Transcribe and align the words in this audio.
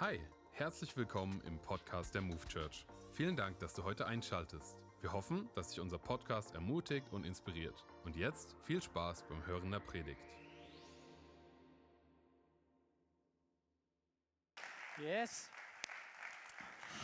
Hi, 0.00 0.20
herzlich 0.52 0.96
willkommen 0.96 1.40
im 1.44 1.58
Podcast 1.58 2.14
der 2.14 2.22
Move 2.22 2.46
Church. 2.46 2.86
Vielen 3.10 3.34
Dank, 3.34 3.58
dass 3.58 3.74
du 3.74 3.82
heute 3.82 4.06
einschaltest. 4.06 4.78
Wir 5.00 5.12
hoffen, 5.12 5.50
dass 5.56 5.70
dich 5.70 5.80
unser 5.80 5.98
Podcast 5.98 6.54
ermutigt 6.54 7.08
und 7.10 7.26
inspiriert. 7.26 7.84
Und 8.04 8.14
jetzt 8.14 8.54
viel 8.62 8.80
Spaß 8.80 9.24
beim 9.24 9.44
Hören 9.44 9.72
der 9.72 9.80
Predigt. 9.80 10.20
Yes. 14.98 15.50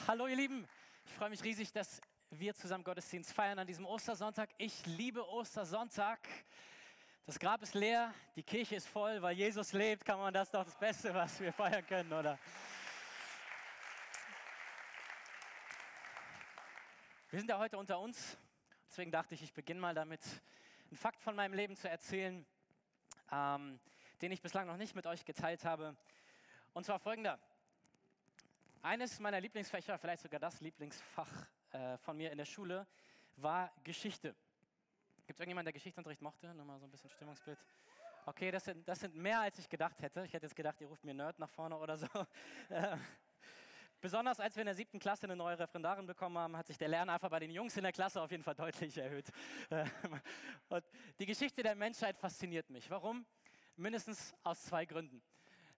Hallo 0.06 0.28
ihr 0.28 0.36
Lieben, 0.36 0.64
ich 1.04 1.14
freue 1.14 1.30
mich 1.30 1.42
riesig, 1.42 1.72
dass 1.72 2.00
wir 2.30 2.54
zusammen 2.54 2.84
Gottesdienst 2.84 3.32
feiern 3.32 3.58
an 3.58 3.66
diesem 3.66 3.86
Ostersonntag. 3.86 4.50
Ich 4.56 4.86
liebe 4.86 5.28
Ostersonntag. 5.28 6.20
Das 7.26 7.40
Grab 7.40 7.60
ist 7.60 7.74
leer, 7.74 8.14
die 8.36 8.44
Kirche 8.44 8.76
ist 8.76 8.86
voll, 8.86 9.20
weil 9.20 9.34
Jesus 9.34 9.72
lebt, 9.72 10.04
kann 10.04 10.20
man 10.20 10.32
das 10.32 10.48
doch 10.48 10.62
das 10.62 10.78
Beste, 10.78 11.12
was 11.12 11.40
wir 11.40 11.52
feiern 11.52 11.84
können, 11.84 12.12
oder? 12.12 12.38
Wir 17.34 17.40
sind 17.40 17.50
ja 17.50 17.58
heute 17.58 17.78
unter 17.78 17.98
uns, 17.98 18.38
deswegen 18.88 19.10
dachte 19.10 19.34
ich, 19.34 19.42
ich 19.42 19.52
beginne 19.52 19.80
mal 19.80 19.92
damit, 19.92 20.20
einen 20.88 20.96
Fakt 20.96 21.20
von 21.20 21.34
meinem 21.34 21.52
Leben 21.52 21.74
zu 21.74 21.90
erzählen, 21.90 22.46
ähm, 23.32 23.80
den 24.22 24.30
ich 24.30 24.40
bislang 24.40 24.68
noch 24.68 24.76
nicht 24.76 24.94
mit 24.94 25.04
euch 25.08 25.24
geteilt 25.24 25.64
habe. 25.64 25.96
Und 26.74 26.86
zwar 26.86 27.00
folgender. 27.00 27.40
Eines 28.82 29.18
meiner 29.18 29.40
Lieblingsfächer, 29.40 29.98
vielleicht 29.98 30.22
sogar 30.22 30.38
das 30.38 30.60
Lieblingsfach 30.60 31.48
äh, 31.72 31.98
von 31.98 32.16
mir 32.16 32.30
in 32.30 32.38
der 32.38 32.44
Schule, 32.44 32.86
war 33.34 33.72
Geschichte. 33.82 34.36
Gibt 35.26 35.36
es 35.36 35.40
irgendjemanden, 35.40 35.66
der 35.66 35.72
Geschichtsunterricht 35.72 36.22
mochte? 36.22 36.54
Nur 36.54 36.64
mal 36.64 36.78
so 36.78 36.86
ein 36.86 36.90
bisschen 36.92 37.10
Stimmungsbild. 37.10 37.58
Okay, 38.26 38.52
das 38.52 38.64
sind, 38.64 38.86
das 38.86 39.00
sind 39.00 39.16
mehr, 39.16 39.40
als 39.40 39.58
ich 39.58 39.68
gedacht 39.68 40.00
hätte. 40.02 40.24
Ich 40.24 40.32
hätte 40.34 40.46
jetzt 40.46 40.54
gedacht, 40.54 40.80
ihr 40.80 40.86
ruft 40.86 41.02
mir 41.02 41.14
Nerd 41.14 41.36
nach 41.40 41.50
vorne 41.50 41.76
oder 41.76 41.98
so. 41.98 42.06
Äh, 44.04 44.08
Besonders 44.08 44.38
als 44.38 44.54
wir 44.54 44.60
in 44.60 44.66
der 44.66 44.74
siebten 44.74 44.98
Klasse 44.98 45.24
eine 45.24 45.34
neue 45.34 45.58
Referendarin 45.58 46.06
bekommen 46.06 46.36
haben, 46.36 46.56
hat 46.58 46.66
sich 46.66 46.76
der 46.76 46.88
Lerneifer 46.88 47.30
bei 47.30 47.40
den 47.40 47.50
Jungs 47.50 47.74
in 47.78 47.84
der 47.84 47.92
Klasse 47.92 48.20
auf 48.20 48.30
jeden 48.30 48.42
Fall 48.42 48.54
deutlich 48.54 48.98
erhöht. 48.98 49.24
Und 50.68 50.84
die 51.18 51.24
Geschichte 51.24 51.62
der 51.62 51.74
Menschheit 51.74 52.18
fasziniert 52.18 52.68
mich. 52.68 52.90
Warum? 52.90 53.24
Mindestens 53.76 54.34
aus 54.42 54.62
zwei 54.62 54.84
Gründen. 54.84 55.22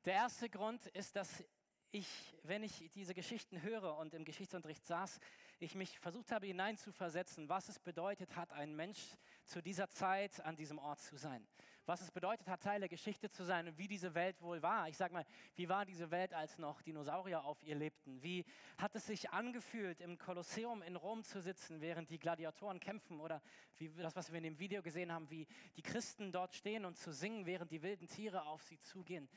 Der 0.05 0.14
erste 0.14 0.50
Grund 0.50 0.86
ist, 0.88 1.14
dass 1.14 1.44
ich, 1.92 2.08
wenn 2.42 2.64
ich 2.64 2.91
diese 2.94 3.14
Geschichten 3.14 3.62
höre 3.62 3.96
und 3.96 4.12
im 4.12 4.24
Geschichtsunterricht 4.24 4.84
saß, 4.84 5.20
ich 5.61 5.77
mich 5.77 5.98
versucht 6.00 6.33
habe 6.33 6.46
hineinzuversetzen, 6.46 7.48
was 7.48 7.68
es 7.68 7.78
bedeutet 7.78 8.34
hat, 8.34 8.52
ein 8.52 8.74
Mensch 8.74 9.16
zu 9.44 9.62
dieser 9.62 9.88
Zeit 9.88 10.40
an 10.40 10.56
diesem 10.56 10.78
Ort 10.78 11.00
zu 11.00 11.16
sein. 11.16 11.46
Was 11.87 12.01
es 12.01 12.11
bedeutet 12.11 12.48
hat, 12.48 12.65
Teil 12.65 12.81
der 12.81 12.89
Geschichte 12.89 13.31
zu 13.31 13.45
sein 13.45 13.69
und 13.69 13.79
wie 13.79 13.87
diese 13.87 14.12
Welt 14.15 14.42
wohl 14.42 14.61
war. 14.61 14.89
Ich 14.89 14.97
sage 14.97 15.15
mal, 15.15 15.25
wie 15.55 15.69
war 15.69 15.84
diese 15.84 16.11
Welt, 16.11 16.34
als 16.34 16.59
noch 16.59 16.83
Dinosaurier 16.83 17.45
auf 17.45 17.62
ihr 17.62 17.77
lebten? 17.77 18.20
Wie 18.25 18.45
hat 18.77 18.97
es 18.97 19.06
sich 19.06 19.31
angefühlt, 19.31 20.01
im 20.01 20.19
Kolosseum 20.19 20.83
in 20.83 20.97
Rom 20.97 21.23
zu 21.23 21.41
sitzen, 21.41 21.81
während 21.81 22.11
die 22.11 22.19
Gladiatoren 22.19 22.81
kämpfen? 22.81 23.20
Oder 23.20 23.41
wie 23.79 23.89
das, 23.89 24.17
was 24.17 24.33
wir 24.33 24.39
in 24.39 24.42
dem 24.42 24.59
Video 24.59 24.83
gesehen 24.83 25.12
haben, 25.12 25.31
wie 25.31 25.47
die 25.77 25.83
Christen 25.83 26.33
dort 26.33 26.57
stehen 26.57 26.84
und 26.84 26.97
zu 26.97 27.12
singen, 27.12 27.47
während 27.47 27.70
die 27.70 27.83
wilden 27.83 28.09
Tiere 28.09 28.47
auf 28.47 28.64
sie 28.64 28.81
zugehen? 28.81 29.29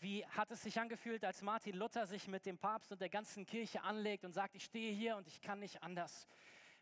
Wie 0.00 0.26
hat 0.26 0.50
es 0.50 0.62
sich 0.62 0.78
angefühlt, 0.78 1.24
als 1.24 1.40
Martin 1.40 1.74
Luther 1.74 2.06
sich 2.06 2.28
mit 2.28 2.44
dem 2.44 2.58
Papst 2.58 2.92
und 2.92 3.00
der 3.00 3.08
ganzen 3.08 3.46
Kirche 3.46 3.82
anlegt 3.82 4.26
und 4.26 4.32
sagt, 4.34 4.54
ich 4.56 4.64
stehe 4.64 4.92
hier 4.92 5.16
und 5.16 5.26
ich 5.26 5.40
kann 5.40 5.60
nicht 5.60 5.82
anders. 5.82 6.28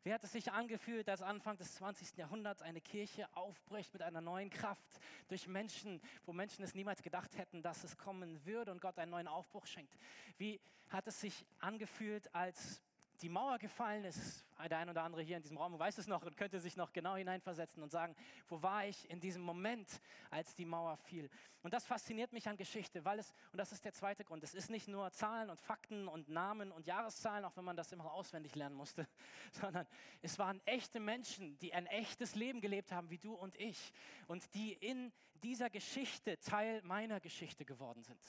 Wie 0.05 0.12
hat 0.12 0.25
es 0.25 0.33
sich 0.33 0.50
angefühlt, 0.50 1.08
als 1.08 1.22
Anfang 1.22 1.56
des 1.58 1.75
20. 1.77 2.17
Jahrhunderts 2.17 2.61
eine 2.61 2.81
Kirche 2.81 3.28
aufbricht 3.36 3.92
mit 3.92 4.03
einer 4.03 4.20
neuen 4.20 4.50
Kraft 4.50 5.00
durch 5.28 5.47
Menschen, 5.47 6.00
wo 6.27 6.33
Menschen 6.33 6.64
es 6.64 6.75
niemals 6.75 7.03
gedacht 7.03 7.39
hätten, 7.39 7.62
dass 7.62 7.84
es 7.84 7.97
kommen 7.97 8.44
würde 8.44 8.72
und 8.72 8.81
Gott 8.81 8.98
einen 8.98 9.12
neuen 9.12 9.28
Aufbruch 9.28 9.64
schenkt? 9.67 9.97
Wie 10.39 10.61
hat 10.89 11.06
es 11.06 11.20
sich 11.20 11.47
angefühlt, 11.61 12.34
als 12.34 12.83
die 13.23 13.28
Mauer 13.28 13.59
gefallen 13.59 14.05
ist, 14.05 14.45
der 14.69 14.78
ein 14.78 14.91
oder 14.91 15.05
andere 15.05 15.23
hier 15.23 15.37
in 15.37 15.42
diesem 15.42 15.56
Raum 15.56 15.78
weiß 15.78 15.98
es 15.98 16.09
noch 16.09 16.23
und 16.25 16.37
könnte 16.37 16.59
sich 16.61 16.77
noch 16.77 16.92
genau 16.92 17.15
hineinversetzen 17.15 17.83
und 17.83 17.91
sagen, 17.91 18.16
wo 18.49 18.62
war 18.62 18.87
ich 18.87 19.09
in 19.10 19.21
diesem 19.21 19.43
Moment, 19.43 19.88
als 20.31 20.55
die 20.55 20.65
Mauer 20.65 20.97
fiel. 20.97 21.31
Und 21.62 21.72
das 21.72 21.84
fasziniert 21.84 22.32
mich 22.32 22.49
an 22.49 22.56
Geschichte, 22.56 23.05
weil 23.05 23.21
es, 23.21 23.32
und 23.53 23.59
das 23.59 23.71
ist 23.71 23.84
der 23.84 23.93
zweite 23.93 24.25
Grund, 24.25 24.43
es 24.43 24.55
ist 24.55 24.71
nicht 24.71 24.88
nur 24.88 25.12
Zahlen 25.12 25.50
und 25.50 25.61
Fakten 25.61 26.09
und 26.09 26.28
Namen 26.28 26.72
und 26.72 26.87
Jahreszahlen, 26.87 27.44
auch 27.44 27.56
wenn 27.56 27.65
man 27.65 27.77
das 27.77 27.93
immer 27.93 28.12
auswendig 28.12 28.56
lernen 28.56 28.75
musste, 28.75 29.06
sondern 29.53 29.87
es 30.21 30.38
waren 30.38 30.61
echte 30.66 30.99
Menschen, 30.99 31.56
die 31.59 31.72
ein 31.72 31.87
echtes 31.87 32.34
Leben 32.34 32.61
gelebt 32.61 32.91
haben, 32.91 33.11
wie 33.11 33.19
du 33.19 33.34
und 33.34 33.56
ich, 33.56 33.93
und 34.27 34.53
die 34.55 34.72
in 34.72 35.12
dieser 35.44 35.71
Geschichte 35.71 36.38
Teil 36.41 36.82
meiner 36.82 37.21
Geschichte 37.21 37.65
geworden 37.65 38.03
sind. 38.03 38.21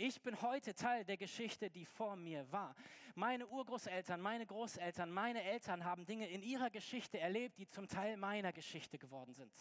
Ich 0.00 0.22
bin 0.22 0.40
heute 0.42 0.76
Teil 0.76 1.04
der 1.04 1.16
Geschichte, 1.16 1.68
die 1.70 1.84
vor 1.84 2.14
mir 2.14 2.46
war. 2.52 2.76
Meine 3.16 3.48
Urgroßeltern, 3.48 4.20
meine 4.20 4.46
Großeltern, 4.46 5.10
meine 5.10 5.42
Eltern 5.42 5.84
haben 5.84 6.06
Dinge 6.06 6.28
in 6.28 6.40
ihrer 6.44 6.70
Geschichte 6.70 7.18
erlebt, 7.18 7.58
die 7.58 7.66
zum 7.66 7.88
Teil 7.88 8.16
meiner 8.16 8.52
Geschichte 8.52 8.96
geworden 8.96 9.34
sind. 9.34 9.52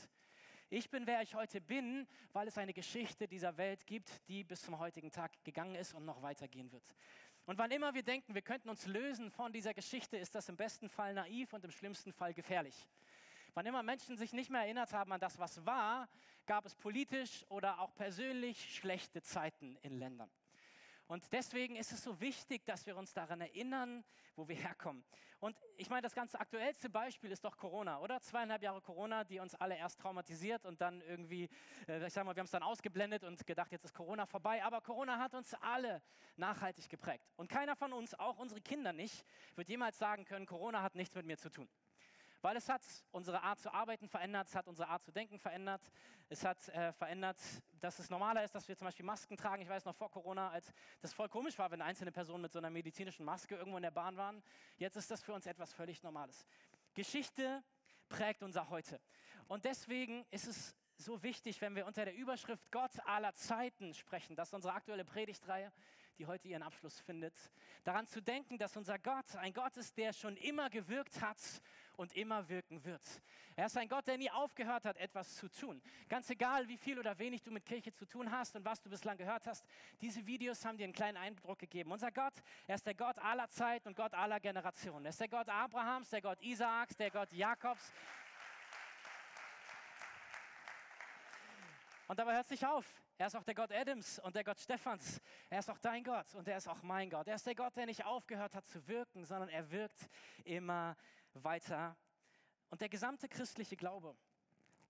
Ich 0.70 0.92
bin, 0.92 1.08
wer 1.08 1.24
ich 1.24 1.34
heute 1.34 1.60
bin, 1.60 2.08
weil 2.34 2.48
es 2.48 2.60
eine 2.60 2.72
Geschichte 2.72 3.28
dieser 3.28 3.58
Welt 3.58 3.88
gibt, 3.88 4.12
die 4.28 4.44
bis 4.44 4.62
zum 4.62 4.78
heutigen 4.78 5.12
Tag 5.12 5.32
gegangen 5.44 5.74
ist 5.74 5.96
und 5.96 6.06
noch 6.06 6.22
weitergehen 6.22 6.72
wird. 6.72 6.86
Und 7.48 7.58
wann 7.58 7.72
immer 7.72 7.96
wir 7.96 8.04
denken, 8.04 8.36
wir 8.36 8.44
könnten 8.44 8.70
uns 8.70 8.86
lösen 8.86 9.32
von 9.32 9.52
dieser 9.52 9.74
Geschichte, 9.74 10.18
ist 10.18 10.36
das 10.36 10.50
im 10.50 10.56
besten 10.56 10.88
Fall 10.88 11.16
naiv 11.16 11.52
und 11.54 11.66
im 11.66 11.72
schlimmsten 11.72 12.14
Fall 12.14 12.36
gefährlich. 12.36 12.88
Wann 13.58 13.66
immer 13.66 13.82
Menschen 13.82 14.18
sich 14.18 14.34
nicht 14.34 14.52
mehr 14.52 14.62
erinnert 14.62 14.94
haben 14.94 15.12
an 15.12 15.20
das, 15.20 15.40
was 15.40 15.66
war, 15.66 16.08
gab 16.46 16.68
es 16.68 16.76
politisch 16.76 17.44
oder 17.50 17.80
auch 17.80 17.92
persönlich 17.96 18.76
schlechte 18.76 19.24
Zeiten 19.24 19.76
in 19.82 19.98
Ländern. 19.98 20.30
Und 21.08 21.34
deswegen 21.34 21.76
ist 21.76 21.92
es 21.92 22.04
so 22.04 22.22
wichtig, 22.22 22.64
dass 22.66 22.86
wir 22.86 22.96
uns 22.96 23.14
daran 23.14 23.42
erinnern, 23.42 24.04
wo 24.36 24.48
wir 24.48 24.56
herkommen. 24.56 25.04
Und 25.40 25.58
ich 25.76 25.90
meine, 25.90 26.04
das 26.04 26.14
ganz 26.14 26.36
aktuellste 26.36 26.88
Beispiel 26.88 27.32
ist 27.32 27.44
doch 27.46 27.58
Corona, 27.58 28.00
oder? 28.00 28.22
Zweieinhalb 28.22 28.62
Jahre 28.62 28.80
Corona, 28.80 29.24
die 29.24 29.40
uns 29.40 29.56
alle 29.56 29.76
erst 29.76 30.00
traumatisiert 30.02 30.64
und 30.64 30.80
dann 30.80 31.02
irgendwie, 31.02 31.50
äh, 31.88 32.06
ich 32.06 32.14
sage 32.14 32.26
mal, 32.26 32.36
wir 32.36 32.42
haben 32.42 32.46
es 32.46 32.52
dann 32.52 32.62
ausgeblendet 32.62 33.24
und 33.24 33.44
gedacht, 33.48 33.72
jetzt 33.72 33.86
ist 33.86 33.96
Corona 33.96 34.28
vorbei. 34.28 34.64
Aber 34.64 34.82
Corona 34.82 35.18
hat 35.18 35.34
uns 35.34 35.56
alle 35.56 36.04
nachhaltig 36.36 36.90
geprägt. 36.90 37.28
Und 37.38 37.50
keiner 37.50 37.76
von 37.76 37.92
uns, 37.92 38.14
auch 38.14 38.38
unsere 38.38 38.62
Kinder 38.62 38.94
nicht, 38.94 39.26
wird 39.56 39.68
jemals 39.68 39.98
sagen 39.98 40.26
können, 40.26 40.46
Corona 40.46 40.84
hat 40.84 40.94
nichts 40.94 41.16
mit 41.16 41.26
mir 41.26 41.40
zu 41.40 41.50
tun. 41.50 41.68
Weil 42.42 42.56
es 42.56 42.70
hat 42.70 42.84
unsere 43.12 43.42
Art 43.42 43.60
zu 43.60 43.74
arbeiten 43.74 44.08
verändert, 44.08 44.48
es 44.48 44.56
hat 44.56 44.68
unsere 44.68 44.90
Art 44.90 45.04
zu 45.04 45.12
denken 45.12 45.40
verändert, 45.40 45.82
es 46.30 46.44
hat 46.46 46.68
äh, 46.70 46.94
verändert, 46.94 47.38
dass 47.80 48.00
es 48.00 48.10
normaler 48.10 48.44
ist, 48.44 48.54
dass 48.54 48.68
wir 48.68 48.78
zum 48.78 48.86
Beispiel 48.86 49.06
Masken 49.06 49.38
tragen. 49.38 49.62
Ich 49.62 49.70
weiß 49.70 49.86
noch 49.86 49.96
vor 49.96 50.12
Corona, 50.12 50.50
als 50.50 50.72
das 51.02 51.14
voll 51.14 51.30
komisch 51.30 51.58
war, 51.58 51.72
wenn 51.72 51.82
einzelne 51.82 52.12
Personen 52.12 52.44
mit 52.44 52.52
so 52.52 52.60
einer 52.60 52.70
medizinischen 52.70 53.26
Maske 53.26 53.56
irgendwo 53.56 53.78
in 53.78 53.84
der 53.84 53.92
Bahn 53.92 54.18
waren. 54.18 54.44
Jetzt 54.78 54.98
ist 54.98 55.10
das 55.10 55.24
für 55.24 55.34
uns 55.34 55.46
etwas 55.46 55.74
völlig 55.74 56.04
Normales. 56.04 56.46
Geschichte 56.94 57.64
prägt 58.10 58.44
unser 58.44 58.70
Heute. 58.70 59.00
Und 59.48 59.66
deswegen 59.66 60.26
ist 60.30 60.48
es 60.48 60.76
so 60.98 61.22
wichtig, 61.24 61.62
wenn 61.62 61.76
wir 61.76 61.86
unter 61.86 62.06
der 62.06 62.16
Überschrift 62.16 62.72
Gott 62.72 62.92
aller 63.06 63.34
Zeiten 63.34 63.94
sprechen. 63.94 64.36
Das 64.36 64.50
ist 64.50 64.54
unsere 64.54 64.74
aktuelle 64.74 65.06
Predigtreihe, 65.06 65.72
die 66.18 66.26
heute 66.26 66.48
ihren 66.48 66.64
Abschluss 66.64 67.00
findet. 67.00 67.36
Daran 67.84 68.08
zu 68.08 68.22
denken, 68.22 68.58
dass 68.58 68.76
unser 68.76 68.98
Gott 68.98 69.36
ein 69.36 69.54
Gott 69.54 69.78
ist, 69.78 69.98
der 69.98 70.14
schon 70.14 70.36
immer 70.38 70.70
gewirkt 70.70 71.22
hat 71.22 71.38
und 71.98 72.16
immer 72.16 72.48
wirken 72.48 72.84
wird. 72.86 73.02
Er 73.56 73.66
ist 73.66 73.76
ein 73.76 73.90
Gott, 73.90 74.08
der 74.08 74.18
nie 74.18 74.30
aufgehört 74.32 74.86
hat, 74.86 74.98
etwas 74.98 75.36
zu 75.36 75.50
tun. 75.50 75.82
Ganz 76.08 76.30
egal, 76.30 76.68
wie 76.68 76.78
viel 76.78 77.00
oder 77.00 77.18
wenig 77.18 77.42
du 77.42 77.52
mit 77.52 77.66
Kirche 77.66 77.92
zu 77.92 78.06
tun 78.06 78.32
hast 78.32 78.56
und 78.56 78.64
was 78.64 78.82
du 78.82 78.90
bislang 78.90 79.18
gehört 79.18 79.46
hast, 79.48 79.66
diese 80.00 80.26
Videos 80.26 80.64
haben 80.64 80.78
dir 80.78 80.86
einen 80.86 80.94
kleinen 80.94 81.18
Eindruck 81.18 81.60
gegeben. 81.60 81.92
Unser 81.92 82.12
Gott, 82.12 82.36
er 82.68 82.76
ist 82.76 82.86
der 82.86 82.96
Gott 82.96 83.18
aller 83.20 83.50
Zeiten 83.50 83.90
und 83.90 83.96
Gott 83.96 84.14
aller 84.14 84.40
Generationen. 84.40 85.06
Er 85.06 85.10
ist 85.10 85.20
der 85.20 85.28
Gott 85.28 85.50
Abrahams, 85.50 86.10
der 86.12 86.22
Gott 86.22 86.42
Isaaks, 86.42 86.96
der 86.96 87.12
Gott 87.12 87.34
Jakobs 87.34 87.92
Und 92.08 92.18
dabei 92.20 92.36
hört 92.36 92.46
es 92.46 92.52
nicht 92.52 92.66
auf. 92.66 92.86
Er 93.18 93.28
ist 93.28 93.36
auch 93.36 93.44
der 93.44 93.56
Gott 93.56 93.72
Adams 93.72 94.20
und 94.20 94.36
der 94.36 94.44
Gott 94.44 94.60
Stephans. 94.60 95.20
Er 95.50 95.60
ist 95.60 95.70
auch 95.70 95.80
dein 95.80 96.04
Gott 96.04 96.34
und 96.36 96.48
er 96.48 96.58
ist 96.58 96.68
auch 96.68 96.82
mein 96.82 97.10
Gott. 97.10 97.28
Er 97.28 97.36
ist 97.36 97.46
der 97.46 97.56
Gott, 97.56 97.76
der 97.76 97.86
nicht 97.86 98.06
aufgehört 98.06 98.56
hat 98.56 98.66
zu 98.68 98.88
wirken, 98.88 99.26
sondern 99.26 99.50
er 99.50 99.70
wirkt 99.72 100.08
immer 100.46 100.96
weiter. 101.44 101.98
Und 102.70 102.82
der 102.82 102.90
gesamte 102.90 103.28
christliche 103.28 103.76
Glaube, 103.76 104.16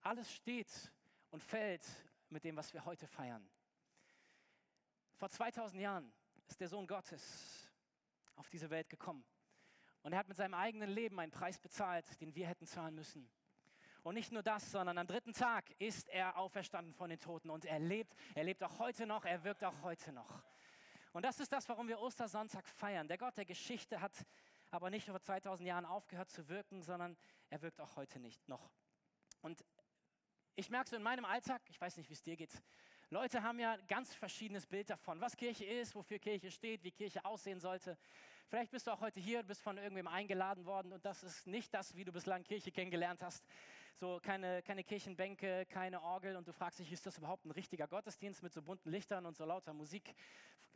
alles 0.01 0.33
steht 0.33 0.91
und 1.31 1.43
fällt 1.43 1.83
mit 2.29 2.43
dem, 2.43 2.55
was 2.55 2.73
wir 2.73 2.85
heute 2.85 3.07
feiern. 3.07 3.47
Vor 5.15 5.29
2000 5.29 5.81
Jahren 5.81 6.13
ist 6.47 6.59
der 6.59 6.67
Sohn 6.67 6.87
Gottes 6.87 7.67
auf 8.35 8.49
diese 8.49 8.69
Welt 8.69 8.89
gekommen. 8.89 9.25
Und 10.03 10.13
er 10.13 10.19
hat 10.19 10.27
mit 10.27 10.37
seinem 10.37 10.53
eigenen 10.53 10.89
Leben 10.89 11.19
einen 11.19 11.31
Preis 11.31 11.59
bezahlt, 11.59 12.19
den 12.21 12.33
wir 12.35 12.47
hätten 12.47 12.65
zahlen 12.65 12.95
müssen. 12.95 13.29
Und 14.03 14.13
nicht 14.13 14.31
nur 14.31 14.43
das, 14.43 14.71
sondern 14.71 14.97
am 14.97 15.07
dritten 15.07 15.33
Tag 15.33 15.69
ist 15.79 16.07
er 16.07 16.37
auferstanden 16.37 16.93
von 16.93 17.09
den 17.09 17.19
Toten 17.19 17.49
und 17.49 17.65
er 17.65 17.79
lebt. 17.79 18.15
Er 18.35 18.45
lebt 18.45 18.63
auch 18.63 18.79
heute 18.79 19.05
noch, 19.05 19.25
er 19.25 19.43
wirkt 19.43 19.63
auch 19.65 19.81
heute 19.81 20.13
noch. 20.13 20.43
Und 21.11 21.25
das 21.25 21.39
ist 21.39 21.51
das, 21.51 21.67
warum 21.67 21.87
wir 21.87 21.99
Ostersonntag 21.99 22.67
feiern. 22.67 23.07
Der 23.07 23.17
Gott 23.17 23.35
der 23.35 23.45
Geschichte 23.45 23.99
hat 23.99 24.13
aber 24.71 24.89
nicht 24.89 25.07
vor 25.07 25.21
2000 25.21 25.67
Jahren 25.67 25.85
aufgehört 25.85 26.29
zu 26.29 26.47
wirken, 26.49 26.81
sondern 26.81 27.17
er 27.49 27.61
wirkt 27.61 27.79
auch 27.79 27.95
heute 27.95 28.19
nicht 28.19 28.47
noch. 28.47 28.71
Und 29.41 29.63
ich 30.55 30.69
merke 30.69 30.89
so 30.89 30.95
in 30.95 31.03
meinem 31.03 31.25
Alltag, 31.25 31.61
ich 31.67 31.79
weiß 31.79 31.97
nicht, 31.97 32.09
wie 32.09 32.13
es 32.13 32.23
dir 32.23 32.35
geht, 32.35 32.51
Leute 33.09 33.41
haben 33.41 33.57
ja 33.57 33.77
ganz 33.87 34.13
verschiedenes 34.13 34.65
Bild 34.65 34.89
davon, 34.89 35.21
was 35.21 35.37
Kirche 35.37 35.63
ist, 35.63 35.95
wofür 35.95 36.19
Kirche 36.19 36.51
steht, 36.51 36.83
wie 36.83 36.91
Kirche 36.91 37.23
aussehen 37.23 37.61
sollte. 37.61 37.97
Vielleicht 38.49 38.71
bist 38.71 38.85
du 38.85 38.91
auch 38.91 38.99
heute 38.99 39.21
hier, 39.21 39.43
bist 39.43 39.61
von 39.61 39.77
irgendwem 39.77 40.07
eingeladen 40.07 40.65
worden 40.65 40.91
und 40.91 41.05
das 41.05 41.23
ist 41.23 41.47
nicht 41.47 41.73
das, 41.73 41.95
wie 41.95 42.03
du 42.03 42.11
bislang 42.11 42.43
Kirche 42.43 42.71
kennengelernt 42.71 43.23
hast. 43.23 43.45
So 43.99 44.19
keine, 44.21 44.61
keine 44.61 44.83
Kirchenbänke, 44.83 45.65
keine 45.65 46.03
Orgel 46.03 46.35
und 46.35 46.47
du 46.47 46.53
fragst 46.53 46.77
dich, 46.77 46.91
ist 46.91 47.07
das 47.07 47.17
überhaupt 47.17 47.45
ein 47.45 47.51
richtiger 47.51 47.87
Gottesdienst 47.87 48.43
mit 48.43 48.53
so 48.53 48.61
bunten 48.61 48.91
Lichtern 48.91 49.25
und 49.25 49.35
so 49.35 49.43
lauter 49.43 49.73
Musik? 49.73 50.13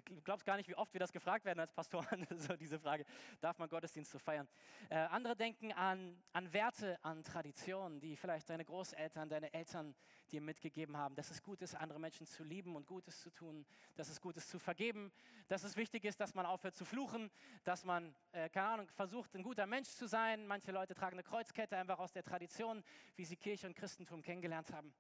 Du 0.06 0.20
glaubst 0.24 0.44
gar 0.44 0.58
nicht, 0.58 0.68
wie 0.68 0.74
oft 0.74 0.92
wir 0.92 1.00
das 1.00 1.12
gefragt 1.12 1.46
werden 1.46 1.60
als 1.60 1.72
Pastoren, 1.72 2.26
so 2.36 2.56
diese 2.56 2.80
Frage, 2.80 3.06
darf 3.40 3.60
man 3.60 3.70
Gottesdienst 3.70 4.10
so 4.10 4.18
feiern? 4.18 4.48
Äh, 4.90 4.96
andere 4.96 5.36
denken 5.36 5.72
an, 5.72 6.20
an 6.34 6.52
Werte, 6.52 6.98
an 7.04 7.24
Traditionen, 7.24 8.00
die 8.00 8.16
vielleicht 8.16 8.50
deine 8.50 8.66
Großeltern, 8.66 9.30
deine 9.30 9.54
Eltern 9.54 9.94
dir 10.32 10.42
mitgegeben 10.42 10.98
haben, 10.98 11.16
dass 11.16 11.30
es 11.30 11.44
gut 11.44 11.62
ist, 11.62 11.76
andere 11.76 12.00
Menschen 12.00 12.26
zu 12.26 12.44
lieben 12.44 12.76
und 12.76 12.88
Gutes 12.88 13.22
zu 13.22 13.30
tun, 13.30 13.66
dass 13.96 14.10
es 14.10 14.22
gut 14.22 14.38
ist 14.38 14.50
zu 14.50 14.60
vergeben, 14.60 15.12
dass 15.48 15.64
es 15.64 15.76
wichtig 15.76 16.06
ist, 16.06 16.20
dass 16.20 16.34
man 16.34 16.46
aufhört 16.46 16.76
zu 16.76 16.86
fluchen, 16.86 17.30
dass 17.64 17.84
man, 17.84 18.16
äh, 18.32 18.50
keine 18.50 18.68
Ahnung, 18.68 18.90
versucht, 18.90 19.36
ein 19.36 19.44
guter 19.44 19.66
Mensch 19.66 19.90
zu 19.90 20.08
sein. 20.08 20.48
Manche 20.48 20.72
Leute 20.72 20.96
tragen 20.96 21.16
eine 21.16 21.24
Kreuzkette 21.24 21.78
einfach 21.78 22.00
aus 22.00 22.12
der 22.12 22.24
Tradition, 22.24 22.84
wie 23.16 23.26
sie 23.26 23.36
Kirche 23.36 23.68
und 23.68 23.76
Christentum 23.76 24.22
kennengelernt 24.22 24.72
haben. 24.72 24.94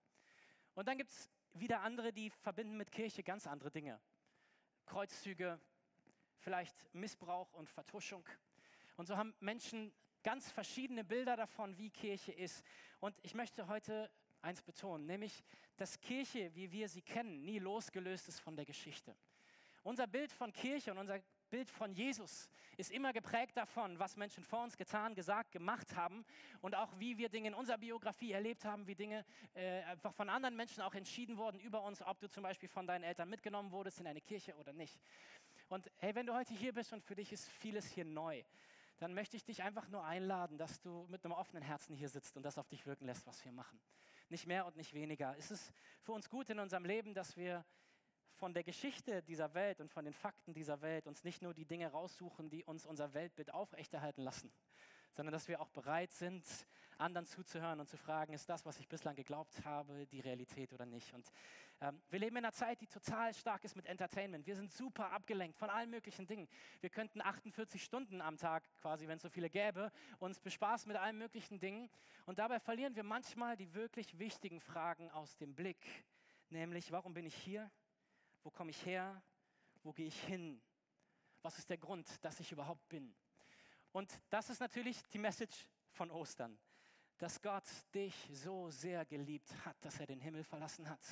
Und 0.76 0.88
dann 0.88 0.98
gibt 0.98 1.12
es 1.12 1.30
wieder 1.54 1.82
andere, 1.82 2.14
die 2.14 2.30
verbinden 2.30 2.78
mit 2.78 2.92
Kirche 2.92 3.24
ganz 3.24 3.48
andere 3.48 3.72
Dinge. 3.72 4.00
Kreuzzüge, 4.86 5.60
vielleicht 6.40 6.76
Missbrauch 6.94 7.54
und 7.54 7.70
Vertuschung. 7.70 8.26
Und 8.98 9.08
so 9.08 9.18
haben 9.18 9.34
Menschen 9.40 9.94
ganz 10.24 10.52
verschiedene 10.52 11.04
Bilder 11.04 11.36
davon, 11.36 11.78
wie 11.78 11.90
Kirche 11.90 12.32
ist. 12.32 12.64
Und 13.00 13.18
ich 13.24 13.34
möchte 13.34 13.68
heute 13.68 14.12
eins 14.42 14.62
betonen, 14.62 15.06
nämlich, 15.06 15.44
dass 15.78 16.00
Kirche, 16.00 16.54
wie 16.56 16.72
wir 16.72 16.90
sie 16.90 17.02
kennen, 17.02 17.44
nie 17.44 17.60
losgelöst 17.60 18.28
ist 18.28 18.40
von 18.40 18.56
der 18.56 18.66
Geschichte. 18.66 19.16
Unser 19.84 20.08
Bild 20.08 20.32
von 20.32 20.54
Kirche 20.54 20.92
und 20.92 21.00
unser 21.00 21.20
Bild 21.50 21.70
von 21.70 21.92
Jesus 21.92 22.50
ist 22.78 22.92
immer 22.92 23.12
geprägt 23.12 23.58
davon, 23.58 24.00
was 24.00 24.16
Menschen 24.16 24.44
vor 24.44 24.64
uns 24.64 24.78
getan, 24.78 25.16
gesagt, 25.16 25.52
gemacht 25.52 25.96
haben 25.96 26.24
und 26.62 26.76
auch 26.76 26.98
wie 26.98 27.18
wir 27.18 27.30
Dinge 27.30 27.50
in 27.50 27.54
unserer 27.54 27.78
Biografie 27.78 28.32
erlebt 28.32 28.64
haben, 28.64 28.88
wie 28.88 28.96
Dinge 28.96 29.26
äh, 29.54 29.82
einfach 29.84 30.14
von 30.14 30.30
anderen 30.30 30.56
Menschen 30.56 30.82
auch 30.82 30.94
entschieden 30.94 31.38
wurden 31.38 31.60
über 31.60 31.82
uns, 31.84 32.02
ob 32.02 32.20
du 32.20 32.30
zum 32.30 32.44
Beispiel 32.44 32.70
von 32.70 32.88
deinen 32.88 33.04
Eltern 33.04 33.30
mitgenommen 33.30 33.72
wurdest 33.72 34.00
in 34.00 34.08
eine 34.08 34.22
Kirche 34.22 34.56
oder 34.56 34.72
nicht. 34.72 34.98
Und 35.68 35.92
hey, 35.98 36.16
wenn 36.16 36.26
du 36.26 36.34
heute 36.34 36.54
hier 36.54 36.74
bist 36.74 36.94
und 36.94 37.04
für 37.04 37.16
dich 37.16 37.34
ist 37.34 37.50
vieles 37.50 37.86
hier 37.88 38.06
neu, 38.06 38.44
dann 39.00 39.14
möchte 39.14 39.36
ich 39.36 39.44
dich 39.44 39.64
einfach 39.64 39.90
nur 39.90 40.06
einladen, 40.06 40.58
dass 40.58 40.80
du 40.80 41.08
mit 41.10 41.26
einem 41.26 41.34
offenen 41.34 41.64
Herzen 41.64 41.96
hier 41.96 42.08
sitzt 42.08 42.38
und 42.38 42.44
das 42.44 42.58
auf 42.58 42.68
dich 42.70 42.86
wirken 42.86 43.08
lässt, 43.08 43.26
was 43.26 43.44
wir 43.44 43.52
machen. 43.52 43.80
Nicht 44.32 44.48
mehr 44.48 44.66
und 44.66 44.78
nicht 44.78 44.94
weniger. 44.94 45.36
Es 45.38 45.52
ist 45.52 45.74
für 46.00 46.14
uns 46.14 46.30
gut 46.30 46.50
in 46.50 46.58
unserem 46.58 46.86
Leben, 46.86 47.14
dass 47.14 47.36
wir 47.36 47.66
von 48.36 48.54
der 48.54 48.64
Geschichte 48.64 49.22
dieser 49.24 49.54
Welt 49.54 49.82
und 49.82 49.92
von 49.92 50.06
den 50.06 50.14
Fakten 50.14 50.54
dieser 50.54 50.82
Welt 50.82 51.06
uns 51.06 51.26
nicht 51.26 51.42
nur 51.42 51.54
die 51.54 51.66
Dinge 51.66 51.92
raussuchen, 51.92 52.50
die 52.50 52.64
uns 52.64 52.86
unser 52.86 53.14
Weltbild 53.14 53.54
aufrechterhalten 53.54 54.22
lassen, 54.22 54.50
sondern 55.14 55.34
dass 55.34 55.48
wir 55.48 55.62
auch 55.62 55.70
bereit 55.70 56.12
sind, 56.12 56.46
anderen 56.98 57.26
zuzuhören 57.26 57.80
und 57.80 57.88
zu 57.88 57.98
fragen, 57.98 58.34
ist 58.34 58.48
das, 58.48 58.66
was 58.66 58.80
ich 58.80 58.88
bislang 58.88 59.16
geglaubt 59.16 59.66
habe, 59.66 60.06
die 60.08 60.20
Realität 60.20 60.72
oder 60.72 60.86
nicht? 60.86 61.14
Und 61.14 61.26
ähm, 61.82 62.00
wir 62.10 62.20
leben 62.20 62.38
in 62.38 62.46
einer 62.46 62.54
Zeit, 62.54 62.80
die 62.80 62.88
total 62.88 63.34
stark 63.34 63.64
ist 63.64 63.76
mit 63.76 63.88
Entertainment. 63.88 64.46
Wir 64.46 64.56
sind 64.56 64.72
super 64.72 65.12
abgelenkt 65.12 65.58
von 65.58 65.70
allen 65.70 65.90
möglichen 65.90 66.28
Dingen. 66.28 66.48
Wir 66.80 66.92
könnten 66.92 67.22
48 67.22 67.84
Stunden 67.84 68.22
am 68.22 68.38
Tag, 68.38 68.64
quasi, 68.82 69.08
wenn 69.08 69.18
es 69.18 69.24
so 69.24 69.30
viele 69.30 69.50
gäbe, 69.50 69.92
uns 70.20 70.40
bespaßen 70.40 70.88
mit 70.88 70.98
allen 70.98 71.18
möglichen 71.18 71.60
Dingen. 71.60 71.90
Und 72.26 72.38
dabei 72.38 72.60
verlieren 72.60 72.96
wir 72.96 73.04
manchmal 73.04 73.58
die 73.58 73.74
wirklich 73.74 74.20
wichtigen 74.20 74.62
Fragen 74.62 75.10
aus 75.12 75.36
dem 75.38 75.56
Blick. 75.56 76.06
Nämlich, 76.50 76.92
warum 76.92 77.14
bin 77.14 77.26
ich 77.26 77.36
hier? 77.36 77.72
Wo 78.44 78.52
komme 78.52 78.70
ich 78.70 78.86
her? 78.86 79.22
Wo 79.84 79.92
gehe 79.92 80.08
ich 80.08 80.22
hin? 80.24 80.62
Was 81.42 81.58
ist 81.58 81.70
der 81.70 81.78
Grund, 81.78 82.24
dass 82.24 82.40
ich 82.40 82.52
überhaupt 82.52 82.88
bin? 82.90 83.16
Und 83.92 84.22
das 84.30 84.50
ist 84.50 84.60
natürlich 84.60 85.02
die 85.10 85.20
Message 85.20 85.68
von 85.92 86.12
Ostern, 86.12 86.58
dass 87.18 87.42
Gott 87.42 87.66
dich 87.94 88.16
so 88.32 88.70
sehr 88.70 89.06
geliebt 89.06 89.54
hat, 89.66 89.76
dass 89.82 90.00
er 90.00 90.08
den 90.08 90.20
Himmel 90.20 90.44
verlassen 90.44 90.90
hat, 90.90 91.06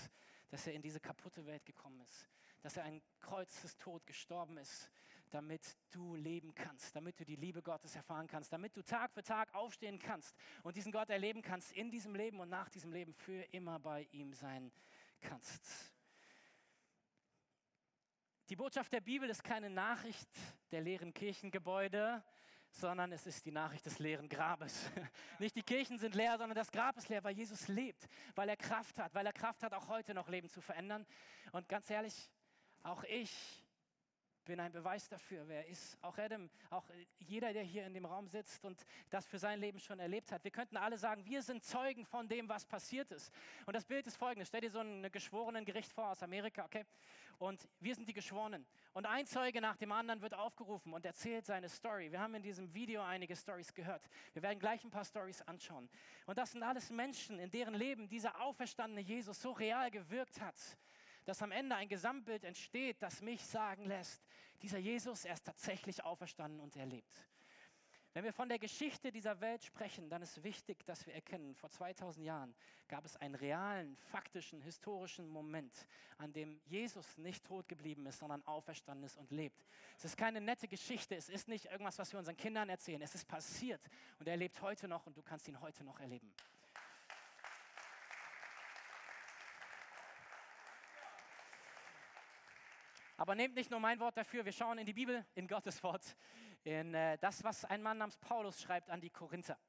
dass 0.50 0.66
er 0.66 0.74
in 0.74 0.82
diese 0.82 1.00
kaputte 1.00 1.46
Welt 1.46 1.66
gekommen 1.66 2.00
ist, 2.02 2.30
dass 2.62 2.78
er 2.78 2.84
ein 2.84 3.02
Kreuz 3.20 3.78
Tod 3.78 4.06
gestorben 4.08 4.58
ist, 4.58 4.90
damit 5.30 5.78
du 5.92 6.16
leben 6.16 6.56
kannst, 6.56 6.96
damit 6.96 7.20
du 7.20 7.26
die 7.26 7.36
Liebe 7.36 7.62
Gottes 7.62 7.96
erfahren 7.96 8.28
kannst, 8.28 8.52
damit 8.52 8.76
du 8.76 8.82
Tag 8.82 9.14
für 9.14 9.24
Tag 9.24 9.54
aufstehen 9.54 10.00
kannst 10.00 10.36
und 10.64 10.76
diesen 10.76 10.92
Gott 10.92 11.10
erleben 11.10 11.42
kannst 11.42 11.72
in 11.74 11.92
diesem 11.92 12.16
Leben 12.16 12.40
und 12.40 12.50
nach 12.50 12.70
diesem 12.70 12.92
Leben 12.92 13.14
für 13.14 13.44
immer 13.52 13.80
bei 13.80 14.08
ihm 14.12 14.34
sein 14.34 14.72
kannst. 15.22 15.94
Die 18.50 18.56
Botschaft 18.56 18.92
der 18.92 19.02
Bibel 19.02 19.30
ist 19.30 19.44
keine 19.44 19.70
Nachricht 19.70 20.28
der 20.72 20.82
leeren 20.82 21.14
Kirchengebäude, 21.14 22.24
sondern 22.72 23.12
es 23.12 23.26
ist 23.26 23.46
die 23.46 23.52
Nachricht 23.52 23.86
des 23.86 24.00
leeren 24.00 24.30
Grabes. 24.30 24.90
Nicht 25.40 25.56
die 25.56 25.64
Kirchen 25.64 25.98
sind 25.98 26.16
leer, 26.16 26.38
sondern 26.38 26.56
das 26.56 26.72
Grab 26.72 26.98
ist 26.98 27.10
leer, 27.10 27.24
weil 27.24 27.36
Jesus 27.36 27.68
lebt, 27.68 28.08
weil 28.36 28.50
er 28.50 28.58
Kraft 28.58 28.98
hat, 29.00 29.14
weil 29.14 29.26
er 29.26 29.34
Kraft 29.34 29.64
hat, 29.64 29.74
auch 29.74 29.88
heute 29.88 30.14
noch 30.14 30.30
Leben 30.30 30.50
zu 30.50 30.62
verändern. 30.62 31.06
Und 31.52 31.68
ganz 31.68 31.90
ehrlich, 31.90 32.30
auch 32.84 33.04
ich 33.04 33.64
bin 34.50 34.60
ein 34.60 34.72
Beweis 34.72 35.08
dafür, 35.08 35.48
wer 35.48 35.68
ist. 35.68 35.96
Auch 36.02 36.18
Adam, 36.18 36.50
auch 36.72 36.84
jeder, 37.20 37.54
der 37.54 37.62
hier 37.62 37.86
in 37.86 37.94
dem 37.94 38.06
Raum 38.06 38.28
sitzt 38.28 38.66
und 38.66 38.84
das 39.12 39.28
für 39.28 39.38
sein 39.38 39.60
Leben 39.60 39.78
schon 39.80 40.00
erlebt 40.00 40.32
hat. 40.32 40.44
Wir 40.44 40.50
könnten 40.50 40.76
alle 40.76 40.98
sagen, 40.98 41.24
wir 41.24 41.44
sind 41.44 41.64
Zeugen 41.64 42.04
von 42.04 42.28
dem, 42.28 42.50
was 42.50 42.66
passiert 42.66 43.12
ist. 43.12 43.32
Und 43.68 43.76
das 43.76 43.86
Bild 43.86 44.08
ist 44.08 44.18
folgendes. 44.18 44.48
Stell 44.48 44.62
dir 44.62 44.72
so 44.72 44.80
ein 44.80 45.12
geschworenen 45.12 45.66
Gericht 45.66 45.94
vor 45.94 46.10
aus 46.10 46.24
Amerika, 46.24 46.66
okay? 46.66 46.84
Und 47.38 47.70
wir 47.80 47.94
sind 47.94 48.10
die 48.10 48.14
Geschworenen. 48.14 48.66
Und 48.94 49.06
ein 49.06 49.28
Zeuge 49.28 49.62
nach 49.62 49.78
dem 49.78 49.92
anderen 49.92 50.20
wird 50.24 50.34
aufgerufen 50.34 50.94
und 50.94 51.06
erzählt 51.06 51.46
seine 51.46 51.70
Story. 51.70 52.12
Wir 52.12 52.20
haben 52.20 52.34
in 52.34 52.42
diesem 52.42 52.74
Video 52.74 53.04
einige 53.04 53.36
Stories 53.36 53.72
gehört. 53.76 54.10
Wir 54.34 54.42
werden 54.42 54.58
gleich 54.58 54.84
ein 54.84 54.90
paar 54.90 55.06
Stories 55.06 55.44
anschauen. 55.44 55.88
Und 56.26 56.40
das 56.40 56.54
sind 56.54 56.64
alles 56.64 56.90
Menschen, 56.90 57.38
in 57.38 57.52
deren 57.52 57.76
Leben 57.76 58.10
dieser 58.10 58.42
auferstandene 58.42 59.02
Jesus 59.02 59.40
so 59.40 59.52
real 59.52 59.92
gewirkt 59.92 60.42
hat 60.42 60.56
dass 61.30 61.44
am 61.44 61.52
Ende 61.52 61.76
ein 61.76 61.88
Gesamtbild 61.88 62.44
entsteht, 62.44 63.04
das 63.04 63.22
mich 63.22 63.46
sagen 63.46 63.86
lässt, 63.86 64.26
dieser 64.64 64.80
Jesus, 64.80 65.26
er 65.26 65.36
ist 65.36 65.46
tatsächlich 65.46 66.04
auferstanden 66.04 66.60
und 66.60 66.76
er 66.76 66.88
lebt. 66.88 67.24
Wenn 68.14 68.24
wir 68.24 68.34
von 68.34 68.50
der 68.50 68.58
Geschichte 68.58 69.12
dieser 69.12 69.40
Welt 69.40 69.64
sprechen, 69.64 70.10
dann 70.10 70.24
ist 70.24 70.44
wichtig, 70.44 70.84
dass 70.88 71.06
wir 71.06 71.14
erkennen, 71.14 71.54
vor 71.54 71.70
2000 71.70 72.26
Jahren 72.26 72.56
gab 72.88 73.06
es 73.06 73.16
einen 73.18 73.36
realen, 73.36 73.96
faktischen, 73.98 74.60
historischen 74.64 75.30
Moment, 75.30 75.88
an 76.18 76.34
dem 76.34 76.60
Jesus 76.66 77.20
nicht 77.20 77.46
tot 77.46 77.68
geblieben 77.68 78.08
ist, 78.08 78.18
sondern 78.18 78.44
auferstanden 78.48 79.06
ist 79.06 79.16
und 79.16 79.30
lebt. 79.30 79.64
Es 80.00 80.06
ist 80.06 80.18
keine 80.18 80.42
nette 80.42 80.68
Geschichte, 80.68 81.16
es 81.16 81.30
ist 81.30 81.48
nicht 81.48 81.66
irgendwas, 81.66 82.00
was 82.00 82.12
wir 82.12 82.18
unseren 82.18 82.38
Kindern 82.38 82.70
erzählen, 82.70 83.04
es 83.04 83.14
ist 83.14 83.28
passiert 83.28 83.88
und 84.18 84.28
er 84.28 84.36
lebt 84.36 84.60
heute 84.64 84.88
noch 84.88 85.06
und 85.06 85.16
du 85.16 85.22
kannst 85.22 85.48
ihn 85.48 85.62
heute 85.62 85.84
noch 85.84 86.00
erleben. 86.00 86.34
Aber 93.20 93.36
nehmt 93.36 93.56
nicht 93.56 93.70
nur 93.70 93.82
mein 93.82 94.00
Wort 94.00 94.16
dafür, 94.16 94.46
wir 94.46 94.54
schauen 94.54 94.78
in 94.78 94.86
die 94.86 94.94
Bibel, 94.94 95.26
in 95.36 95.46
Gottes 95.46 95.84
Wort, 95.84 96.16
in 96.64 96.94
äh, 96.94 97.18
das, 97.18 97.44
was 97.44 97.66
ein 97.66 97.82
Mann 97.82 97.98
namens 97.98 98.16
Paulus 98.16 98.62
schreibt 98.62 98.90
an 98.90 99.02
die 99.02 99.10
Korinther. 99.10 99.60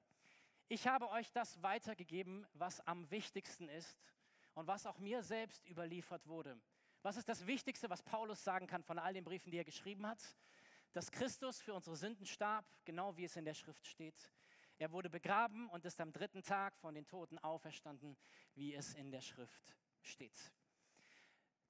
Ich 0.69 0.87
habe 0.87 1.11
euch 1.11 1.33
das 1.33 1.61
weitergegeben, 1.61 2.47
was 2.53 2.79
am 2.87 3.11
wichtigsten 3.11 3.69
ist 3.69 3.99
und 4.55 4.69
was 4.69 4.87
auch 4.87 5.01
mir 5.01 5.25
selbst 5.25 5.67
überliefert 5.67 6.29
wurde. 6.29 6.61
Was 7.03 7.17
ist 7.17 7.29
das 7.29 7.45
Wichtigste, 7.45 7.91
was 7.91 8.05
Paulus 8.05 8.45
sagen 8.45 8.69
kann 8.69 8.85
von 8.85 9.01
all 9.01 9.15
den 9.15 9.25
Briefen, 9.25 9.51
die 9.51 9.59
er 9.59 9.65
geschrieben 9.65 10.07
hat? 10.07 10.23
Dass 10.93 11.11
Christus 11.11 11.61
für 11.61 11.75
unsere 11.75 11.97
Sünden 11.97 12.27
starb, 12.27 12.65
genau 12.85 13.17
wie 13.17 13.25
es 13.25 13.35
in 13.35 13.45
der 13.45 13.55
Schrift 13.55 13.85
steht. 13.85 14.31
Er 14.79 14.93
wurde 14.93 15.11
begraben 15.11 15.69
und 15.71 15.85
ist 15.85 16.01
am 16.01 16.13
dritten 16.13 16.45
Tag 16.45 16.77
von 16.77 16.95
den 16.95 17.05
Toten 17.05 17.37
auferstanden, 17.41 18.17
wie 18.55 18.75
es 18.75 18.95
in 18.95 19.11
der 19.11 19.23
Schrift 19.23 19.77
steht. 20.03 20.53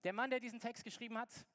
Der 0.05 0.13
Mann, 0.13 0.29
der 0.29 0.41
diesen 0.41 0.61
Text 0.61 0.85
geschrieben 0.85 1.17
hat, 1.17 1.47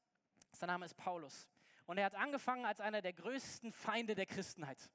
sein 0.59 0.67
Name 0.67 0.85
ist 0.85 0.95
Paulus. 0.95 1.47
Und 1.85 1.97
er 1.97 2.05
hat 2.05 2.15
angefangen 2.15 2.65
als 2.65 2.81
einer 2.81 3.01
der 3.01 3.13
größten 3.13 3.71
Feinde 3.71 4.15
der 4.15 4.25
Christenheit. 4.25 4.89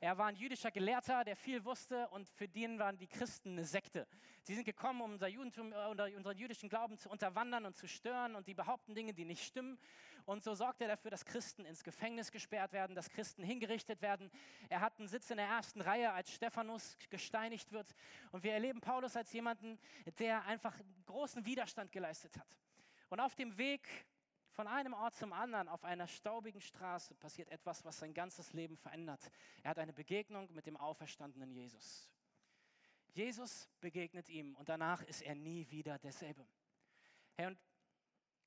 Er 0.00 0.18
war 0.18 0.26
ein 0.26 0.36
jüdischer 0.36 0.70
Gelehrter, 0.70 1.24
der 1.24 1.34
viel 1.34 1.64
wusste 1.64 2.08
und 2.08 2.28
für 2.28 2.46
den 2.46 2.78
waren 2.78 2.98
die 2.98 3.06
Christen 3.06 3.52
eine 3.52 3.64
Sekte. 3.64 4.06
Sie 4.42 4.54
sind 4.54 4.64
gekommen, 4.64 5.00
um 5.00 5.12
unser 5.12 5.28
Judentum 5.28 5.72
äh, 5.72 6.14
unseren 6.14 6.36
jüdischen 6.36 6.68
Glauben 6.68 6.98
zu 6.98 7.08
unterwandern 7.08 7.64
und 7.64 7.74
zu 7.74 7.88
stören 7.88 8.34
und 8.34 8.46
die 8.46 8.52
behaupten 8.52 8.94
Dinge, 8.94 9.14
die 9.14 9.24
nicht 9.24 9.42
stimmen. 9.42 9.78
Und 10.26 10.42
so 10.44 10.54
sorgt 10.54 10.82
er 10.82 10.88
dafür, 10.88 11.10
dass 11.10 11.24
Christen 11.24 11.64
ins 11.64 11.84
Gefängnis 11.84 12.30
gesperrt 12.30 12.72
werden, 12.72 12.94
dass 12.94 13.08
Christen 13.08 13.42
hingerichtet 13.42 14.02
werden. 14.02 14.30
Er 14.68 14.80
hat 14.80 14.98
einen 14.98 15.08
Sitz 15.08 15.30
in 15.30 15.38
der 15.38 15.46
ersten 15.46 15.80
Reihe, 15.80 16.12
als 16.12 16.30
Stephanus 16.32 16.98
gesteinigt 17.08 17.72
wird. 17.72 17.94
Und 18.30 18.42
wir 18.42 18.52
erleben 18.52 18.82
Paulus 18.82 19.16
als 19.16 19.32
jemanden, 19.32 19.78
der 20.18 20.44
einfach 20.44 20.74
großen 21.06 21.46
Widerstand 21.46 21.92
geleistet 21.92 22.38
hat. 22.38 22.58
Und 23.08 23.20
auf 23.20 23.34
dem 23.34 23.56
Weg 23.56 23.88
von 24.54 24.68
einem 24.68 24.94
Ort 24.94 25.16
zum 25.16 25.32
anderen 25.32 25.68
auf 25.68 25.84
einer 25.84 26.06
staubigen 26.06 26.60
Straße 26.60 27.14
passiert 27.16 27.48
etwas, 27.48 27.84
was 27.84 27.98
sein 27.98 28.14
ganzes 28.14 28.52
Leben 28.52 28.76
verändert. 28.76 29.30
Er 29.62 29.70
hat 29.70 29.78
eine 29.78 29.92
Begegnung 29.92 30.52
mit 30.54 30.66
dem 30.66 30.76
auferstandenen 30.76 31.50
Jesus. 31.50 32.08
Jesus 33.12 33.68
begegnet 33.80 34.28
ihm 34.28 34.54
und 34.54 34.68
danach 34.68 35.02
ist 35.02 35.22
er 35.22 35.34
nie 35.34 35.68
wieder 35.70 35.98
derselbe. 35.98 36.46
Hey, 37.34 37.48
und 37.48 37.58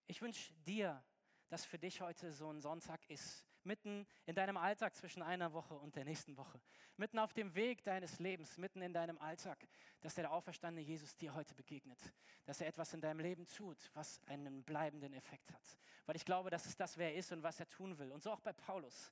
ich 0.08 0.22
wünsche 0.22 0.54
dir, 0.66 1.04
dass 1.50 1.66
für 1.66 1.78
dich 1.78 2.00
heute 2.00 2.32
so 2.32 2.50
ein 2.50 2.62
Sonntag 2.62 3.02
ist, 3.10 3.46
mitten 3.68 4.08
in 4.26 4.34
deinem 4.34 4.58
Alltag 4.58 4.96
zwischen 4.96 5.22
einer 5.22 5.54
Woche 5.54 5.76
und 5.76 5.96
der 5.96 6.06
nächsten 6.06 6.36
Woche, 6.38 6.60
mitten 6.96 7.20
auf 7.20 7.34
dem 7.34 7.54
Weg 7.54 7.84
deines 7.84 8.18
Lebens, 8.20 8.58
mitten 8.58 8.82
in 8.82 8.94
deinem 8.94 9.20
Alltag, 9.20 9.68
dass 10.02 10.16
der 10.16 10.32
auferstandene 10.32 10.86
Jesus 10.86 11.16
dir 11.16 11.36
heute 11.36 11.54
begegnet, 11.54 12.00
dass 12.46 12.62
er 12.62 12.68
etwas 12.68 12.94
in 12.94 13.02
deinem 13.02 13.20
Leben 13.20 13.46
tut, 13.46 13.78
was 13.94 14.20
einen 14.26 14.64
bleibenden 14.64 15.14
Effekt 15.14 15.54
hat. 15.54 15.78
Weil 16.08 16.16
ich 16.16 16.26
glaube, 16.26 16.50
dass 16.50 16.66
es 16.66 16.76
das, 16.76 16.98
wer 16.98 17.12
er 17.12 17.18
ist 17.18 17.32
und 17.32 17.44
was 17.44 17.60
er 17.60 17.68
tun 17.68 17.98
will. 18.00 18.12
Und 18.12 18.24
so 18.24 18.32
auch 18.32 18.40
bei 18.40 18.54
Paulus. 18.54 19.12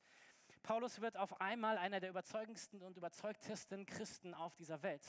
Paulus 0.64 1.00
wird 1.00 1.16
auf 1.16 1.40
einmal 1.40 1.78
einer 1.78 2.00
der 2.00 2.10
überzeugendsten 2.10 2.82
und 2.82 2.98
überzeugtesten 2.98 3.86
Christen 3.86 4.34
auf 4.34 4.56
dieser 4.56 4.82
Welt. 4.82 5.04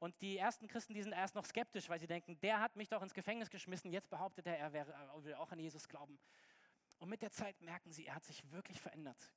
Und 0.00 0.20
die 0.20 0.36
ersten 0.36 0.66
Christen, 0.66 0.94
die 0.94 1.02
sind 1.02 1.12
erst 1.12 1.36
noch 1.36 1.44
skeptisch, 1.44 1.88
weil 1.88 2.00
sie 2.00 2.08
denken, 2.08 2.38
der 2.40 2.60
hat 2.60 2.74
mich 2.74 2.88
doch 2.88 3.02
ins 3.02 3.14
Gefängnis 3.14 3.48
geschmissen, 3.48 3.92
jetzt 3.92 4.10
behauptet 4.10 4.46
er, 4.46 4.58
er 4.58 4.72
wäre, 4.72 4.92
will 5.18 5.34
auch 5.34 5.52
an 5.52 5.60
Jesus 5.60 5.88
glauben. 5.88 6.18
Und 6.98 7.08
mit 7.08 7.22
der 7.22 7.30
Zeit 7.30 7.60
merken 7.60 7.92
sie, 7.92 8.06
er 8.06 8.14
hat 8.14 8.24
sich 8.24 8.50
wirklich 8.50 8.80
verändert. 8.80 9.32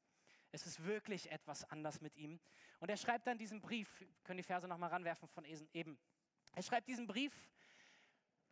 Es 0.52 0.66
ist 0.66 0.84
wirklich 0.84 1.32
etwas 1.32 1.64
anders 1.70 2.02
mit 2.02 2.16
ihm. 2.16 2.40
Und 2.80 2.90
er 2.90 2.98
schreibt 2.98 3.28
dann 3.28 3.38
diesen 3.38 3.62
Brief, 3.62 4.04
können 4.24 4.38
die 4.38 4.44
Verse 4.44 4.68
nochmal 4.68 4.90
ranwerfen 4.90 5.28
von 5.28 5.46
eben. 5.46 6.00
Er 6.56 6.64
schreibt 6.64 6.88
diesen 6.88 7.06
Brief 7.06 7.34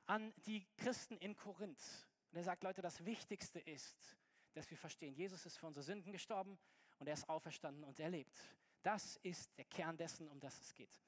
an 0.05 0.33
die 0.45 0.65
Christen 0.77 1.17
in 1.17 1.35
Korinth. 1.35 2.07
Und 2.31 2.37
er 2.37 2.43
sagt, 2.43 2.63
Leute, 2.63 2.81
das 2.81 3.03
Wichtigste 3.05 3.59
ist, 3.59 4.17
dass 4.53 4.69
wir 4.69 4.77
verstehen, 4.77 5.15
Jesus 5.15 5.45
ist 5.45 5.57
für 5.57 5.67
unsere 5.67 5.83
Sünden 5.83 6.11
gestorben 6.11 6.57
und 6.99 7.07
er 7.07 7.13
ist 7.13 7.29
auferstanden 7.29 7.83
und 7.83 7.99
er 7.99 8.09
lebt. 8.09 8.37
Das 8.83 9.17
ist 9.17 9.57
der 9.57 9.65
Kern 9.65 9.97
dessen, 9.97 10.27
um 10.27 10.39
das 10.39 10.59
es 10.59 10.73
geht. 10.73 10.99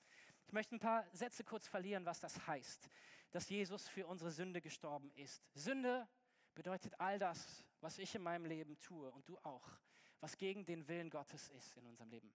Ich 0.45 0.53
möchte 0.53 0.75
ein 0.75 0.79
paar 0.79 1.05
Sätze 1.13 1.43
kurz 1.43 1.67
verlieren, 1.67 2.05
was 2.05 2.19
das 2.19 2.47
heißt, 2.47 2.89
dass 3.31 3.49
Jesus 3.49 3.87
für 3.87 4.07
unsere 4.07 4.31
Sünde 4.31 4.61
gestorben 4.61 5.11
ist. 5.15 5.43
Sünde 5.53 6.07
bedeutet 6.55 6.99
all 6.99 7.19
das, 7.19 7.63
was 7.81 7.97
ich 7.97 8.15
in 8.15 8.21
meinem 8.21 8.45
Leben 8.45 8.77
tue 8.79 9.09
und 9.11 9.27
du 9.27 9.37
auch, 9.39 9.69
was 10.19 10.37
gegen 10.37 10.65
den 10.65 10.87
Willen 10.87 11.09
Gottes 11.09 11.49
ist 11.49 11.77
in 11.77 11.85
unserem 11.85 12.09
Leben. 12.09 12.31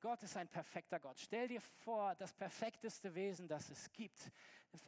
Gott 0.00 0.22
ist 0.22 0.36
ein 0.36 0.48
perfekter 0.48 1.00
Gott. 1.00 1.18
Stell 1.18 1.48
dir 1.48 1.60
vor, 1.60 2.14
das 2.16 2.32
perfekteste 2.34 3.14
Wesen, 3.14 3.48
das 3.48 3.70
es 3.70 3.90
gibt. 3.92 4.30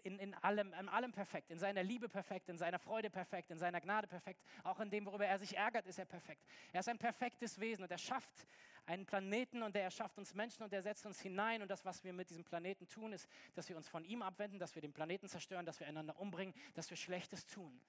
In, 0.02 0.18
in, 0.18 0.34
allem, 0.34 0.74
in 0.74 0.88
allem 0.88 1.12
perfekt, 1.12 1.50
in 1.50 1.58
seiner 1.58 1.82
Liebe 1.82 2.10
perfekt, 2.10 2.50
in 2.50 2.58
seiner 2.58 2.78
Freude 2.78 3.08
perfekt, 3.08 3.50
in 3.50 3.58
seiner 3.58 3.80
Gnade 3.80 4.06
perfekt. 4.06 4.42
Auch 4.64 4.80
in 4.80 4.90
dem, 4.90 5.06
worüber 5.06 5.24
er 5.26 5.38
sich 5.38 5.56
ärgert, 5.56 5.86
ist 5.86 5.98
er 5.98 6.04
perfekt. 6.04 6.44
Er 6.72 6.80
ist 6.80 6.88
ein 6.88 6.98
perfektes 6.98 7.58
Wesen 7.58 7.84
und 7.84 7.90
er 7.90 7.98
schafft 7.98 8.46
einen 8.84 9.06
Planeten 9.06 9.62
und 9.62 9.74
er 9.76 9.90
schafft 9.90 10.18
uns 10.18 10.34
Menschen 10.34 10.62
und 10.62 10.72
er 10.74 10.82
setzt 10.82 11.06
uns 11.06 11.20
hinein. 11.20 11.62
Und 11.62 11.70
das, 11.70 11.86
was 11.86 12.04
wir 12.04 12.12
mit 12.12 12.28
diesem 12.28 12.44
Planeten 12.44 12.86
tun, 12.86 13.12
ist, 13.14 13.26
dass 13.54 13.68
wir 13.68 13.76
uns 13.76 13.88
von 13.88 14.04
ihm 14.04 14.20
abwenden, 14.20 14.58
dass 14.58 14.74
wir 14.74 14.82
den 14.82 14.92
Planeten 14.92 15.28
zerstören, 15.28 15.64
dass 15.64 15.80
wir 15.80 15.86
einander 15.86 16.18
umbringen, 16.20 16.54
dass 16.74 16.90
wir 16.90 16.96
Schlechtes 16.96 17.46
tun. 17.46 17.80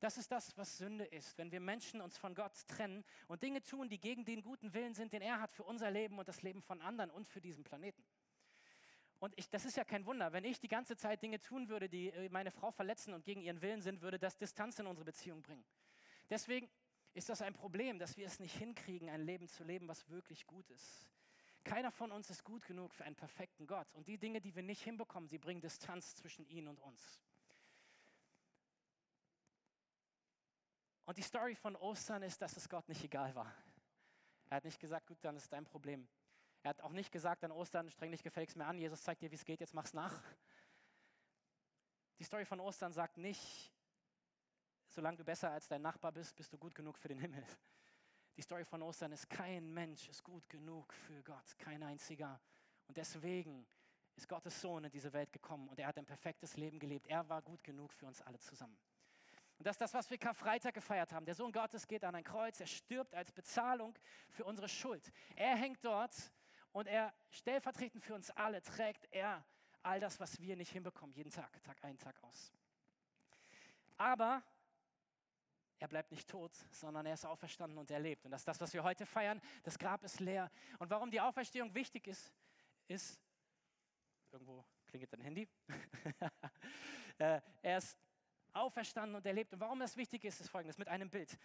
Das 0.00 0.16
ist 0.16 0.32
das, 0.32 0.56
was 0.56 0.78
Sünde 0.78 1.04
ist, 1.04 1.36
wenn 1.36 1.52
wir 1.52 1.60
Menschen 1.60 2.00
uns 2.00 2.16
von 2.16 2.34
Gott 2.34 2.66
trennen 2.66 3.04
und 3.28 3.42
Dinge 3.42 3.62
tun, 3.62 3.90
die 3.90 4.00
gegen 4.00 4.24
den 4.24 4.42
guten 4.42 4.72
Willen 4.72 4.94
sind, 4.94 5.12
den 5.12 5.20
er 5.20 5.40
hat 5.40 5.52
für 5.52 5.62
unser 5.62 5.90
Leben 5.90 6.18
und 6.18 6.26
das 6.26 6.40
Leben 6.42 6.62
von 6.62 6.80
anderen 6.80 7.10
und 7.10 7.28
für 7.28 7.42
diesen 7.42 7.64
Planeten. 7.64 8.02
Und 9.18 9.34
ich, 9.36 9.50
das 9.50 9.66
ist 9.66 9.76
ja 9.76 9.84
kein 9.84 10.06
Wunder. 10.06 10.32
Wenn 10.32 10.44
ich 10.44 10.58
die 10.58 10.68
ganze 10.68 10.96
Zeit 10.96 11.22
Dinge 11.22 11.38
tun 11.38 11.68
würde, 11.68 11.90
die 11.90 12.08
äh, 12.08 12.30
meine 12.30 12.50
Frau 12.50 12.70
verletzen 12.70 13.12
und 13.12 13.26
gegen 13.26 13.42
ihren 13.42 13.60
Willen 13.60 13.82
sind, 13.82 14.00
würde 14.00 14.18
das 14.18 14.38
Distanz 14.38 14.78
in 14.78 14.86
unsere 14.86 15.04
Beziehung 15.04 15.42
bringen. 15.42 15.64
Deswegen 16.30 16.70
ist 17.12 17.28
das 17.28 17.42
ein 17.42 17.52
Problem, 17.52 17.98
dass 17.98 18.16
wir 18.16 18.24
es 18.24 18.40
nicht 18.40 18.56
hinkriegen, 18.56 19.10
ein 19.10 19.20
Leben 19.20 19.48
zu 19.48 19.64
leben, 19.64 19.86
was 19.88 20.08
wirklich 20.08 20.46
gut 20.46 20.70
ist. 20.70 21.06
Keiner 21.64 21.90
von 21.90 22.10
uns 22.10 22.30
ist 22.30 22.44
gut 22.44 22.64
genug 22.64 22.94
für 22.94 23.04
einen 23.04 23.16
perfekten 23.16 23.66
Gott. 23.66 23.92
Und 23.92 24.08
die 24.08 24.16
Dinge, 24.16 24.40
die 24.40 24.54
wir 24.54 24.62
nicht 24.62 24.82
hinbekommen, 24.82 25.28
sie 25.28 25.38
bringen 25.38 25.60
Distanz 25.60 26.14
zwischen 26.14 26.46
ihn 26.46 26.66
und 26.66 26.80
uns. 26.80 27.20
Und 31.10 31.18
die 31.18 31.22
Story 31.22 31.56
von 31.56 31.74
Ostern 31.74 32.22
ist, 32.22 32.40
dass 32.40 32.56
es 32.56 32.68
Gott 32.68 32.88
nicht 32.88 33.02
egal 33.02 33.34
war. 33.34 33.52
Er 34.48 34.58
hat 34.58 34.64
nicht 34.64 34.78
gesagt, 34.78 35.08
gut, 35.08 35.18
dann 35.22 35.34
ist 35.34 35.52
dein 35.52 35.64
Problem. 35.64 36.06
Er 36.62 36.68
hat 36.68 36.80
auch 36.82 36.92
nicht 36.92 37.10
gesagt 37.10 37.42
an 37.42 37.50
Ostern, 37.50 37.90
streng 37.90 38.12
dich 38.12 38.22
gefälligst 38.22 38.56
mehr 38.56 38.68
an, 38.68 38.78
Jesus 38.78 39.02
zeigt 39.02 39.20
dir, 39.20 39.28
wie 39.32 39.34
es 39.34 39.44
geht, 39.44 39.58
jetzt 39.58 39.74
mach's 39.74 39.92
nach. 39.92 40.22
Die 42.20 42.22
Story 42.22 42.44
von 42.44 42.60
Ostern 42.60 42.92
sagt 42.92 43.16
nicht, 43.16 43.72
solange 44.86 45.16
du 45.16 45.24
besser 45.24 45.50
als 45.50 45.66
dein 45.66 45.82
Nachbar 45.82 46.12
bist, 46.12 46.36
bist 46.36 46.52
du 46.52 46.58
gut 46.58 46.76
genug 46.76 46.96
für 46.96 47.08
den 47.08 47.18
Himmel. 47.18 47.44
Die 48.36 48.42
Story 48.42 48.64
von 48.64 48.80
Ostern 48.80 49.10
ist, 49.10 49.28
kein 49.28 49.68
Mensch 49.74 50.08
ist 50.08 50.22
gut 50.22 50.48
genug 50.48 50.92
für 50.92 51.24
Gott, 51.24 51.58
kein 51.58 51.82
einziger. 51.82 52.40
Und 52.86 52.96
deswegen 52.96 53.66
ist 54.14 54.28
Gottes 54.28 54.60
Sohn 54.60 54.84
in 54.84 54.92
diese 54.92 55.12
Welt 55.12 55.32
gekommen 55.32 55.68
und 55.70 55.80
er 55.80 55.88
hat 55.88 55.98
ein 55.98 56.06
perfektes 56.06 56.56
Leben 56.56 56.78
gelebt. 56.78 57.08
Er 57.08 57.28
war 57.28 57.42
gut 57.42 57.64
genug 57.64 57.92
für 57.92 58.06
uns 58.06 58.22
alle 58.22 58.38
zusammen. 58.38 58.78
Und 59.60 59.66
das 59.66 59.74
ist 59.74 59.82
das, 59.82 59.92
was 59.92 60.08
wir 60.08 60.16
Karfreitag 60.16 60.72
gefeiert 60.72 61.12
haben. 61.12 61.26
Der 61.26 61.34
Sohn 61.34 61.52
Gottes 61.52 61.86
geht 61.86 62.02
an 62.02 62.14
ein 62.14 62.24
Kreuz, 62.24 62.60
er 62.60 62.66
stirbt 62.66 63.14
als 63.14 63.30
Bezahlung 63.30 63.94
für 64.30 64.44
unsere 64.44 64.70
Schuld. 64.70 65.12
Er 65.36 65.54
hängt 65.54 65.84
dort 65.84 66.14
und 66.72 66.88
er 66.88 67.12
stellvertretend 67.28 68.02
für 68.02 68.14
uns 68.14 68.30
alle 68.30 68.62
trägt 68.62 69.06
er 69.10 69.44
all 69.82 70.00
das, 70.00 70.18
was 70.18 70.40
wir 70.40 70.56
nicht 70.56 70.72
hinbekommen, 70.72 71.14
jeden 71.14 71.30
Tag, 71.30 71.62
Tag 71.62 71.76
ein, 71.84 71.98
Tag 71.98 72.18
aus. 72.22 72.50
Aber 73.98 74.42
er 75.78 75.88
bleibt 75.88 76.10
nicht 76.10 76.26
tot, 76.26 76.52
sondern 76.70 77.04
er 77.04 77.12
ist 77.12 77.26
auferstanden 77.26 77.76
und 77.76 77.90
er 77.90 78.00
lebt. 78.00 78.24
Und 78.24 78.30
das 78.30 78.40
ist 78.40 78.48
das, 78.48 78.62
was 78.62 78.72
wir 78.72 78.82
heute 78.82 79.04
feiern. 79.04 79.42
Das 79.62 79.78
Grab 79.78 80.02
ist 80.04 80.20
leer. 80.20 80.50
Und 80.78 80.88
warum 80.88 81.10
die 81.10 81.20
Auferstehung 81.20 81.74
wichtig 81.74 82.06
ist, 82.06 82.32
ist, 82.88 83.20
irgendwo 84.32 84.64
klingelt 84.86 85.12
dein 85.12 85.20
Handy, 85.20 85.46
äh, 87.18 87.42
er 87.60 87.76
ist 87.76 87.98
auferstanden 88.54 89.16
und 89.16 89.26
erlebt. 89.26 89.52
Und 89.52 89.60
warum 89.60 89.78
das 89.78 89.96
wichtig 89.96 90.24
ist, 90.24 90.40
ist 90.40 90.50
folgendes, 90.50 90.78
mit 90.78 90.88
einem 90.88 91.10
Bild. 91.10 91.38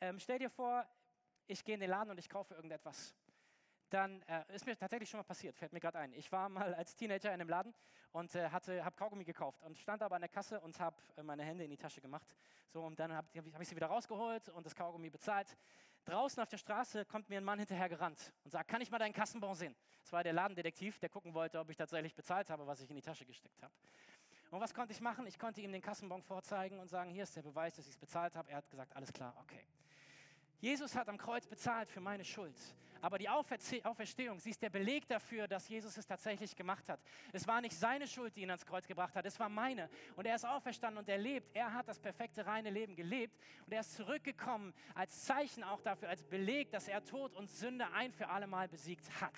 Ähm, 0.00 0.18
stell 0.18 0.38
dir 0.38 0.50
vor, 0.50 0.86
ich 1.46 1.64
gehe 1.64 1.74
in 1.74 1.80
den 1.80 1.90
Laden 1.90 2.10
und 2.10 2.18
ich 2.18 2.28
kaufe 2.28 2.54
irgendetwas. 2.54 3.14
Dann 3.90 4.22
äh, 4.22 4.42
ist 4.54 4.66
mir 4.66 4.76
tatsächlich 4.76 5.08
schon 5.08 5.18
mal 5.18 5.24
passiert, 5.24 5.56
fällt 5.56 5.72
mir 5.72 5.80
gerade 5.80 5.98
ein. 5.98 6.12
Ich 6.14 6.32
war 6.32 6.48
mal 6.48 6.74
als 6.74 6.96
Teenager 6.96 7.28
in 7.28 7.40
einem 7.40 7.48
Laden 7.48 7.74
und 8.12 8.34
äh, 8.34 8.48
habe 8.48 8.96
Kaugummi 8.96 9.24
gekauft 9.24 9.62
und 9.62 9.78
stand 9.78 10.02
aber 10.02 10.16
an 10.16 10.22
der 10.22 10.28
Kasse 10.28 10.60
und 10.60 10.78
habe 10.80 10.96
äh, 11.16 11.22
meine 11.22 11.44
Hände 11.44 11.64
in 11.64 11.70
die 11.70 11.76
Tasche 11.76 12.00
gemacht. 12.00 12.34
So, 12.72 12.82
und 12.82 12.98
dann 12.98 13.12
habe 13.12 13.28
hab 13.52 13.60
ich 13.60 13.68
sie 13.68 13.76
wieder 13.76 13.86
rausgeholt 13.86 14.48
und 14.48 14.66
das 14.66 14.74
Kaugummi 14.74 15.10
bezahlt. 15.10 15.56
Draußen 16.04 16.42
auf 16.42 16.48
der 16.48 16.58
Straße 16.58 17.04
kommt 17.06 17.30
mir 17.30 17.38
ein 17.38 17.44
Mann 17.44 17.58
hinterher 17.58 17.88
gerannt 17.88 18.32
und 18.44 18.50
sagt, 18.50 18.68
kann 18.68 18.80
ich 18.82 18.90
mal 18.90 18.98
deinen 18.98 19.14
Kassenbon 19.14 19.54
sehen? 19.54 19.74
Das 20.02 20.12
war 20.12 20.22
der 20.22 20.34
Ladendetektiv, 20.34 20.98
der 20.98 21.08
gucken 21.08 21.32
wollte, 21.32 21.58
ob 21.58 21.70
ich 21.70 21.76
tatsächlich 21.76 22.14
bezahlt 22.14 22.50
habe, 22.50 22.66
was 22.66 22.80
ich 22.80 22.90
in 22.90 22.96
die 22.96 23.02
Tasche 23.02 23.24
gesteckt 23.24 23.62
habe. 23.62 23.72
Und 24.50 24.60
was 24.60 24.72
konnte 24.72 24.92
ich 24.92 25.00
machen? 25.00 25.26
Ich 25.26 25.38
konnte 25.38 25.60
ihm 25.60 25.72
den 25.72 25.82
Kassenbon 25.82 26.22
vorzeigen 26.22 26.78
und 26.78 26.88
sagen, 26.88 27.10
hier 27.10 27.24
ist 27.24 27.34
der 27.34 27.42
Beweis, 27.42 27.74
dass 27.74 27.86
ich 27.86 27.92
es 27.92 27.98
bezahlt 27.98 28.34
habe. 28.36 28.50
Er 28.50 28.58
hat 28.58 28.70
gesagt, 28.70 28.94
alles 28.94 29.12
klar, 29.12 29.34
okay. 29.40 29.66
Jesus 30.60 30.94
hat 30.94 31.08
am 31.08 31.18
Kreuz 31.18 31.46
bezahlt 31.46 31.90
für 31.90 32.00
meine 32.00 32.24
Schuld. 32.24 32.56
Aber 33.02 33.18
die 33.18 33.28
Auferstehung, 33.28 34.40
sie 34.40 34.48
ist 34.48 34.62
der 34.62 34.70
Beleg 34.70 35.06
dafür, 35.06 35.46
dass 35.46 35.68
Jesus 35.68 35.94
es 35.98 36.06
tatsächlich 36.06 36.56
gemacht 36.56 36.88
hat. 36.88 36.98
Es 37.32 37.46
war 37.46 37.60
nicht 37.60 37.76
seine 37.76 38.06
Schuld, 38.06 38.34
die 38.34 38.40
ihn 38.40 38.48
ans 38.48 38.64
Kreuz 38.64 38.86
gebracht 38.86 39.14
hat, 39.14 39.26
es 39.26 39.38
war 39.38 39.50
meine. 39.50 39.90
Und 40.16 40.26
er 40.26 40.36
ist 40.36 40.46
auferstanden 40.46 41.00
und 41.00 41.08
er 41.10 41.18
lebt. 41.18 41.54
Er 41.54 41.74
hat 41.74 41.86
das 41.86 41.98
perfekte, 41.98 42.46
reine 42.46 42.70
Leben 42.70 42.96
gelebt. 42.96 43.38
Und 43.66 43.74
er 43.74 43.80
ist 43.80 43.94
zurückgekommen 43.94 44.72
als 44.94 45.24
Zeichen 45.24 45.62
auch 45.64 45.82
dafür, 45.82 46.08
als 46.08 46.24
Beleg, 46.24 46.70
dass 46.70 46.88
er 46.88 47.04
Tod 47.04 47.34
und 47.34 47.50
Sünde 47.50 47.86
ein 47.92 48.10
für 48.10 48.30
alle 48.30 48.46
Mal 48.46 48.68
besiegt 48.68 49.04
hat. 49.20 49.34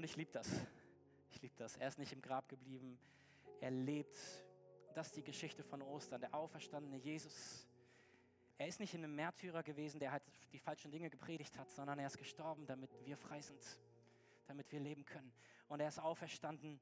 Und 0.00 0.04
ich 0.04 0.16
liebe 0.16 0.32
das. 0.32 0.48
Ich 1.30 1.42
liebe 1.42 1.54
das. 1.58 1.76
Er 1.76 1.88
ist 1.88 1.98
nicht 1.98 2.10
im 2.14 2.22
Grab 2.22 2.48
geblieben. 2.48 2.98
Er 3.60 3.70
lebt. 3.70 4.16
Das 4.94 5.08
ist 5.08 5.16
die 5.16 5.22
Geschichte 5.22 5.62
von 5.62 5.82
Ostern. 5.82 6.22
Der 6.22 6.34
auferstandene 6.34 6.96
Jesus. 6.96 7.68
Er 8.56 8.66
ist 8.66 8.80
nicht 8.80 8.94
ein 8.94 9.14
Märtyrer 9.14 9.62
gewesen, 9.62 10.00
der 10.00 10.12
halt 10.12 10.22
die 10.54 10.58
falschen 10.58 10.90
Dinge 10.90 11.10
gepredigt 11.10 11.58
hat, 11.58 11.70
sondern 11.70 11.98
er 11.98 12.06
ist 12.06 12.16
gestorben, 12.16 12.64
damit 12.64 12.88
wir 13.04 13.18
frei 13.18 13.42
sind, 13.42 13.60
damit 14.46 14.72
wir 14.72 14.80
leben 14.80 15.04
können. 15.04 15.34
Und 15.68 15.80
er 15.80 15.88
ist 15.88 15.98
auferstanden 15.98 16.80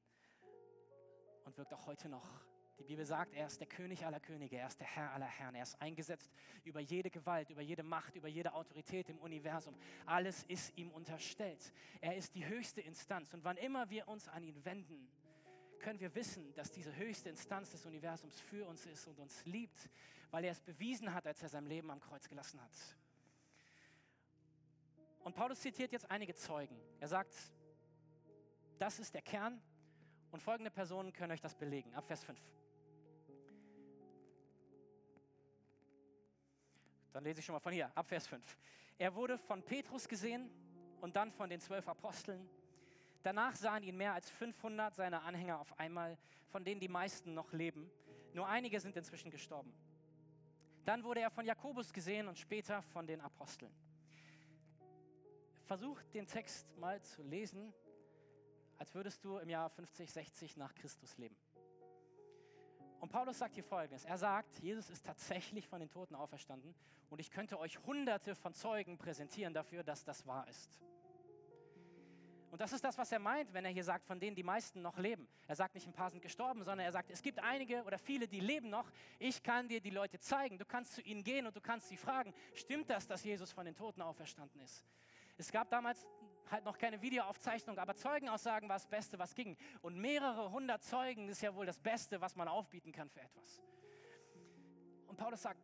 und 1.45 1.59
wirkt 1.59 1.75
auch 1.75 1.87
heute 1.87 2.09
noch 2.09 2.47
die 2.79 2.85
Bibel 2.85 3.05
sagt, 3.05 3.35
er 3.35 3.47
ist 3.47 3.59
der 3.59 3.67
König 3.67 4.07
aller 4.07 4.21
Könige, 4.21 4.57
er 4.57 4.69
ist 4.69 4.79
der 4.79 4.87
Herr 4.87 5.13
aller 5.13 5.27
Herren, 5.27 5.55
er 5.57 5.65
ist 5.65 5.81
eingesetzt 5.81 6.31
über 6.65 6.81
jede 6.81 7.11
Gewalt, 7.11 7.51
über 7.51 7.61
jede 7.61 7.83
Macht, 7.83 8.15
über 8.15 8.29
jede 8.29 8.53
Autorität 8.53 9.09
im 9.09 9.19
Universum. 9.19 9.75
Alles 10.07 10.45
ist 10.45 10.77
ihm 10.77 10.91
unterstellt. 10.91 11.73
Er 12.01 12.17
ist 12.17 12.35
die 12.35 12.47
höchste 12.47 12.81
Instanz 12.81 13.35
und 13.35 13.45
wann 13.45 13.57
immer 13.57 13.91
wir 13.91 14.07
uns 14.07 14.29
an 14.29 14.45
ihn 14.45 14.65
wenden, 14.65 15.09
können 15.79 16.01
wir 16.01 16.15
wissen, 16.15 16.55
dass 16.55 16.71
diese 16.71 16.95
höchste 16.95 17.29
Instanz 17.29 17.71
des 17.71 17.85
Universums 17.87 18.41
für 18.41 18.67
uns 18.67 18.87
ist 18.87 19.07
und 19.07 19.19
uns 19.19 19.45
liebt, 19.45 19.89
weil 20.31 20.45
er 20.45 20.53
es 20.53 20.61
bewiesen 20.61 21.13
hat, 21.15 21.27
als 21.27 21.43
er 21.43 21.49
sein 21.49 21.67
Leben 21.67 21.91
am 21.91 22.01
Kreuz 22.01 22.29
gelassen 22.29 22.61
hat. 22.61 22.73
Und 25.21 25.35
Paulus 25.35 25.61
zitiert 25.61 25.93
jetzt 25.93 26.11
einige 26.11 26.35
Zeugen. 26.35 26.77
Er 27.01 27.09
sagt, 27.09 27.35
das 28.79 28.99
ist 28.99 29.15
der 29.15 29.23
Kern 29.23 29.61
und 30.31 30.43
folgende 30.43 30.71
Personen 30.71 31.13
können 31.13 31.33
euch 31.33 31.41
das 31.41 31.55
belegen. 31.55 31.95
Ab 31.95 32.07
Vers 32.07 32.25
5. 32.25 32.39
Dann 37.13 37.25
lese 37.25 37.41
ich 37.41 37.47
schon 37.47 37.55
mal 37.55 37.61
von 37.61 37.73
hier, 37.73 37.91
ab 37.95 38.09
Vers 38.09 38.27
5. 38.27 38.59
Er 38.99 39.15
wurde 39.15 39.39
von 39.39 39.63
Petrus 39.63 40.09
gesehen, 40.09 40.51
und 41.01 41.17
dann 41.17 41.33
von 41.33 41.51
den 41.51 41.61
zwölf 41.61 41.89
Aposteln. 41.89 42.49
Danach 43.23 43.55
sahen 43.57 43.83
ihn 43.83 43.97
mehr 43.97 44.15
als 44.15 44.31
500 44.31 44.95
seiner 44.95 45.23
Anhänger 45.23 45.61
auf 45.61 45.79
einmal, 45.79 46.17
von 46.49 46.65
denen 46.65 46.81
die 46.81 46.89
meisten 46.89 47.35
noch 47.35 47.53
leben. 47.53 47.91
Nur 48.33 48.47
einige 48.47 48.81
sind 48.81 48.97
inzwischen 48.97 49.31
gestorben. 49.31 49.73
Dann 50.85 51.05
wurde 51.05 51.21
er 51.21 51.31
von 51.31 51.45
Jakobus 51.45 51.93
gesehen 51.93 52.29
und 52.29 52.39
später 52.39 52.83
von 52.83 53.07
den 53.07 53.21
Aposteln. 53.21 53.73
Versuch 55.67 56.01
den 56.15 56.27
Text 56.27 56.67
mal 56.79 57.03
zu 57.03 57.23
lesen, 57.23 57.75
als 58.79 58.95
würdest 58.95 59.25
du 59.25 59.37
im 59.39 59.51
Jahr 59.51 59.69
50, 59.69 60.11
60 60.11 60.57
nach 60.57 60.75
Christus 60.75 61.19
leben. 61.19 61.37
Und 63.01 63.11
Paulus 63.11 63.39
sagt 63.39 63.55
hier 63.55 63.65
folgendes: 63.65 64.05
Er 64.05 64.19
sagt, 64.19 64.59
Jesus 64.59 64.91
ist 64.91 65.05
tatsächlich 65.05 65.69
von 65.69 65.81
den 65.81 65.91
Toten 65.91 66.15
auferstanden 66.15 66.75
und 67.11 67.21
ich 67.21 67.31
könnte 67.31 67.59
euch 67.59 67.79
hunderte 67.87 68.35
von 68.35 68.55
Zeugen 68.55 68.99
präsentieren 68.99 69.55
dafür, 69.55 69.83
dass 69.83 70.05
das 70.05 70.27
wahr 70.27 70.47
ist. 70.49 70.81
Und 72.51 72.63
das 72.63 72.73
ist 72.73 72.83
das, 72.83 72.97
was 72.97 73.13
er 73.13 73.19
meint, 73.19 73.53
wenn 73.53 73.65
er 73.65 73.71
hier 73.71 73.85
sagt, 73.85 74.07
von 74.07 74.19
denen 74.19 74.35
die 74.35 74.43
meisten 74.43 74.81
noch 74.81 74.97
leben. 74.97 75.29
Er 75.47 75.55
sagt 75.55 75.75
nicht, 75.75 75.87
ein 75.87 75.93
paar 75.93 76.11
sind 76.11 76.23
gestorben, 76.23 76.65
sondern 76.65 76.87
er 76.87 76.93
sagt, 76.93 77.11
es 77.11 77.21
gibt 77.21 77.39
einige 77.41 77.83
oder 77.85 77.99
viele, 77.99 78.27
die 78.27 78.41
leben 78.41 78.71
noch. 78.71 78.91
Ich 79.19 79.43
kann 79.43 79.69
dir 79.69 79.81
die 79.81 79.91
Leute 79.91 80.19
zeigen. 80.19 80.59
Du 80.59 80.65
kannst 80.65 80.95
zu 80.95 81.03
ihnen 81.03 81.23
gehen 81.23 81.47
und 81.47 81.55
du 81.55 81.61
kannst 81.61 81.89
sie 81.89 81.99
fragen, 81.99 82.33
stimmt 82.55 82.89
das, 82.89 83.07
dass 83.07 83.23
Jesus 83.23 83.53
von 83.53 83.67
den 83.67 83.75
Toten 83.75 84.01
auferstanden 84.01 84.61
ist? 84.63 84.87
Es 85.37 85.53
gab 85.53 85.71
damals 85.71 86.07
halt 86.51 86.65
noch 86.65 86.79
keine 86.79 87.01
Videoaufzeichnung, 87.03 87.79
aber 87.79 87.95
Zeugenaussagen 87.95 88.69
war 88.69 88.77
das 88.77 88.87
Beste, 88.87 89.19
was 89.19 89.35
ging. 89.35 89.57
Und 89.83 89.97
mehrere 89.97 90.51
hundert 90.51 90.83
Zeugen 90.83 91.29
ist 91.29 91.43
ja 91.43 91.55
wohl 91.55 91.67
das 91.67 91.79
Beste, 91.79 92.21
was 92.21 92.37
man 92.37 92.49
aufbieten 92.49 92.93
kann 92.93 93.09
für 93.09 93.21
etwas. 93.21 93.63
Und 95.07 95.17
Paulus 95.17 95.43
sagt 95.43 95.61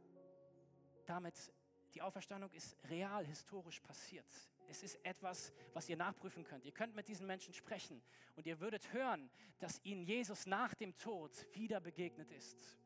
damit, 1.07 1.53
die 1.95 2.03
Auferstandung 2.03 2.51
ist 2.53 2.77
real, 2.89 3.25
historisch 3.25 3.81
passiert. 3.81 4.27
Es 4.67 4.83
ist 4.83 4.99
etwas, 5.05 5.53
was 5.73 5.89
ihr 5.89 5.97
nachprüfen 5.97 6.45
könnt. 6.45 6.65
Ihr 6.65 6.73
könnt 6.73 6.95
mit 6.95 7.07
diesen 7.09 7.27
Menschen 7.27 7.55
sprechen 7.55 8.03
und 8.35 8.47
ihr 8.47 8.61
würdet 8.61 8.93
hören, 8.93 9.31
dass 9.59 9.81
ihnen 9.85 10.03
Jesus 10.03 10.47
nach 10.47 10.75
dem 10.75 10.97
Tod 10.97 11.31
wieder 11.55 11.81
begegnet 11.81 12.31
ist. 12.33 12.79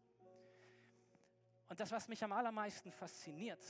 Und 1.69 1.81
das, 1.81 1.91
was 1.93 2.09
mich 2.09 2.25
am 2.25 2.33
allermeisten 2.33 2.93
fasziniert, 2.93 3.63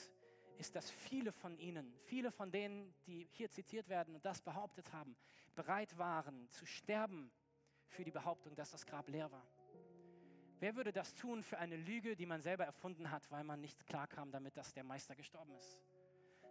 ist, 0.59 0.77
dass 0.77 0.91
viele 0.91 1.33
von 1.33 1.57
ihnen, 1.59 1.93
viele 2.05 2.31
von 2.31 2.50
denen, 2.50 2.95
die 3.07 3.29
hier 3.33 3.50
zitiert 3.50 3.88
werden 3.88 4.15
und 4.15 4.25
das 4.25 4.43
behauptet 4.43 4.93
haben, 4.93 5.17
bereit 5.55 5.97
waren 5.99 6.49
zu 6.50 6.67
sterben 6.67 7.31
für 7.87 8.05
die 8.05 8.11
Behauptung, 8.11 8.55
dass 8.55 8.71
das 8.71 8.85
Grab 8.87 9.09
leer 9.09 9.31
war. 9.31 9.47
Wer 10.61 10.75
würde 10.75 10.93
das 10.93 11.15
tun 11.15 11.43
für 11.43 11.59
eine 11.59 11.77
Lüge, 11.77 12.17
die 12.17 12.27
man 12.27 12.41
selber 12.41 12.65
erfunden 12.65 13.11
hat, 13.11 13.31
weil 13.31 13.45
man 13.45 13.61
nicht 13.61 13.87
klarkam 13.87 14.31
damit, 14.33 14.57
dass 14.57 14.73
der 14.73 14.83
Meister 14.83 15.15
gestorben 15.15 15.55
ist? 15.55 15.83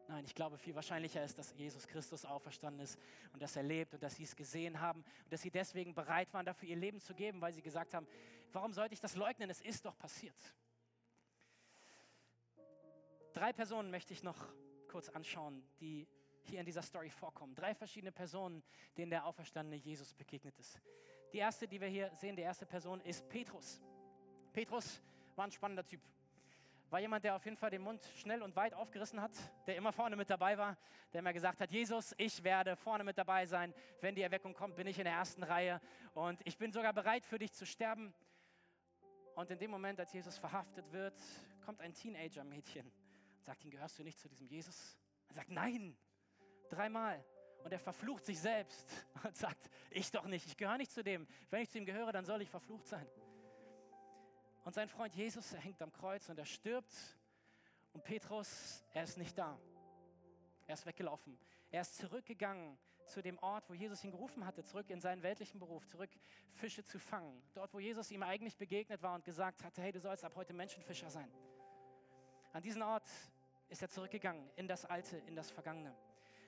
Nein, 0.07 0.23
ich 0.23 0.33
glaube, 0.33 0.57
viel 0.57 0.73
wahrscheinlicher 0.73 1.21
ist, 1.21 1.37
dass 1.37 1.53
Jesus 1.57 1.85
Christus 1.85 2.23
auferstanden 2.23 2.81
ist 2.81 2.97
und 3.33 3.41
dass 3.41 3.57
er 3.57 3.63
lebt 3.63 3.93
und 3.93 4.01
dass 4.01 4.15
sie 4.15 4.23
es 4.23 4.35
gesehen 4.37 4.79
haben 4.79 5.03
und 5.25 5.33
dass 5.33 5.41
sie 5.41 5.51
deswegen 5.51 5.93
bereit 5.93 6.33
waren, 6.33 6.45
dafür 6.45 6.69
ihr 6.69 6.77
Leben 6.77 7.01
zu 7.01 7.13
geben, 7.13 7.41
weil 7.41 7.51
sie 7.51 7.61
gesagt 7.61 7.93
haben, 7.93 8.07
warum 8.53 8.71
sollte 8.71 8.93
ich 8.93 9.01
das 9.01 9.17
leugnen? 9.17 9.49
Es 9.49 9.59
ist 9.59 9.85
doch 9.85 9.97
passiert. 9.97 10.37
Drei 13.37 13.53
Personen 13.53 13.91
möchte 13.91 14.13
ich 14.13 14.23
noch 14.23 14.47
kurz 14.87 15.09
anschauen, 15.09 15.61
die 15.79 16.07
hier 16.41 16.59
in 16.59 16.65
dieser 16.65 16.81
Story 16.81 17.11
vorkommen. 17.11 17.53
Drei 17.53 17.75
verschiedene 17.75 18.11
Personen, 18.11 18.63
denen 18.97 19.11
der 19.11 19.27
auferstandene 19.27 19.75
Jesus 19.75 20.11
begegnet 20.15 20.57
ist. 20.57 20.81
Die 21.31 21.37
erste, 21.37 21.67
die 21.67 21.79
wir 21.79 21.87
hier 21.87 22.09
sehen, 22.15 22.35
die 22.35 22.41
erste 22.41 22.65
Person 22.65 22.99
ist 23.01 23.29
Petrus. 23.29 23.79
Petrus 24.53 25.03
war 25.35 25.45
ein 25.45 25.51
spannender 25.51 25.85
Typ. 25.85 26.01
War 26.89 26.99
jemand, 26.99 27.25
der 27.25 27.35
auf 27.35 27.45
jeden 27.45 27.57
Fall 27.57 27.69
den 27.69 27.83
Mund 27.83 28.03
schnell 28.15 28.41
und 28.41 28.55
weit 28.55 28.73
aufgerissen 28.73 29.21
hat, 29.21 29.33
der 29.67 29.75
immer 29.75 29.93
vorne 29.93 30.15
mit 30.15 30.31
dabei 30.31 30.57
war, 30.57 30.75
der 31.13 31.19
immer 31.19 31.31
gesagt 31.31 31.61
hat, 31.61 31.69
Jesus, 31.69 32.15
ich 32.17 32.43
werde 32.43 32.75
vorne 32.75 33.03
mit 33.03 33.19
dabei 33.19 33.45
sein. 33.45 33.71
Wenn 34.01 34.15
die 34.15 34.23
Erweckung 34.23 34.55
kommt, 34.55 34.77
bin 34.77 34.87
ich 34.87 34.97
in 34.97 35.05
der 35.05 35.13
ersten 35.13 35.43
Reihe 35.43 35.79
und 36.15 36.41
ich 36.43 36.57
bin 36.57 36.71
sogar 36.71 36.91
bereit 36.91 37.23
für 37.23 37.37
dich 37.37 37.53
zu 37.53 37.67
sterben. 37.67 38.15
Und 39.35 39.51
in 39.51 39.59
dem 39.59 39.69
Moment, 39.69 39.99
als 39.99 40.11
Jesus 40.11 40.39
verhaftet 40.39 40.91
wird, 40.91 41.13
kommt 41.63 41.81
ein 41.81 41.93
Teenager-Mädchen 41.93 42.91
sagt 43.47 43.63
ihn, 43.63 43.71
gehörst 43.71 43.97
du 43.97 44.03
nicht 44.03 44.19
zu 44.19 44.27
diesem 44.27 44.45
Jesus? 44.45 44.97
Er 45.29 45.35
sagt, 45.35 45.49
nein, 45.49 45.97
dreimal. 46.69 47.23
Und 47.63 47.71
er 47.71 47.79
verflucht 47.79 48.25
sich 48.25 48.39
selbst 48.39 48.85
und 49.23 49.35
sagt, 49.37 49.69
ich 49.89 50.11
doch 50.11 50.25
nicht, 50.25 50.45
ich 50.45 50.57
gehöre 50.57 50.77
nicht 50.77 50.91
zu 50.91 51.01
dem. 51.01 51.25
Wenn 51.49 51.61
ich 51.61 51.69
zu 51.69 51.77
ihm 51.77 51.85
gehöre, 51.85 52.11
dann 52.11 52.25
soll 52.25 52.41
ich 52.41 52.49
verflucht 52.49 52.85
sein. 52.85 53.07
Und 54.65 54.73
sein 54.73 54.89
Freund 54.89 55.15
Jesus, 55.15 55.53
er 55.53 55.61
hängt 55.61 55.81
am 55.81 55.93
Kreuz 55.93 56.27
und 56.27 56.37
er 56.37 56.45
stirbt. 56.45 56.93
Und 57.93 58.03
Petrus, 58.03 58.83
er 58.93 59.03
ist 59.03 59.17
nicht 59.17 59.37
da. 59.37 59.57
Er 60.65 60.73
ist 60.73 60.85
weggelaufen. 60.85 61.39
Er 61.71 61.81
ist 61.81 61.95
zurückgegangen 61.95 62.77
zu 63.05 63.21
dem 63.21 63.37
Ort, 63.37 63.69
wo 63.69 63.73
Jesus 63.73 64.03
ihn 64.03 64.11
gerufen 64.11 64.45
hatte, 64.45 64.61
zurück 64.65 64.89
in 64.89 64.99
seinen 64.99 65.23
weltlichen 65.23 65.57
Beruf, 65.57 65.87
zurück 65.87 66.09
Fische 66.51 66.83
zu 66.83 66.99
fangen. 66.99 67.41
Dort, 67.53 67.73
wo 67.73 67.79
Jesus 67.79 68.11
ihm 68.11 68.23
eigentlich 68.23 68.57
begegnet 68.57 69.01
war 69.01 69.15
und 69.15 69.23
gesagt 69.23 69.63
hatte, 69.63 69.81
hey, 69.81 69.93
du 69.93 70.01
sollst 70.01 70.25
ab 70.25 70.35
heute 70.35 70.51
Menschenfischer 70.51 71.09
sein. 71.09 71.31
An 72.51 72.61
diesen 72.61 72.81
Ort 72.81 73.07
ist 73.69 73.81
er 73.81 73.89
zurückgegangen 73.89 74.49
in 74.55 74.67
das 74.67 74.85
Alte, 74.85 75.17
in 75.25 75.35
das 75.35 75.51
Vergangene. 75.51 75.95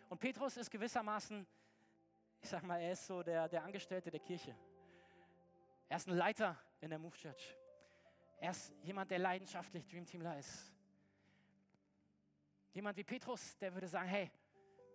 Und 0.10 0.20
Petrus 0.20 0.58
ist 0.58 0.72
gewissermaßen, 0.72 1.46
ich 2.42 2.50
sag 2.50 2.64
mal, 2.64 2.80
er 2.80 2.94
ist 2.94 3.06
so 3.06 3.22
der, 3.22 3.48
der 3.48 3.64
Angestellte 3.64 4.10
der 4.10 4.20
Kirche. 4.20 4.56
Er 5.88 5.98
ist 5.98 6.08
ein 6.08 6.16
Leiter 6.16 6.58
in 6.82 6.90
der 6.90 7.00
Move 7.00 7.16
Church. 7.16 7.56
Er 8.38 8.52
ist 8.52 8.74
jemand, 8.84 9.12
der 9.12 9.20
leidenschaftlich 9.20 9.86
Dream 9.86 10.06
Teamler 10.06 10.38
ist. 10.40 10.74
Jemand 12.74 12.96
wie 12.98 13.04
Petrus, 13.04 13.58
der 13.58 13.74
würde 13.74 13.88
sagen, 13.88 14.08
hey, 14.08 14.32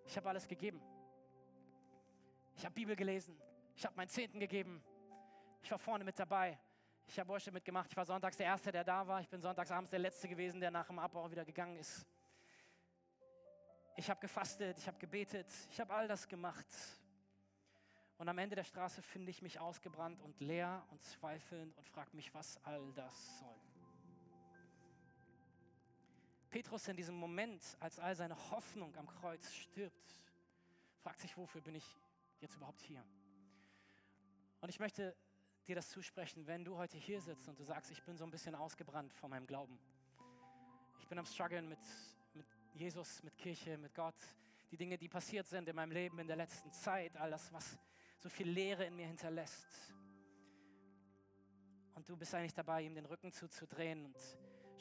ich 0.06 0.16
habe 0.16 0.28
alles 0.28 0.46
gegeben. 0.48 0.80
Ich 2.56 2.64
habe 2.64 2.74
Bibel 2.74 2.96
gelesen. 2.96 3.36
Ich 3.76 3.84
habe 3.84 3.96
meinen 3.96 4.08
Zehnten 4.08 4.38
gegeben. 4.38 4.82
Ich 5.62 5.70
war 5.70 5.78
vorne 5.78 6.04
mit 6.04 6.18
dabei. 6.18 6.58
Ich 7.06 7.18
habe 7.18 7.28
Worship 7.28 7.52
mitgemacht. 7.52 7.90
Ich 7.90 7.96
war 7.96 8.04
sonntags 8.04 8.36
der 8.36 8.46
Erste, 8.46 8.70
der 8.70 8.84
da 8.84 9.06
war. 9.06 9.20
Ich 9.20 9.28
bin 9.28 9.40
sonntags 9.40 9.70
abends 9.70 9.90
der 9.90 9.98
Letzte 9.98 10.28
gewesen, 10.28 10.60
der 10.60 10.70
nach 10.70 10.86
dem 10.86 10.98
Abbau 10.98 11.30
wieder 11.30 11.44
gegangen 11.44 11.76
ist. 11.76 12.06
Ich 13.96 14.10
habe 14.10 14.20
gefastet, 14.20 14.78
ich 14.78 14.86
habe 14.86 14.98
gebetet, 14.98 15.46
ich 15.70 15.80
habe 15.80 15.94
all 15.94 16.08
das 16.08 16.26
gemacht. 16.26 16.66
Und 18.18 18.28
am 18.28 18.38
Ende 18.38 18.56
der 18.56 18.64
Straße 18.64 19.02
finde 19.02 19.30
ich 19.30 19.42
mich 19.42 19.60
ausgebrannt 19.60 20.20
und 20.20 20.40
leer 20.40 20.84
und 20.90 21.02
zweifelnd 21.02 21.76
und 21.76 21.86
frage 21.88 22.14
mich, 22.16 22.32
was 22.34 22.58
all 22.64 22.92
das 22.94 23.38
soll. 23.38 23.56
Petrus 26.50 26.86
in 26.86 26.96
diesem 26.96 27.16
Moment, 27.16 27.62
als 27.80 27.98
all 27.98 28.14
seine 28.14 28.36
Hoffnung 28.50 28.94
am 28.96 29.08
Kreuz 29.08 29.52
stirbt, 29.52 30.22
fragt 31.02 31.18
sich, 31.20 31.36
wofür 31.36 31.60
bin 31.60 31.74
ich 31.74 31.96
jetzt 32.40 32.54
überhaupt 32.54 32.80
hier? 32.80 33.04
Und 34.60 34.68
ich 34.68 34.78
möchte 34.78 35.16
dir 35.66 35.74
das 35.74 35.90
zusprechen, 35.90 36.46
wenn 36.46 36.64
du 36.64 36.76
heute 36.76 36.96
hier 36.96 37.20
sitzt 37.20 37.48
und 37.48 37.58
du 37.58 37.64
sagst, 37.64 37.90
ich 37.90 38.02
bin 38.04 38.16
so 38.16 38.24
ein 38.24 38.30
bisschen 38.30 38.54
ausgebrannt 38.54 39.12
von 39.14 39.30
meinem 39.30 39.46
Glauben. 39.46 39.78
Ich 41.00 41.08
bin 41.08 41.18
am 41.18 41.26
struggeln 41.26 41.68
mit, 41.68 41.80
Jesus, 42.74 43.22
mit 43.22 43.36
Kirche, 43.36 43.78
mit 43.78 43.94
Gott. 43.94 44.16
Die 44.70 44.76
Dinge, 44.76 44.98
die 44.98 45.08
passiert 45.08 45.46
sind 45.46 45.68
in 45.68 45.76
meinem 45.76 45.92
Leben 45.92 46.18
in 46.18 46.26
der 46.26 46.34
letzten 46.34 46.72
Zeit, 46.72 47.16
all 47.16 47.30
das, 47.30 47.52
was 47.52 47.78
so 48.18 48.28
viel 48.28 48.48
Leere 48.48 48.84
in 48.84 48.96
mir 48.96 49.06
hinterlässt. 49.06 49.94
Und 51.94 52.08
du 52.08 52.16
bist 52.16 52.34
eigentlich 52.34 52.54
dabei, 52.54 52.82
ihm 52.82 52.94
den 52.94 53.06
Rücken 53.06 53.30
zuzudrehen 53.30 54.06
und 54.06 54.16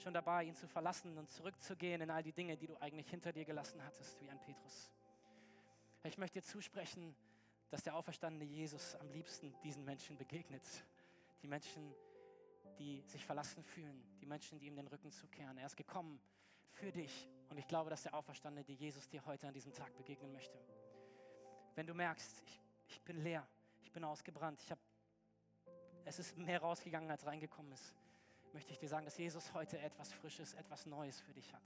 schon 0.01 0.13
dabei, 0.13 0.45
ihn 0.45 0.56
zu 0.56 0.67
verlassen 0.67 1.15
und 1.19 1.29
zurückzugehen 1.29 2.01
in 2.01 2.10
all 2.10 2.23
die 2.23 2.34
Dinge, 2.34 2.58
die 2.58 2.65
du 2.65 2.75
eigentlich 2.77 3.08
hinter 3.10 3.32
dir 3.32 3.45
gelassen 3.45 3.84
hattest, 3.86 4.19
wie 4.21 4.29
ein 4.29 4.39
Petrus. 4.39 4.89
Ich 6.03 6.17
möchte 6.17 6.39
dir 6.39 6.45
zusprechen, 6.45 7.15
dass 7.69 7.84
der 7.84 7.95
auferstandene 7.95 8.45
Jesus 8.45 8.95
am 8.95 9.12
liebsten 9.12 9.53
diesen 9.63 9.86
Menschen 9.86 10.17
begegnet. 10.17 10.63
Die 11.43 11.47
Menschen, 11.47 11.93
die 12.79 13.03
sich 13.06 13.23
verlassen 13.23 13.63
fühlen, 13.63 14.03
die 14.19 14.25
Menschen, 14.25 14.58
die 14.58 14.65
ihm 14.65 14.75
den 14.75 14.88
Rücken 14.88 15.12
zukehren. 15.12 15.58
Er 15.60 15.67
ist 15.67 15.77
gekommen 15.77 16.19
für 16.71 16.91
dich 16.91 17.29
und 17.53 17.59
ich 17.59 17.67
glaube, 17.67 17.91
dass 17.91 18.01
der 18.01 18.15
auferstandene 18.15 18.65
Jesus 18.67 19.07
dir 19.07 19.23
heute 19.27 19.47
an 19.47 19.53
diesem 19.53 19.71
Tag 19.71 19.95
begegnen 19.95 20.31
möchte. 20.31 20.57
Wenn 21.75 21.85
du 21.85 21.93
merkst, 21.93 22.41
ich, 22.47 22.59
ich 22.87 22.99
bin 23.03 23.21
leer, 23.21 23.47
ich 23.83 23.91
bin 23.91 24.03
ausgebrannt, 24.03 24.59
ich 24.63 24.71
hab, 24.71 24.79
es 26.03 26.17
ist 26.17 26.35
mehr 26.35 26.61
rausgegangen, 26.61 27.11
als 27.11 27.27
reingekommen 27.27 27.71
ist, 27.71 27.93
möchte 28.53 28.71
ich 28.71 28.79
dir 28.79 28.89
sagen, 28.89 29.05
dass 29.05 29.19
Jesus 29.19 29.53
heute 29.53 29.77
etwas 29.77 30.11
Frisches, 30.13 30.55
etwas 30.55 30.87
Neues 30.87 31.21
für 31.21 31.31
dich 31.31 31.53
hat. 31.53 31.61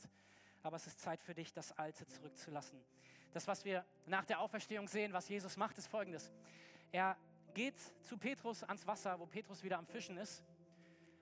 Aber 0.61 0.75
es 0.75 0.87
ist 0.87 0.99
Zeit 0.99 1.23
für 1.23 1.33
dich, 1.33 1.53
das 1.53 1.71
Alte 1.77 2.05
zurückzulassen. 2.05 2.83
Das, 3.31 3.47
was 3.47 3.63
wir 3.63 3.85
nach 4.07 4.25
der 4.25 4.41
Auferstehung 4.41 4.89
sehen, 4.89 5.13
was 5.13 5.29
Jesus 5.29 5.55
macht, 5.55 5.77
ist 5.77 5.87
folgendes. 5.87 6.33
Er 6.91 7.15
geht 7.53 7.79
zu 8.03 8.17
Petrus 8.17 8.61
ans 8.65 8.85
Wasser, 8.85 9.17
wo 9.21 9.25
Petrus 9.25 9.63
wieder 9.63 9.77
am 9.77 9.87
Fischen 9.87 10.17
ist. 10.17 10.43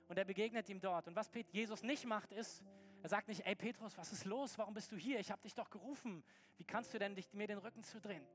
Und 0.08 0.18
er 0.18 0.26
begegnet 0.26 0.68
ihm 0.70 0.80
dort. 0.80 1.08
Und 1.08 1.16
was 1.16 1.30
Jesus 1.52 1.84
nicht 1.84 2.06
macht, 2.06 2.32
ist, 2.32 2.64
er 3.06 3.10
sagt 3.10 3.28
nicht, 3.28 3.46
ey 3.46 3.54
Petrus, 3.54 3.96
was 4.00 4.12
ist 4.12 4.26
los? 4.26 4.58
Warum 4.58 4.74
bist 4.74 4.92
du 4.92 4.98
hier? 4.98 5.20
Ich 5.20 5.30
habe 5.30 5.40
dich 5.44 5.54
doch 5.54 5.70
gerufen. 5.70 6.24
Wie 6.58 6.64
kannst 6.64 6.92
du 6.92 6.98
denn 6.98 7.14
dich, 7.14 7.32
mir 7.34 7.46
den 7.46 7.60
Rücken 7.60 7.84
zudrehen? 7.84 8.26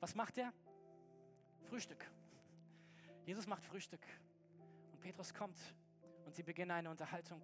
Was 0.00 0.14
macht 0.14 0.36
er? 0.36 0.52
Frühstück. 1.62 2.10
Jesus 3.24 3.46
macht 3.46 3.64
Frühstück. 3.64 4.06
Und 4.92 5.00
Petrus 5.00 5.32
kommt 5.32 5.56
und 6.26 6.34
sie 6.34 6.42
beginnen 6.42 6.72
eine 6.72 6.90
Unterhaltung. 6.90 7.42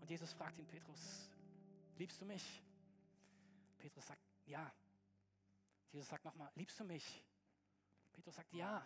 Und 0.00 0.08
Jesus 0.08 0.32
fragt 0.32 0.58
ihn, 0.58 0.66
Petrus, 0.66 1.28
liebst 1.98 2.18
du 2.22 2.24
mich? 2.24 2.62
Petrus 3.76 4.06
sagt, 4.06 4.22
ja, 4.46 4.72
Jesus 5.92 6.08
sagt 6.08 6.24
nochmal, 6.24 6.50
liebst 6.54 6.80
du 6.80 6.84
mich? 6.84 7.22
Petrus 8.14 8.34
sagt, 8.34 8.50
ja. 8.54 8.82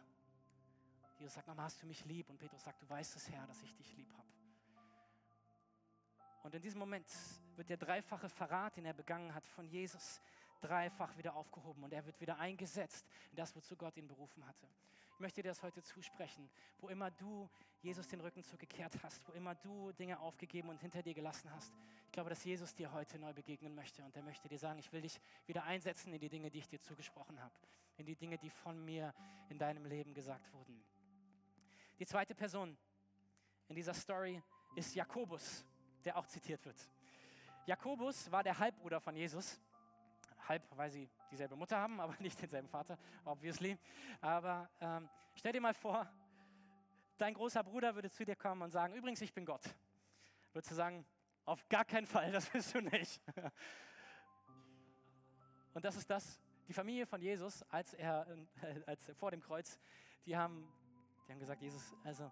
Jesus 1.21 1.35
sagt 1.35 1.47
nochmal, 1.47 1.66
hast 1.66 1.81
du 1.81 1.87
mich 1.87 2.05
lieb? 2.05 2.29
Und 2.29 2.38
Petrus 2.40 2.64
sagt, 2.64 2.83
du 2.83 2.88
weißt 2.88 3.14
es, 3.14 3.31
Herr, 3.31 3.47
dass 3.47 3.62
ich 3.62 3.77
dich 3.77 3.97
lieb 3.97 4.12
habe. 4.18 4.38
Und 6.42 6.55
in 6.55 6.62
diesem 6.62 6.79
Moment 6.79 7.07
wird 7.57 7.68
der 7.68 7.77
dreifache 7.77 8.29
Verrat, 8.29 8.77
den 8.77 8.85
er 8.85 8.94
begangen 8.94 9.35
hat, 9.35 9.46
von 9.48 9.66
Jesus 9.66 10.20
dreifach 10.61 11.16
wieder 11.16 11.37
aufgehoben 11.37 11.85
und 11.85 11.92
er 11.92 12.05
wird 12.05 12.20
wieder 12.20 12.38
eingesetzt 12.38 13.07
in 13.31 13.37
das, 13.37 13.55
wozu 13.55 13.77
Gott 13.77 13.96
ihn 13.96 14.09
berufen 14.09 14.46
hatte. 14.46 14.66
Ich 15.14 15.20
möchte 15.20 15.42
dir 15.42 15.48
das 15.48 15.62
heute 15.64 15.83
zusprechen. 15.83 16.48
Wo 16.79 16.88
immer 16.88 17.11
du 17.11 17.48
Jesus 17.81 18.07
den 18.07 18.20
Rücken 18.20 18.44
zugekehrt 18.44 18.96
hast, 19.03 19.27
wo 19.27 19.33
immer 19.33 19.55
du 19.57 19.90
Dinge 19.92 20.20
aufgegeben 20.20 20.68
und 20.68 20.81
hinter 20.81 21.03
dir 21.03 21.14
gelassen 21.14 21.51
hast, 21.53 21.74
ich 22.07 22.12
glaube, 22.12 22.31
dass 22.31 22.44
Jesus 22.44 22.72
dir 22.74 22.92
heute 22.92 23.18
neu 23.18 23.33
begegnen 23.33 23.74
möchte 23.74 24.05
und 24.05 24.14
er 24.16 24.22
möchte 24.22 24.48
dir 24.48 24.59
sagen, 24.59 24.79
ich 24.79 24.92
will 24.92 25.03
dich 25.03 25.20
wieder 25.46 25.64
einsetzen 25.64 26.12
in 26.12 26.20
die 26.20 26.29
Dinge, 26.29 26.51
die 26.51 26.59
ich 26.59 26.68
dir 26.68 26.81
zugesprochen 26.81 27.42
habe, 27.42 27.55
in 27.96 28.07
die 28.07 28.14
Dinge, 28.14 28.38
die 28.38 28.48
von 28.48 28.85
mir 28.85 29.12
in 29.48 29.59
deinem 29.59 29.85
Leben 29.87 30.14
gesagt 30.14 30.53
wurden. 30.53 30.85
Die 31.98 32.07
zweite 32.07 32.37
Person 32.37 32.77
in 33.68 33.74
dieser 33.74 33.94
Story 33.94 34.40
ist 34.77 34.94
Jakobus, 34.94 35.64
der 36.04 36.16
auch 36.16 36.26
zitiert 36.26 36.64
wird. 36.64 36.76
Jakobus 37.66 38.30
war 38.30 38.42
der 38.42 38.58
Halbbruder 38.58 39.00
von 39.00 39.14
Jesus 39.14 39.61
halb, 40.48 40.62
weil 40.76 40.90
sie 40.90 41.08
dieselbe 41.30 41.56
Mutter 41.56 41.78
haben, 41.78 42.00
aber 42.00 42.14
nicht 42.20 42.40
denselben 42.40 42.68
Vater, 42.68 42.98
obviously. 43.24 43.78
Aber 44.20 44.68
ähm, 44.80 45.08
stell 45.34 45.52
dir 45.52 45.61
mal 45.61 45.74
vor, 45.74 46.11
dein 47.18 47.34
großer 47.34 47.62
Bruder 47.62 47.94
würde 47.94 48.11
zu 48.11 48.24
dir 48.24 48.37
kommen 48.37 48.62
und 48.62 48.70
sagen, 48.70 48.94
übrigens, 48.94 49.20
ich 49.20 49.32
bin 49.34 49.44
Gott. 49.44 49.62
Würdest 50.52 50.70
du 50.70 50.74
sagen, 50.74 51.04
auf 51.44 51.68
gar 51.68 51.84
keinen 51.84 52.06
Fall, 52.06 52.32
das 52.32 52.48
bist 52.48 52.74
du 52.74 52.80
nicht. 52.80 53.20
Und 55.74 55.84
das 55.84 55.96
ist 55.96 56.08
das, 56.08 56.40
die 56.66 56.72
Familie 56.72 57.06
von 57.06 57.20
Jesus, 57.20 57.62
als 57.70 57.94
er, 57.94 58.26
äh, 58.62 58.82
als 58.87 59.11
vor 59.16 59.30
dem 59.30 59.40
Kreuz, 59.40 59.78
die 60.26 60.37
haben, 60.37 60.66
die 61.26 61.32
haben 61.32 61.38
gesagt, 61.38 61.62
Jesus, 61.62 61.94
also 62.04 62.30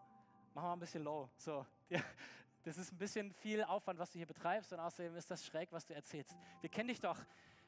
mach 0.55 0.62
mal 0.62 0.72
ein 0.72 0.81
bisschen 0.81 1.05
low. 1.05 1.29
So, 1.37 1.66
das 2.66 2.79
ist 2.79 2.92
ein 2.92 2.98
bisschen 2.98 3.33
viel 3.33 3.62
Aufwand, 3.62 3.98
was 4.00 4.11
du 4.11 4.18
hier 4.18 4.26
betreibst 4.26 4.72
und 4.72 4.81
außerdem 4.81 5.14
ist 5.14 5.31
das 5.31 5.46
schräg, 5.46 5.70
was 5.70 5.87
du 5.87 5.94
erzählst. 5.94 6.37
Wir 6.61 6.68
kennen 6.68 6.88
dich 6.88 6.98
doch 6.98 7.24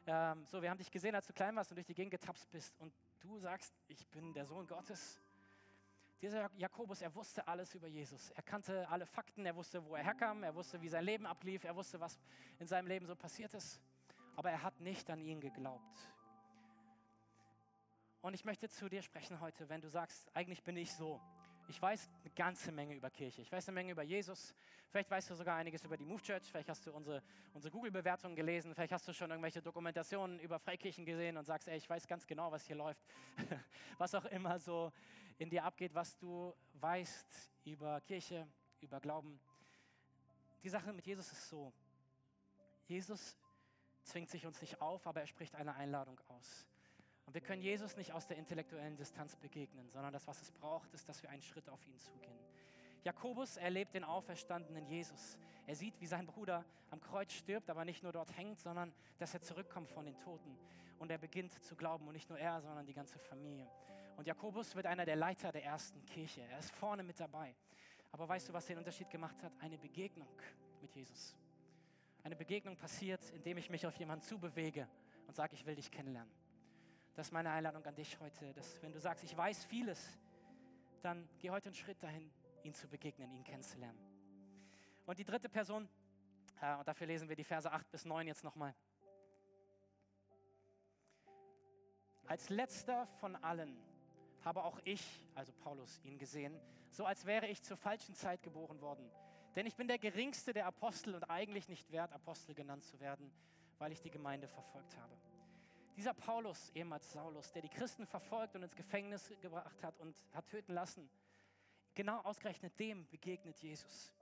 ähm, 0.06 0.44
so, 0.46 0.60
wir 0.60 0.70
haben 0.70 0.78
dich 0.78 0.90
gesehen, 0.90 1.14
als 1.14 1.26
du 1.26 1.32
klein 1.32 1.54
warst 1.54 1.70
und 1.70 1.76
durch 1.76 1.86
die 1.86 1.94
Gegend 1.94 2.10
getapst 2.10 2.50
bist 2.50 2.76
und 2.80 2.92
du 3.20 3.38
sagst, 3.38 3.72
ich 3.86 4.06
bin 4.08 4.32
der 4.32 4.44
Sohn 4.44 4.66
Gottes. 4.66 5.20
Dieser 6.20 6.50
Jakobus, 6.56 7.00
er 7.00 7.14
wusste 7.14 7.46
alles 7.46 7.74
über 7.76 7.86
Jesus. 7.86 8.30
Er 8.30 8.42
kannte 8.42 8.88
alle 8.88 9.06
Fakten, 9.06 9.46
er 9.46 9.54
wusste, 9.54 9.84
wo 9.84 9.94
er 9.94 10.02
herkam, 10.02 10.42
er 10.42 10.54
wusste, 10.54 10.80
wie 10.80 10.88
sein 10.88 11.04
Leben 11.04 11.26
ablief, 11.26 11.62
er 11.62 11.76
wusste, 11.76 12.00
was 12.00 12.18
in 12.58 12.66
seinem 12.66 12.88
Leben 12.88 13.06
so 13.06 13.14
passiert 13.14 13.54
ist. 13.54 13.80
Aber 14.34 14.50
er 14.50 14.62
hat 14.64 14.80
nicht 14.80 15.08
an 15.10 15.20
ihn 15.20 15.40
geglaubt. 15.40 15.98
Und 18.20 18.34
ich 18.34 18.44
möchte 18.44 18.68
zu 18.68 18.88
dir 18.88 19.02
sprechen 19.02 19.38
heute, 19.40 19.68
wenn 19.68 19.80
du 19.80 19.88
sagst, 19.88 20.28
eigentlich 20.34 20.64
bin 20.64 20.76
ich 20.76 20.92
so. 20.92 21.20
Ich 21.70 21.82
weiß 21.82 22.08
eine 22.24 22.30
ganze 22.34 22.72
Menge 22.72 22.94
über 22.94 23.10
Kirche. 23.10 23.42
Ich 23.42 23.52
weiß 23.52 23.68
eine 23.68 23.74
Menge 23.74 23.92
über 23.92 24.02
Jesus. 24.02 24.54
Vielleicht 24.88 25.10
weißt 25.10 25.28
du 25.28 25.34
sogar 25.34 25.56
einiges 25.56 25.84
über 25.84 25.98
die 25.98 26.04
Move 26.06 26.22
Church. 26.22 26.44
Vielleicht 26.44 26.70
hast 26.70 26.86
du 26.86 26.92
unsere, 26.92 27.22
unsere 27.52 27.70
Google-Bewertungen 27.70 28.34
gelesen. 28.34 28.74
Vielleicht 28.74 28.92
hast 28.92 29.06
du 29.06 29.12
schon 29.12 29.30
irgendwelche 29.30 29.60
Dokumentationen 29.60 30.40
über 30.40 30.58
Freikirchen 30.58 31.04
gesehen 31.04 31.36
und 31.36 31.44
sagst, 31.44 31.68
ey, 31.68 31.76
ich 31.76 31.88
weiß 31.88 32.06
ganz 32.06 32.26
genau, 32.26 32.50
was 32.50 32.64
hier 32.66 32.76
läuft. 32.76 33.04
was 33.98 34.14
auch 34.14 34.24
immer 34.26 34.58
so 34.58 34.90
in 35.36 35.50
dir 35.50 35.62
abgeht, 35.62 35.94
was 35.94 36.16
du 36.16 36.54
weißt 36.80 37.50
über 37.64 38.00
Kirche, 38.00 38.48
über 38.80 38.98
Glauben. 38.98 39.38
Die 40.62 40.70
Sache 40.70 40.90
mit 40.94 41.06
Jesus 41.06 41.30
ist 41.30 41.50
so. 41.50 41.70
Jesus 42.86 43.36
zwingt 44.04 44.30
sich 44.30 44.46
uns 44.46 44.58
nicht 44.62 44.80
auf, 44.80 45.06
aber 45.06 45.20
er 45.20 45.26
spricht 45.26 45.54
eine 45.54 45.74
Einladung 45.74 46.18
aus. 46.28 46.66
Und 47.28 47.34
wir 47.34 47.42
können 47.42 47.60
Jesus 47.60 47.94
nicht 47.98 48.12
aus 48.12 48.26
der 48.26 48.38
intellektuellen 48.38 48.96
Distanz 48.96 49.36
begegnen, 49.36 49.90
sondern 49.90 50.14
das, 50.14 50.26
was 50.26 50.40
es 50.40 50.50
braucht, 50.50 50.94
ist, 50.94 51.06
dass 51.10 51.22
wir 51.22 51.28
einen 51.28 51.42
Schritt 51.42 51.68
auf 51.68 51.86
ihn 51.86 51.98
zugehen. 51.98 52.38
Jakobus 53.04 53.58
erlebt 53.58 53.92
den 53.92 54.02
auferstandenen 54.02 54.86
Jesus. 54.86 55.36
Er 55.66 55.76
sieht, 55.76 56.00
wie 56.00 56.06
sein 56.06 56.24
Bruder 56.24 56.64
am 56.88 57.02
Kreuz 57.02 57.34
stirbt, 57.34 57.68
aber 57.68 57.84
nicht 57.84 58.02
nur 58.02 58.12
dort 58.12 58.34
hängt, 58.34 58.58
sondern 58.58 58.94
dass 59.18 59.34
er 59.34 59.42
zurückkommt 59.42 59.90
von 59.90 60.06
den 60.06 60.18
Toten. 60.20 60.56
Und 60.98 61.10
er 61.10 61.18
beginnt 61.18 61.52
zu 61.62 61.76
glauben 61.76 62.06
und 62.06 62.14
nicht 62.14 62.30
nur 62.30 62.38
er, 62.38 62.62
sondern 62.62 62.86
die 62.86 62.94
ganze 62.94 63.18
Familie. 63.18 63.70
Und 64.16 64.26
Jakobus 64.26 64.74
wird 64.74 64.86
einer 64.86 65.04
der 65.04 65.16
Leiter 65.16 65.52
der 65.52 65.64
ersten 65.64 66.02
Kirche. 66.06 66.40
Er 66.50 66.60
ist 66.60 66.70
vorne 66.70 67.02
mit 67.02 67.20
dabei. 67.20 67.54
Aber 68.10 68.26
weißt 68.26 68.48
du, 68.48 68.54
was 68.54 68.64
den 68.64 68.78
Unterschied 68.78 69.10
gemacht 69.10 69.42
hat? 69.42 69.52
Eine 69.60 69.76
Begegnung 69.76 70.28
mit 70.80 70.94
Jesus. 70.94 71.36
Eine 72.22 72.36
Begegnung 72.36 72.74
passiert, 72.78 73.20
indem 73.34 73.58
ich 73.58 73.68
mich 73.68 73.86
auf 73.86 73.96
jemanden 73.96 74.24
zubewege 74.24 74.88
und 75.26 75.36
sage, 75.36 75.52
ich 75.52 75.66
will 75.66 75.74
dich 75.74 75.90
kennenlernen. 75.90 76.47
Das 77.18 77.26
ist 77.26 77.32
meine 77.32 77.50
Einladung 77.50 77.84
an 77.84 77.96
dich 77.96 78.16
heute, 78.20 78.54
dass 78.54 78.80
wenn 78.80 78.92
du 78.92 79.00
sagst, 79.00 79.24
ich 79.24 79.36
weiß 79.36 79.64
vieles, 79.64 80.16
dann 81.02 81.28
geh 81.40 81.50
heute 81.50 81.66
einen 81.66 81.74
Schritt 81.74 82.00
dahin, 82.00 82.30
ihn 82.62 82.72
zu 82.74 82.86
begegnen, 82.86 83.32
ihn 83.32 83.42
kennenzulernen. 83.42 83.98
Und 85.04 85.18
die 85.18 85.24
dritte 85.24 85.48
Person, 85.48 85.88
äh, 86.60 86.76
und 86.76 86.86
dafür 86.86 87.08
lesen 87.08 87.28
wir 87.28 87.34
die 87.34 87.42
Verse 87.42 87.68
8 87.68 87.90
bis 87.90 88.04
9 88.04 88.28
jetzt 88.28 88.44
nochmal. 88.44 88.72
Als 92.28 92.50
letzter 92.50 93.08
von 93.18 93.34
allen 93.34 93.76
habe 94.44 94.62
auch 94.62 94.78
ich, 94.84 95.26
also 95.34 95.52
Paulus, 95.52 95.98
ihn 96.04 96.18
gesehen, 96.18 96.56
so 96.92 97.04
als 97.04 97.26
wäre 97.26 97.48
ich 97.48 97.64
zur 97.64 97.76
falschen 97.76 98.14
Zeit 98.14 98.44
geboren 98.44 98.80
worden. 98.80 99.10
Denn 99.56 99.66
ich 99.66 99.74
bin 99.74 99.88
der 99.88 99.98
geringste 99.98 100.52
der 100.52 100.66
Apostel 100.66 101.16
und 101.16 101.24
eigentlich 101.24 101.68
nicht 101.68 101.90
wert, 101.90 102.12
Apostel 102.12 102.54
genannt 102.54 102.84
zu 102.84 103.00
werden, 103.00 103.32
weil 103.78 103.90
ich 103.90 104.00
die 104.00 104.10
Gemeinde 104.12 104.46
verfolgt 104.46 104.96
habe. 104.98 105.18
Dieser 105.98 106.14
Paulus, 106.14 106.70
ehemals 106.76 107.10
Saulus, 107.10 107.50
der 107.50 107.60
die 107.60 107.68
Christen 107.68 108.06
verfolgt 108.06 108.54
und 108.54 108.62
ins 108.62 108.76
Gefängnis 108.76 109.32
gebracht 109.40 109.82
hat 109.82 109.98
und 109.98 110.16
hat 110.32 110.46
töten 110.46 110.72
lassen, 110.72 111.10
genau 111.92 112.20
ausgerechnet 112.20 112.78
dem 112.78 113.04
begegnet 113.08 113.58
Jesus. 113.58 114.14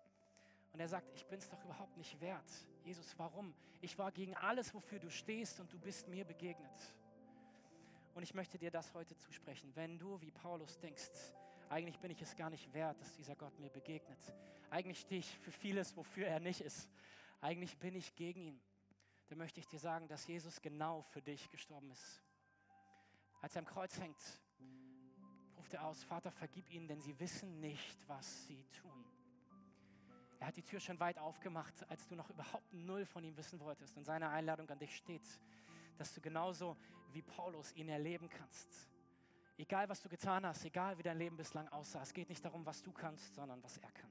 Und 0.73 0.81
er 0.81 0.89
sagt, 0.89 1.13
ich 1.15 1.27
bin 1.27 1.39
es 1.39 1.51
doch 1.51 1.63
überhaupt 1.63 1.95
nicht 1.99 2.19
wert. 2.19 2.51
Jesus, 2.83 3.15
warum? 3.19 3.55
Ich 3.83 3.99
war 3.99 4.11
gegen 4.11 4.35
alles, 4.39 4.73
wofür 4.73 4.99
du 4.99 5.11
stehst 5.11 5.61
und 5.61 5.71
du 5.71 5.79
bist 5.79 6.09
mir 6.09 6.25
begegnet. 6.25 6.95
Und 8.15 8.23
ich 8.23 8.33
möchte 8.33 8.57
dir 8.57 8.71
das 8.71 8.95
heute 8.95 9.15
zusprechen. 9.15 9.71
Wenn 9.75 9.99
du 9.99 10.19
wie 10.23 10.31
Paulus 10.31 10.79
denkst, 10.79 11.11
eigentlich 11.69 11.99
bin 11.99 12.11
ich 12.11 12.23
es 12.23 12.35
gar 12.37 12.49
nicht 12.49 12.73
wert, 12.73 12.99
dass 13.03 13.15
dieser 13.17 13.37
Gott 13.37 13.61
mir 13.61 13.69
begegnet. 13.69 14.35
Eigentlich 14.71 15.01
stehe 15.01 15.19
ich 15.19 15.39
für 15.41 15.53
vieles, 15.53 15.95
wofür 15.95 16.27
er 16.27 16.41
nicht 16.41 16.63
ist. 16.63 16.89
Eigentlich 17.43 17.77
bin 17.77 17.95
ich 17.95 18.15
gegen 18.15 18.41
ihn 18.41 18.61
dann 19.29 19.39
möchte 19.39 19.61
ich 19.61 19.67
dir 19.67 19.79
sagen, 19.79 20.09
dass 20.09 20.27
Jesus 20.27 20.61
genau 20.61 21.03
für 21.03 21.21
dich 21.21 21.51
gestorben 21.51 21.91
ist. 21.91 22.23
Als 23.41 23.57
er 23.57 23.61
am 23.61 23.67
Kreuz 23.67 23.99
hängt, 23.99 24.21
ruft 25.57 25.75
er 25.75 25.85
aus, 25.85 26.05
Vater, 26.05 26.31
vergib 26.31 26.71
ihnen, 26.71 26.87
denn 26.87 27.01
sie 27.01 27.19
wissen 27.19 27.61
nicht, 27.61 28.09
was 28.09 28.47
sie 28.47 28.65
tun. 28.81 29.05
Er 30.39 30.49
hat 30.49 30.57
die 30.57 30.63
Tür 30.63 30.81
schon 30.81 31.01
weit 31.01 31.19
aufgemacht, 31.19 31.75
als 31.91 32.07
du 32.07 32.15
noch 32.15 32.31
überhaupt 32.31 32.73
null 32.73 33.07
von 33.07 33.25
ihm 33.25 33.37
wissen 33.37 33.59
wolltest. 33.59 33.97
Und 33.97 34.05
seine 34.05 34.29
Einladung 34.29 34.69
an 34.71 34.79
dich 34.79 34.95
steht, 34.95 35.27
dass 35.97 36.13
du 36.15 36.21
genauso 36.21 36.77
wie 37.13 37.23
Paulus 37.23 37.73
ihn 37.73 37.89
erleben 37.89 38.29
kannst. 38.29 38.69
Egal, 39.59 39.89
was 39.89 40.03
du 40.03 40.09
getan 40.09 40.45
hast, 40.45 40.65
egal, 40.65 40.99
wie 40.99 41.03
dein 41.03 41.19
Leben 41.19 41.37
bislang 41.37 41.69
aussah, 41.69 42.03
es 42.03 42.13
geht 42.13 42.29
nicht 42.29 42.45
darum, 42.45 42.67
was 42.67 42.83
du 42.83 42.93
kannst, 42.93 43.35
sondern 43.35 43.63
was 43.63 43.79
er 43.79 43.91
kann. 43.91 44.11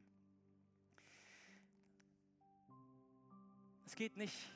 Es 3.86 3.96
geht 3.96 4.18
nicht 4.18 4.52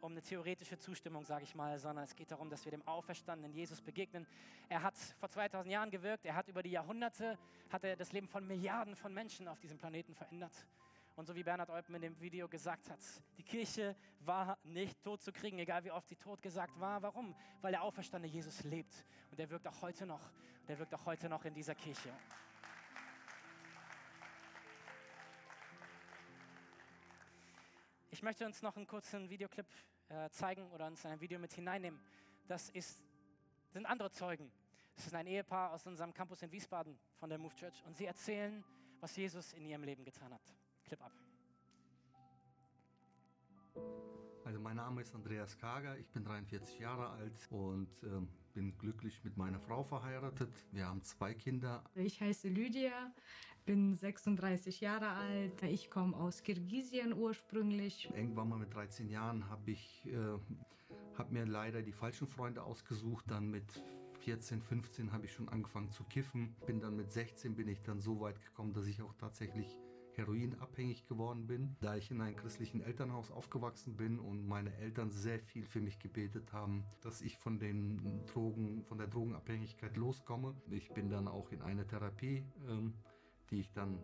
um 0.00 0.12
eine 0.12 0.22
theoretische 0.22 0.78
Zustimmung, 0.78 1.24
sage 1.24 1.44
ich 1.44 1.54
mal, 1.54 1.78
sondern 1.78 2.04
es 2.04 2.14
geht 2.14 2.30
darum, 2.30 2.50
dass 2.50 2.64
wir 2.64 2.70
dem 2.70 2.86
auferstandenen 2.86 3.52
Jesus 3.52 3.80
begegnen. 3.80 4.26
Er 4.68 4.82
hat 4.82 4.96
vor 5.18 5.28
2000 5.28 5.72
Jahren 5.72 5.90
gewirkt, 5.90 6.24
er 6.24 6.34
hat 6.34 6.48
über 6.48 6.62
die 6.62 6.70
Jahrhunderte, 6.70 7.38
hat 7.70 7.84
er 7.84 7.96
das 7.96 8.12
Leben 8.12 8.28
von 8.28 8.46
Milliarden 8.46 8.96
von 8.96 9.12
Menschen 9.12 9.48
auf 9.48 9.60
diesem 9.60 9.78
Planeten 9.78 10.14
verändert. 10.14 10.52
Und 11.16 11.26
so 11.26 11.34
wie 11.34 11.42
Bernhard 11.42 11.70
Eupen 11.70 11.94
in 11.96 12.02
dem 12.02 12.20
Video 12.20 12.48
gesagt 12.48 12.88
hat, 12.88 13.00
die 13.36 13.42
Kirche 13.42 13.94
war 14.20 14.56
nicht 14.64 15.02
tot 15.02 15.20
zu 15.20 15.32
kriegen, 15.32 15.58
egal 15.58 15.84
wie 15.84 15.90
oft 15.90 16.08
sie 16.08 16.16
tot 16.16 16.40
gesagt 16.40 16.78
war. 16.80 17.02
Warum? 17.02 17.34
Weil 17.60 17.72
der 17.72 17.82
auferstandene 17.82 18.32
Jesus 18.32 18.64
lebt 18.64 19.04
und 19.30 19.38
er 19.38 19.50
wirkt 19.50 19.66
auch 19.66 19.82
heute 19.82 20.06
noch. 20.06 20.22
Und 20.62 20.70
er 20.70 20.78
wirkt 20.78 20.94
auch 20.94 21.04
heute 21.04 21.28
noch 21.28 21.44
in 21.44 21.52
dieser 21.52 21.74
Kirche. 21.74 22.10
Ich 28.12 28.22
möchte 28.22 28.44
uns 28.44 28.60
noch 28.60 28.76
einen 28.76 28.88
kurzen 28.88 29.30
Videoclip 29.30 29.66
äh, 30.08 30.28
zeigen 30.30 30.68
oder 30.72 30.88
uns 30.88 31.04
in 31.04 31.12
ein 31.12 31.20
Video 31.20 31.38
mit 31.38 31.52
hineinnehmen. 31.52 32.00
Das 32.48 32.68
ist, 32.70 33.00
sind 33.72 33.86
andere 33.86 34.10
Zeugen. 34.10 34.50
Es 34.96 35.06
ist 35.06 35.14
ein 35.14 35.28
Ehepaar 35.28 35.72
aus 35.72 35.86
unserem 35.86 36.12
Campus 36.12 36.42
in 36.42 36.50
Wiesbaden 36.50 36.98
von 37.14 37.30
der 37.30 37.38
Move 37.38 37.54
Church 37.54 37.84
und 37.86 37.96
sie 37.96 38.06
erzählen, 38.06 38.64
was 38.98 39.14
Jesus 39.14 39.52
in 39.52 39.64
ihrem 39.64 39.84
Leben 39.84 40.04
getan 40.04 40.34
hat. 40.34 40.42
Clip 40.84 41.00
ab. 41.00 41.12
Also 44.60 44.68
mein 44.68 44.76
Name 44.76 45.00
ist 45.00 45.14
Andreas 45.14 45.56
Kager, 45.56 45.96
ich 45.96 46.10
bin 46.10 46.22
43 46.22 46.80
Jahre 46.80 47.08
alt 47.08 47.48
und 47.48 47.88
äh, 48.02 48.08
bin 48.52 48.76
glücklich 48.76 49.24
mit 49.24 49.38
meiner 49.38 49.58
Frau 49.58 49.82
verheiratet. 49.82 50.50
Wir 50.70 50.84
haben 50.86 51.02
zwei 51.02 51.32
Kinder. 51.32 51.82
Ich 51.94 52.20
heiße 52.20 52.48
Lydia, 52.48 53.10
bin 53.64 53.94
36 53.94 54.82
Jahre 54.82 55.08
alt. 55.12 55.62
Ich 55.62 55.88
komme 55.88 56.14
aus 56.14 56.42
Kirgisien 56.42 57.14
ursprünglich. 57.14 58.10
Irgendwann 58.14 58.50
mal 58.50 58.58
mit 58.58 58.74
13 58.74 59.08
Jahren 59.08 59.48
habe 59.48 59.70
ich, 59.70 60.04
äh, 60.04 60.14
habe 61.16 61.32
mir 61.32 61.46
leider 61.46 61.80
die 61.80 61.92
falschen 61.92 62.26
Freunde 62.26 62.62
ausgesucht. 62.62 63.24
Dann 63.30 63.48
mit 63.48 63.82
14, 64.18 64.60
15 64.60 65.10
habe 65.10 65.24
ich 65.24 65.32
schon 65.32 65.48
angefangen 65.48 65.90
zu 65.90 66.04
kiffen. 66.04 66.54
Bin 66.66 66.80
dann 66.80 66.96
mit 66.96 67.10
16 67.10 67.54
bin 67.54 67.66
ich 67.66 67.80
dann 67.80 68.02
so 68.02 68.20
weit 68.20 68.38
gekommen, 68.42 68.74
dass 68.74 68.86
ich 68.86 69.00
auch 69.00 69.14
tatsächlich 69.14 69.78
heroinabhängig 70.20 71.06
geworden 71.06 71.46
bin, 71.46 71.76
da 71.80 71.96
ich 71.96 72.10
in 72.10 72.20
einem 72.20 72.36
christlichen 72.36 72.82
Elternhaus 72.82 73.30
aufgewachsen 73.30 73.96
bin 73.96 74.18
und 74.18 74.46
meine 74.46 74.74
Eltern 74.76 75.10
sehr 75.10 75.40
viel 75.40 75.64
für 75.64 75.80
mich 75.80 75.98
gebetet 75.98 76.52
haben, 76.52 76.84
dass 77.00 77.22
ich 77.22 77.38
von 77.38 77.58
den 77.58 78.24
Drogen, 78.26 78.84
von 78.84 78.98
der 78.98 79.06
Drogenabhängigkeit 79.06 79.96
loskomme. 79.96 80.54
Ich 80.70 80.92
bin 80.92 81.08
dann 81.08 81.26
auch 81.26 81.50
in 81.52 81.62
eine 81.62 81.86
Therapie, 81.86 82.44
ähm, 82.68 82.94
die 83.50 83.60
ich 83.60 83.72
dann 83.72 83.98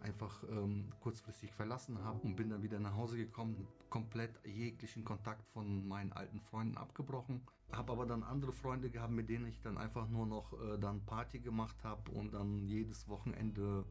einfach 0.00 0.44
ähm, 0.44 0.92
kurzfristig 1.00 1.52
verlassen 1.52 2.04
habe 2.04 2.20
und 2.20 2.36
bin 2.36 2.50
dann 2.50 2.62
wieder 2.62 2.78
nach 2.78 2.94
Hause 2.94 3.16
gekommen, 3.16 3.66
komplett 3.88 4.38
jeglichen 4.44 5.04
Kontakt 5.04 5.48
von 5.48 5.88
meinen 5.88 6.12
alten 6.12 6.40
Freunden 6.40 6.76
abgebrochen. 6.76 7.40
Habe 7.72 7.92
aber 7.92 8.06
dann 8.06 8.22
andere 8.22 8.52
Freunde 8.52 8.90
gehabt, 8.90 9.12
mit 9.12 9.28
denen 9.28 9.46
ich 9.46 9.60
dann 9.60 9.78
einfach 9.78 10.08
nur 10.08 10.26
noch 10.26 10.52
äh, 10.52 10.78
dann 10.78 11.04
Party 11.04 11.40
gemacht 11.40 11.82
habe 11.82 12.12
und 12.12 12.34
dann 12.34 12.62
jedes 12.62 13.08
Wochenende 13.08 13.84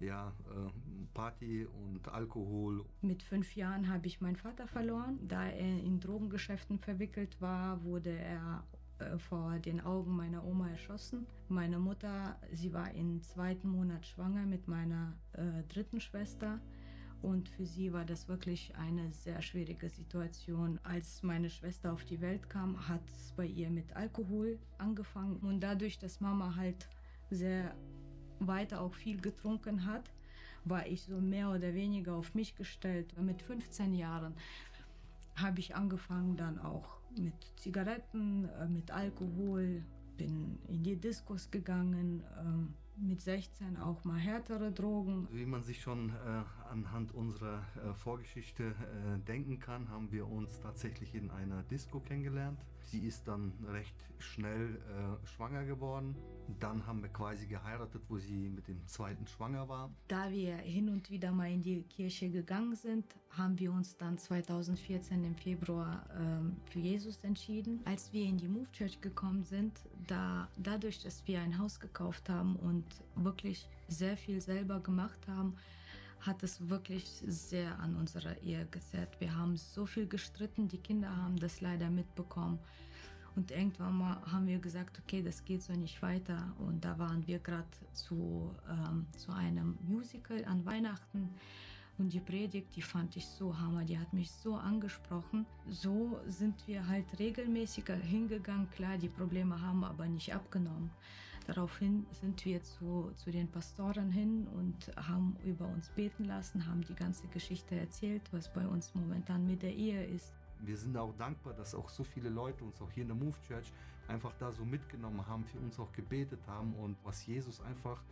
ja, 0.00 0.32
äh, 0.50 0.70
Party 1.14 1.66
und 1.66 2.08
Alkohol. 2.08 2.84
Mit 3.00 3.22
fünf 3.22 3.54
Jahren 3.56 3.88
habe 3.88 4.06
ich 4.06 4.20
meinen 4.20 4.36
Vater 4.36 4.66
verloren. 4.66 5.18
Da 5.26 5.46
er 5.46 5.80
in 5.82 6.00
Drogengeschäften 6.00 6.78
verwickelt 6.78 7.40
war, 7.40 7.82
wurde 7.84 8.10
er 8.10 8.64
äh, 8.98 9.18
vor 9.18 9.58
den 9.58 9.80
Augen 9.80 10.16
meiner 10.16 10.44
Oma 10.44 10.70
erschossen. 10.70 11.26
Meine 11.48 11.78
Mutter, 11.78 12.38
sie 12.52 12.72
war 12.72 12.92
im 12.92 13.22
zweiten 13.22 13.68
Monat 13.68 14.06
schwanger 14.06 14.46
mit 14.46 14.68
meiner 14.68 15.14
äh, 15.32 15.62
dritten 15.68 16.00
Schwester. 16.00 16.60
Und 17.22 17.48
für 17.48 17.66
sie 17.66 17.92
war 17.92 18.04
das 18.04 18.28
wirklich 18.28 18.74
eine 18.76 19.10
sehr 19.12 19.42
schwierige 19.42 19.88
Situation. 19.88 20.78
Als 20.82 21.22
meine 21.22 21.50
Schwester 21.50 21.92
auf 21.92 22.04
die 22.04 22.20
Welt 22.20 22.48
kam, 22.48 22.88
hat 22.88 23.08
es 23.08 23.32
bei 23.32 23.46
ihr 23.46 23.70
mit 23.70 23.96
Alkohol 23.96 24.58
angefangen. 24.78 25.36
Und 25.38 25.60
dadurch, 25.60 25.98
dass 25.98 26.20
Mama 26.20 26.54
halt 26.56 26.88
sehr 27.30 27.74
weiter 28.40 28.80
auch 28.80 28.94
viel 28.94 29.20
getrunken 29.20 29.86
hat, 29.86 30.10
war 30.64 30.86
ich 30.86 31.02
so 31.02 31.20
mehr 31.20 31.50
oder 31.50 31.74
weniger 31.74 32.14
auf 32.14 32.34
mich 32.34 32.56
gestellt. 32.56 33.14
Mit 33.20 33.42
15 33.42 33.94
Jahren 33.94 34.34
habe 35.36 35.60
ich 35.60 35.76
angefangen 35.76 36.36
dann 36.36 36.58
auch 36.58 36.98
mit 37.16 37.34
Zigaretten, 37.56 38.48
äh, 38.48 38.66
mit 38.66 38.90
Alkohol, 38.90 39.82
bin 40.16 40.58
in 40.68 40.82
die 40.82 40.96
Diskos 40.96 41.50
gegangen, 41.50 42.22
ähm, 42.40 42.74
mit 42.96 43.20
16 43.20 43.76
auch 43.76 44.04
mal 44.04 44.18
härtere 44.18 44.72
Drogen. 44.72 45.28
Wie 45.30 45.46
man 45.46 45.62
sich 45.62 45.80
schon 45.80 46.10
äh, 46.10 46.42
anhand 46.70 47.12
unserer 47.12 47.62
äh, 47.76 47.94
Vorgeschichte 47.94 48.64
äh, 48.64 49.18
denken 49.26 49.58
kann, 49.58 49.88
haben 49.88 50.10
wir 50.12 50.26
uns 50.28 50.60
tatsächlich 50.60 51.14
in 51.14 51.30
einer 51.30 51.62
Disco 51.64 52.00
kennengelernt. 52.00 52.58
Sie 52.80 53.00
ist 53.00 53.26
dann 53.26 53.52
recht 53.66 53.96
schnell 54.18 54.76
äh, 54.76 55.26
schwanger 55.26 55.64
geworden. 55.64 56.14
Dann 56.60 56.86
haben 56.86 57.02
wir 57.02 57.08
quasi 57.08 57.46
geheiratet, 57.46 58.02
wo 58.08 58.18
sie 58.18 58.48
mit 58.48 58.68
dem 58.68 58.86
zweiten 58.86 59.26
schwanger 59.26 59.68
war. 59.68 59.90
Da 60.08 60.30
wir 60.30 60.56
hin 60.56 60.88
und 60.88 61.10
wieder 61.10 61.32
mal 61.32 61.50
in 61.50 61.62
die 61.62 61.82
Kirche 61.82 62.30
gegangen 62.30 62.76
sind, 62.76 63.04
haben 63.30 63.58
wir 63.58 63.72
uns 63.72 63.96
dann 63.96 64.16
2014 64.16 65.24
im 65.24 65.34
Februar 65.34 66.06
ähm, 66.16 66.56
für 66.70 66.78
Jesus 66.78 67.18
entschieden. 67.24 67.80
Als 67.84 68.12
wir 68.12 68.24
in 68.24 68.36
die 68.36 68.48
Move 68.48 68.70
Church 68.72 69.00
gekommen 69.00 69.42
sind, 69.42 69.80
da 70.06 70.48
dadurch, 70.56 71.02
dass 71.02 71.26
wir 71.26 71.40
ein 71.40 71.58
Haus 71.58 71.80
gekauft 71.80 72.28
haben 72.28 72.56
und 72.56 72.84
wirklich 73.16 73.68
sehr 73.88 74.16
viel 74.16 74.40
selber 74.40 74.80
gemacht 74.80 75.26
haben, 75.26 75.56
hat 76.20 76.42
es 76.42 76.68
wirklich 76.68 77.22
sehr 77.26 77.78
an 77.78 77.96
unserer 77.96 78.36
Ehe 78.42 78.66
gezerrt. 78.70 79.20
Wir 79.20 79.34
haben 79.34 79.56
so 79.56 79.86
viel 79.86 80.06
gestritten, 80.06 80.68
die 80.68 80.78
Kinder 80.78 81.14
haben 81.16 81.38
das 81.38 81.60
leider 81.60 81.90
mitbekommen. 81.90 82.58
Und 83.36 83.50
irgendwann 83.50 83.98
mal 83.98 84.16
haben 84.32 84.46
wir 84.46 84.58
gesagt, 84.58 84.98
okay, 84.98 85.22
das 85.22 85.44
geht 85.44 85.62
so 85.62 85.74
nicht 85.74 86.00
weiter. 86.00 86.54
Und 86.58 86.84
da 86.84 86.98
waren 86.98 87.26
wir 87.26 87.38
gerade 87.38 87.68
zu, 87.92 88.50
ähm, 88.68 89.06
zu 89.16 89.30
einem 89.30 89.78
Musical 89.86 90.42
an 90.46 90.64
Weihnachten. 90.64 91.28
Und 91.98 92.12
die 92.12 92.20
Predigt, 92.20 92.74
die 92.76 92.82
fand 92.82 93.16
ich 93.16 93.26
so 93.26 93.58
hammer, 93.58 93.84
die 93.84 93.98
hat 93.98 94.12
mich 94.12 94.30
so 94.30 94.54
angesprochen. 94.54 95.46
So 95.68 96.18
sind 96.26 96.66
wir 96.66 96.86
halt 96.88 97.06
regelmäßiger 97.18 97.94
hingegangen. 97.94 98.70
Klar, 98.70 98.96
die 98.96 99.08
Probleme 99.08 99.60
haben 99.60 99.84
aber 99.84 100.06
nicht 100.06 100.34
abgenommen. 100.34 100.90
Daraufhin 101.46 102.06
sind 102.10 102.44
wir 102.44 102.62
zu, 102.62 103.12
zu 103.14 103.30
den 103.30 103.48
Pastoren 103.48 104.10
hin 104.10 104.48
und 104.48 104.90
haben 104.96 105.36
über 105.44 105.66
uns 105.66 105.88
beten 105.90 106.24
lassen, 106.24 106.66
haben 106.66 106.82
die 106.82 106.94
ganze 106.94 107.28
Geschichte 107.28 107.76
erzählt, 107.76 108.22
was 108.32 108.52
bei 108.52 108.66
uns 108.66 108.94
momentan 108.94 109.46
mit 109.46 109.62
der 109.62 109.74
Ehe 109.74 110.04
ist. 110.06 110.32
Wir 110.60 110.76
sind 110.76 110.96
auch 110.96 111.14
dankbar, 111.16 111.54
dass 111.54 111.74
auch 111.74 111.88
so 111.88 112.02
viele 112.02 112.30
Leute 112.30 112.64
uns 112.64 112.80
auch 112.82 112.90
hier 112.90 113.02
in 113.02 113.08
der 113.08 113.16
Move 113.16 113.36
Church 113.46 113.72
einfach 114.08 114.32
da 114.38 114.50
so 114.50 114.64
mitgenommen 114.64 115.24
haben, 115.26 115.44
für 115.44 115.58
uns 115.58 115.78
auch 115.78 115.92
gebetet 115.92 116.40
haben 116.48 116.74
und 116.74 116.96
was 117.04 117.24
Jesus 117.26 117.60
einfach 117.60 118.02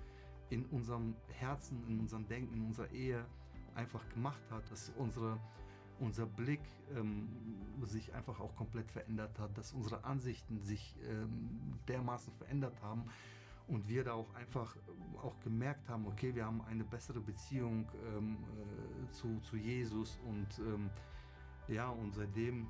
in 0.51 0.65
unserem 0.67 1.15
Herzen, 1.33 1.83
in 1.89 1.99
unserem 1.99 2.29
Denken, 2.29 2.55
in 2.55 2.67
unserer 2.67 2.91
Ehe 2.93 3.25
einfach 3.75 4.09
gemacht 4.11 4.43
hat, 4.51 4.71
dass 4.71 4.93
unsere, 4.97 5.39
unser 6.01 6.27
Blick 6.27 6.63
ähm, 6.97 7.29
sich 7.83 8.15
einfach 8.15 8.41
auch 8.41 8.55
komplett 8.57 8.91
verändert 8.91 9.39
hat, 9.39 9.57
dass 9.57 9.73
unsere 9.73 10.05
Ansichten 10.05 10.61
sich 10.61 10.97
ähm, 11.09 11.79
dermaßen 11.89 12.33
verändert 12.35 12.81
haben 12.83 13.05
und 13.67 13.89
wir 13.89 14.05
da 14.05 14.13
auch 14.13 14.33
einfach 14.35 14.77
auch 15.23 15.39
gemerkt 15.41 15.89
haben, 15.89 16.07
okay, 16.07 16.35
wir 16.35 16.45
haben 16.45 16.63
eine 16.63 16.85
bessere 16.85 17.21
Beziehung 17.21 17.89
ähm, 18.07 18.37
äh, 18.37 19.11
zu, 19.11 19.41
zu 19.41 19.57
Jesus 19.57 20.19
und 20.27 20.59
ähm, 20.59 20.91
ja, 21.67 21.89
und 21.89 22.15
seitdem 22.15 22.69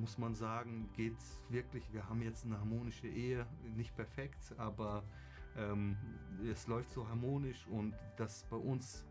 muss 0.00 0.18
man 0.18 0.34
sagen, 0.34 0.90
geht's 0.94 1.42
wirklich. 1.48 1.90
Wir 1.94 2.06
haben 2.08 2.20
jetzt 2.20 2.44
eine 2.44 2.58
harmonische 2.58 3.08
Ehe, 3.08 3.46
nicht 3.74 3.96
perfekt, 3.96 4.54
aber 4.58 5.02
ähm, 5.56 5.96
es 6.50 6.66
läuft 6.66 6.90
so 6.90 7.08
harmonisch 7.08 7.66
und 7.68 7.94
dass 8.16 8.44
bei 8.44 8.56
uns 8.56 9.06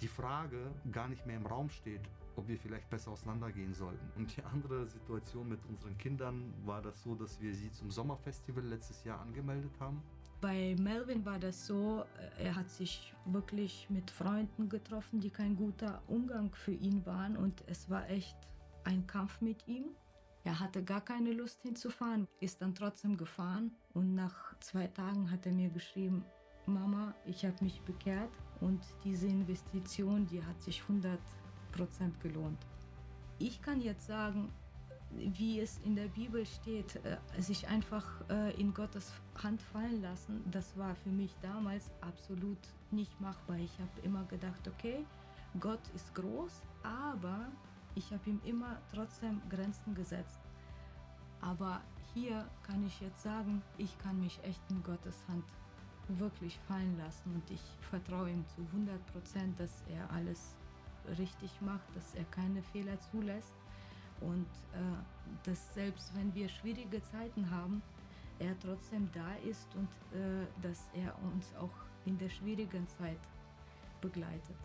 die 0.00 0.08
Frage 0.08 0.72
gar 0.90 1.08
nicht 1.08 1.26
mehr 1.26 1.36
im 1.36 1.46
Raum 1.46 1.70
steht, 1.70 2.00
ob 2.36 2.48
wir 2.48 2.58
vielleicht 2.58 2.88
besser 2.90 3.10
auseinandergehen 3.10 3.74
sollten. 3.74 4.10
Und 4.16 4.36
die 4.36 4.42
andere 4.42 4.86
Situation 4.86 5.48
mit 5.48 5.60
unseren 5.66 5.96
Kindern 5.98 6.52
war 6.64 6.82
das 6.82 7.02
so, 7.02 7.14
dass 7.14 7.40
wir 7.40 7.54
sie 7.54 7.70
zum 7.70 7.90
Sommerfestival 7.90 8.64
letztes 8.64 9.04
Jahr 9.04 9.20
angemeldet 9.20 9.72
haben. 9.78 10.02
Bei 10.40 10.74
Melvin 10.80 11.24
war 11.26 11.38
das 11.38 11.66
so, 11.66 12.04
äh, 12.38 12.44
er 12.44 12.56
hat 12.56 12.70
sich 12.70 13.12
wirklich 13.26 13.86
mit 13.90 14.10
Freunden 14.10 14.68
getroffen, 14.70 15.20
die 15.20 15.30
kein 15.30 15.54
guter 15.54 16.02
Umgang 16.06 16.54
für 16.54 16.72
ihn 16.72 17.04
waren 17.04 17.36
und 17.36 17.62
es 17.66 17.90
war 17.90 18.08
echt 18.08 18.36
ein 18.84 19.06
Kampf 19.06 19.40
mit 19.42 19.68
ihm. 19.68 19.84
Er 20.42 20.58
hatte 20.58 20.82
gar 20.82 21.02
keine 21.02 21.32
Lust 21.32 21.60
hinzufahren, 21.60 22.26
ist 22.40 22.62
dann 22.62 22.74
trotzdem 22.74 23.18
gefahren 23.18 23.72
und 23.92 24.14
nach 24.14 24.58
zwei 24.60 24.86
Tagen 24.86 25.30
hat 25.30 25.44
er 25.44 25.52
mir 25.52 25.68
geschrieben, 25.68 26.24
Mama, 26.64 27.14
ich 27.26 27.44
habe 27.44 27.62
mich 27.62 27.82
bekehrt 27.82 28.30
und 28.60 28.80
diese 29.04 29.26
Investition, 29.26 30.26
die 30.26 30.42
hat 30.42 30.62
sich 30.62 30.82
100% 30.82 31.18
gelohnt. 32.22 32.58
Ich 33.38 33.62
kann 33.62 33.80
jetzt 33.80 34.06
sagen, 34.06 34.52
wie 35.10 35.60
es 35.60 35.78
in 35.84 35.96
der 35.96 36.08
Bibel 36.08 36.46
steht, 36.46 36.96
äh, 37.04 37.16
sich 37.40 37.66
einfach 37.68 38.06
äh, 38.28 38.54
in 38.60 38.72
Gottes 38.72 39.12
Hand 39.42 39.60
fallen 39.60 40.02
lassen, 40.02 40.44
das 40.50 40.76
war 40.76 40.94
für 40.94 41.08
mich 41.08 41.34
damals 41.42 41.90
absolut 42.00 42.58
nicht 42.90 43.20
machbar. 43.20 43.56
Ich 43.56 43.72
habe 43.78 44.00
immer 44.02 44.24
gedacht, 44.24 44.68
okay, 44.68 45.04
Gott 45.58 45.80
ist 45.94 46.14
groß, 46.14 46.62
aber 46.82 47.48
ich 47.94 48.12
habe 48.12 48.30
ihm 48.30 48.40
immer 48.44 48.76
trotzdem 48.92 49.40
Grenzen 49.48 49.94
gesetzt. 49.94 50.40
Aber 51.40 51.80
hier 52.14 52.48
kann 52.62 52.86
ich 52.86 53.00
jetzt 53.00 53.22
sagen, 53.22 53.62
ich 53.78 53.98
kann 53.98 54.20
mich 54.20 54.38
echt 54.44 54.60
in 54.70 54.82
Gottes 54.82 55.16
Hand 55.28 55.44
wirklich 56.08 56.58
fallen 56.66 56.96
lassen 56.98 57.34
und 57.34 57.50
ich 57.50 57.62
vertraue 57.88 58.30
ihm 58.30 58.44
zu 58.48 58.62
100 58.72 59.06
Prozent, 59.06 59.58
dass 59.58 59.82
er 59.88 60.10
alles 60.10 60.56
richtig 61.18 61.60
macht, 61.60 61.94
dass 61.94 62.14
er 62.14 62.24
keine 62.24 62.62
Fehler 62.62 62.98
zulässt 63.00 63.54
und 64.20 64.46
äh, 64.72 64.78
dass 65.44 65.74
selbst 65.74 66.14
wenn 66.14 66.34
wir 66.34 66.48
schwierige 66.48 67.02
Zeiten 67.02 67.50
haben, 67.50 67.82
er 68.38 68.58
trotzdem 68.58 69.10
da 69.12 69.34
ist 69.48 69.68
und 69.74 69.88
äh, 70.18 70.46
dass 70.62 70.88
er 70.94 71.16
uns 71.22 71.54
auch 71.56 71.70
in 72.06 72.18
der 72.18 72.28
schwierigen 72.28 72.86
Zeit 72.88 73.20
begleitet. 74.00 74.56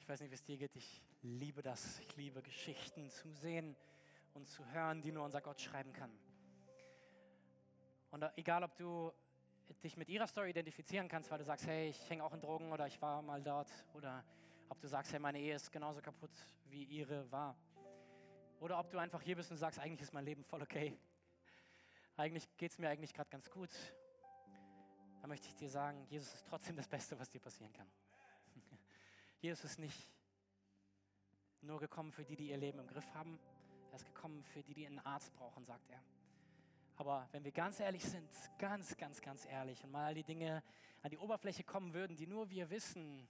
Ich 0.00 0.10
weiß 0.10 0.20
nicht, 0.20 0.30
wie 0.30 0.34
es 0.36 0.44
dir 0.44 0.56
geht. 0.56 0.74
Ich 0.74 1.02
liebe 1.20 1.60
das. 1.60 2.00
Ich 2.00 2.16
liebe 2.16 2.40
Geschichten 2.40 3.10
zu 3.10 3.30
sehen 3.30 3.76
und 4.32 4.48
zu 4.48 4.64
hören, 4.72 5.02
die 5.02 5.12
nur 5.12 5.22
unser 5.22 5.42
Gott 5.42 5.60
schreiben 5.60 5.92
kann. 5.92 6.10
Und 8.10 8.24
egal, 8.36 8.64
ob 8.64 8.74
du 8.76 9.12
dich 9.82 9.96
mit 9.96 10.08
ihrer 10.08 10.26
Story 10.26 10.50
identifizieren 10.50 11.08
kannst, 11.08 11.30
weil 11.30 11.38
du 11.38 11.44
sagst, 11.44 11.66
hey, 11.66 11.90
ich 11.90 12.10
hänge 12.10 12.24
auch 12.24 12.32
in 12.32 12.40
Drogen 12.40 12.72
oder 12.72 12.86
ich 12.86 13.00
war 13.02 13.22
mal 13.22 13.42
dort, 13.42 13.70
oder 13.92 14.24
ob 14.68 14.80
du 14.80 14.88
sagst, 14.88 15.12
hey, 15.12 15.20
meine 15.20 15.38
Ehe 15.38 15.54
ist 15.54 15.70
genauso 15.70 16.00
kaputt, 16.00 16.30
wie 16.66 16.84
ihre 16.84 17.30
war. 17.30 17.56
Oder 18.60 18.78
ob 18.78 18.90
du 18.90 18.98
einfach 18.98 19.22
hier 19.22 19.36
bist 19.36 19.50
und 19.50 19.56
sagst, 19.56 19.78
eigentlich 19.78 20.02
ist 20.02 20.12
mein 20.12 20.24
Leben 20.24 20.44
voll 20.44 20.62
okay. 20.62 20.98
Eigentlich 22.16 22.48
geht 22.56 22.72
es 22.72 22.78
mir 22.78 22.88
eigentlich 22.88 23.14
gerade 23.14 23.30
ganz 23.30 23.48
gut. 23.50 23.70
dann 25.20 25.28
möchte 25.28 25.48
ich 25.48 25.54
dir 25.54 25.70
sagen, 25.70 26.04
Jesus 26.08 26.34
ist 26.34 26.46
trotzdem 26.48 26.76
das 26.76 26.88
Beste, 26.88 27.18
was 27.18 27.30
dir 27.30 27.40
passieren 27.40 27.72
kann. 27.72 27.88
Jesus 29.40 29.64
ist 29.64 29.78
nicht 29.78 30.12
nur 31.60 31.78
gekommen 31.78 32.12
für 32.12 32.24
die, 32.24 32.36
die 32.36 32.48
ihr 32.48 32.56
Leben 32.56 32.78
im 32.78 32.86
Griff 32.86 33.14
haben. 33.14 33.38
Er 33.90 33.96
ist 33.96 34.04
gekommen 34.04 34.42
für 34.44 34.62
die, 34.62 34.74
die 34.74 34.86
einen 34.86 34.98
Arzt 35.00 35.32
brauchen, 35.34 35.64
sagt 35.64 35.88
er. 35.90 36.02
Aber 36.98 37.28
wenn 37.30 37.44
wir 37.44 37.52
ganz 37.52 37.78
ehrlich 37.78 38.02
sind, 38.02 38.28
ganz, 38.58 38.96
ganz, 38.96 39.20
ganz 39.20 39.46
ehrlich 39.46 39.82
und 39.84 39.92
mal 39.92 40.06
all 40.06 40.14
die 40.14 40.24
Dinge 40.24 40.64
an 41.02 41.10
die 41.10 41.18
Oberfläche 41.18 41.62
kommen 41.62 41.94
würden, 41.94 42.16
die 42.16 42.26
nur 42.26 42.50
wir 42.50 42.68
wissen, 42.70 43.28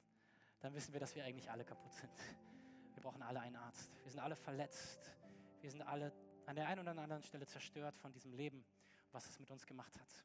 dann 0.61 0.74
wissen 0.74 0.94
wir, 0.94 1.00
dass 1.00 1.14
wir 1.14 1.22
eigentlich 1.22 1.50
alle 1.50 1.64
kaputt 1.64 1.92
sind. 1.92 2.11
Wir 2.94 3.02
brauchen 3.02 3.22
alle 3.22 3.40
einen 3.40 3.57
Arzt. 3.57 3.92
Wir 4.02 4.11
sind 4.11 4.20
alle 4.20 4.37
verletzt. 4.37 5.14
Wir 5.61 5.70
sind 5.70 5.83
alle 5.83 6.12
an 6.46 6.57
der 6.57 6.66
einen 6.66 6.81
oder 6.81 6.90
anderen 6.90 7.22
Stelle 7.22 7.46
zerstört 7.46 7.94
von 7.98 8.11
diesem 8.11 8.33
Leben, 8.33 8.64
was 9.12 9.28
es 9.28 9.38
mit 9.38 9.50
uns 9.50 9.66
gemacht 9.66 9.94
hat. 10.00 10.24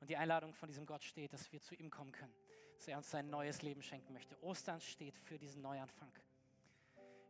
Und 0.00 0.08
die 0.08 0.16
Einladung 0.16 0.54
von 0.54 0.68
diesem 0.68 0.86
Gott 0.86 1.04
steht, 1.04 1.34
dass 1.34 1.52
wir 1.52 1.60
zu 1.60 1.74
ihm 1.74 1.90
kommen 1.90 2.12
können, 2.12 2.32
dass 2.76 2.88
er 2.88 2.96
uns 2.96 3.10
sein 3.10 3.28
neues 3.28 3.60
Leben 3.60 3.82
schenken 3.82 4.14
möchte. 4.14 4.42
Ostern 4.42 4.80
steht 4.80 5.18
für 5.18 5.38
diesen 5.38 5.60
Neuanfang. 5.60 6.10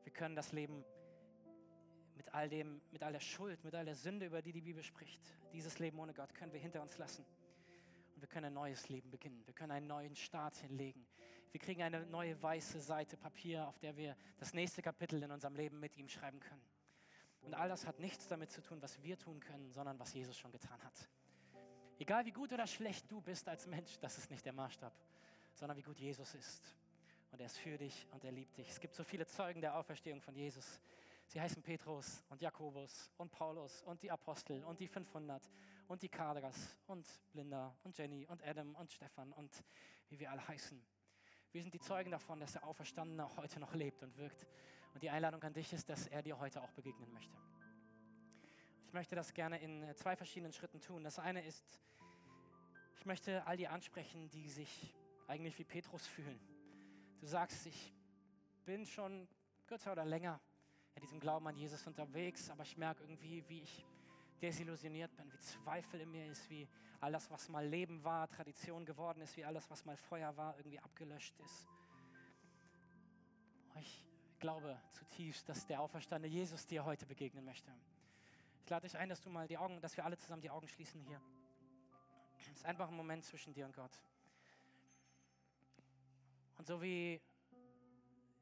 Wir 0.05 0.13
können 0.13 0.37
das 0.37 0.53
Leben 0.53 0.85
mit 2.19 2.35
all 2.35 2.49
dem, 2.49 2.83
mit 2.91 3.03
all 3.03 3.13
der 3.13 3.21
Schuld, 3.21 3.65
mit 3.65 3.75
all 3.75 3.85
der 3.85 3.95
Sünde, 3.95 4.27
über 4.27 4.43
die 4.43 4.53
die 4.53 4.61
Bibel 4.61 4.83
spricht, 4.83 5.23
dieses 5.53 5.79
Leben 5.79 5.99
ohne 5.99 6.13
Gott 6.13 6.35
können 6.35 6.53
wir 6.53 6.61
hinter 6.61 6.83
uns 6.83 6.99
lassen. 6.99 7.25
Und 8.15 8.21
wir 8.21 8.29
können 8.29 8.47
ein 8.47 8.55
neues 8.55 8.89
Leben 8.89 9.11
beginnen. 9.11 9.41
Wir 9.47 9.55
können 9.55 9.71
einen 9.71 9.87
neuen 9.87 10.17
Start 10.17 10.57
hinlegen. 10.57 11.07
Wir 11.53 11.61
kriegen 11.61 11.83
eine 11.83 12.05
neue 12.07 12.41
weiße 12.43 12.81
Seite 12.81 13.17
Papier, 13.17 13.67
auf 13.67 13.79
der 13.79 13.97
wir 13.97 14.17
das 14.39 14.53
nächste 14.53 14.83
Kapitel 14.83 15.23
in 15.23 15.31
unserem 15.31 15.55
Leben 15.55 15.79
mit 15.81 15.97
ihm 15.97 16.09
schreiben 16.09 16.41
können. 16.41 16.63
Und 17.43 17.55
all 17.55 17.69
das 17.69 17.87
hat 17.87 18.01
nichts 18.01 18.27
damit 18.27 18.51
zu 18.51 18.61
tun, 18.61 18.83
was 18.83 19.01
wir 19.03 19.17
tun 19.17 19.41
können, 19.41 19.71
sondern 19.73 19.99
was 19.99 20.13
Jesus 20.13 20.37
schon 20.37 20.51
getan 20.51 20.83
hat. 20.83 21.09
Egal 22.01 22.27
wie 22.27 22.33
gut 22.33 22.53
oder 22.53 22.67
schlecht 22.67 23.11
du 23.11 23.21
bist 23.21 23.49
als 23.49 23.67
Mensch, 23.67 23.99
das 24.01 24.19
ist 24.19 24.31
nicht 24.31 24.45
der 24.45 24.53
Maßstab, 24.53 24.93
sondern 25.55 25.79
wie 25.79 25.83
gut 25.83 25.99
Jesus 25.99 26.35
ist. 26.35 26.75
Und 27.31 27.41
er 27.41 27.47
ist 27.47 27.59
für 27.59 27.79
dich 27.79 28.07
und 28.11 28.25
er 28.25 28.33
liebt 28.33 28.57
dich. 28.59 28.69
Es 28.69 28.81
gibt 28.81 28.95
so 28.95 29.05
viele 29.05 29.27
Zeugen 29.27 29.61
der 29.61 29.77
Auferstehung 29.77 30.21
von 30.21 30.35
Jesus. 30.35 30.81
Sie 31.29 31.39
heißen 31.39 31.63
Petrus 31.63 32.25
und 32.31 32.41
Jakobus 32.41 33.13
und 33.19 33.31
Paulus 33.31 33.83
und 33.83 34.03
die 34.03 34.11
Apostel 34.11 34.65
und 34.65 34.81
die 34.81 34.89
500 34.89 35.43
und 35.87 36.01
die 36.01 36.09
Kadras 36.09 36.79
und 36.87 37.07
Blinda 37.33 37.77
und 37.85 37.99
Jenny 37.99 38.27
und 38.27 38.43
Adam 38.43 38.75
und 38.77 38.91
Stefan 38.91 39.31
und 39.35 39.63
wie 40.09 40.19
wir 40.19 40.31
alle 40.31 40.49
heißen. 40.49 40.83
Wir 41.53 41.61
sind 41.61 41.75
die 41.75 41.81
Zeugen 41.81 42.11
davon, 42.11 42.41
dass 42.41 42.53
der 42.53 42.65
Auferstandene 42.67 43.27
auch 43.27 43.37
heute 43.37 43.61
noch 43.61 43.75
lebt 43.75 44.03
und 44.03 44.17
wirkt. 44.17 44.47
Und 44.95 45.03
die 45.03 45.11
Einladung 45.11 45.43
an 45.43 45.53
dich 45.53 45.71
ist, 45.75 45.91
dass 45.91 46.07
er 46.07 46.23
dir 46.23 46.39
heute 46.39 46.63
auch 46.63 46.73
begegnen 46.73 47.13
möchte. 47.13 47.37
Ich 48.87 48.95
möchte 48.95 49.15
das 49.15 49.35
gerne 49.35 49.61
in 49.61 49.95
zwei 49.97 50.17
verschiedenen 50.17 50.55
Schritten 50.55 50.81
tun. 50.81 51.05
Das 51.05 51.19
eine 51.19 51.45
ist, 51.45 51.79
ich 52.97 53.05
möchte 53.05 53.47
all 53.47 53.59
die 53.59 53.69
ansprechen, 53.69 54.31
die 54.31 54.49
sich 54.49 54.95
eigentlich 55.27 55.59
wie 55.59 55.65
Petrus 55.65 56.07
fühlen. 56.07 56.41
Du 57.21 57.27
sagst, 57.27 57.67
ich 57.67 57.93
bin 58.65 58.87
schon 58.87 59.29
kürzer 59.67 59.93
oder 59.93 60.07
länger 60.07 60.41
in 60.99 61.03
diesem 61.03 61.21
Glauben 61.21 61.47
an 61.47 61.57
Jesus 61.57 61.87
unterwegs, 61.87 62.51
aber 62.51 62.65
ich 62.65 62.77
merke 62.77 63.05
irgendwie, 63.05 63.45
wie 63.49 63.63
ich 63.63 63.87
desillusioniert 64.43 65.15
bin, 65.17 65.33
wie 65.33 65.39
Zweifel 65.39 66.01
in 66.01 66.11
mir 66.11 66.27
ist, 66.27 66.51
wie 66.51 66.69
all 67.01 67.13
das, 67.13 67.31
was 67.31 67.49
mal 67.49 67.65
Leben 67.65 68.03
war, 68.03 68.29
Tradition 68.29 68.85
geworden 68.85 69.21
ist, 69.21 69.37
wie 69.37 69.45
alles, 69.45 69.71
was 69.71 69.85
mal 69.85 69.97
Feuer 69.97 70.37
war, 70.37 70.57
irgendwie 70.57 70.81
abgelöscht 70.81 71.39
ist. 71.39 71.69
Ich 73.77 74.05
glaube 74.41 74.77
zutiefst, 74.91 75.49
dass 75.49 75.67
der 75.67 75.81
auferstandene 75.81 76.35
Jesus 76.35 76.67
dir 76.67 76.85
heute 76.85 77.07
begegnen 77.07 77.45
möchte. 77.45 77.73
Ich 78.65 78.69
lade 78.69 78.89
dich 78.89 78.99
ein, 78.99 79.09
dass 79.09 79.21
du 79.21 79.31
mal 79.31 79.47
die 79.47 79.57
Augen, 79.57 79.81
dass 79.81 79.97
wir 79.97 80.05
alle 80.05 80.19
zusammen 80.19 80.43
die 80.43 80.51
Augen 80.51 80.67
schließen 80.67 81.01
hier. 81.03 81.23
Es 82.41 82.49
ist 82.57 82.65
einfach 82.67 82.89
ein 82.89 82.97
Moment 82.97 83.25
zwischen 83.25 83.53
dir 83.55 83.67
und 83.67 83.77
Gott. 83.77 83.97
Und 86.57 86.67
so 86.67 86.83
wie, 86.83 87.21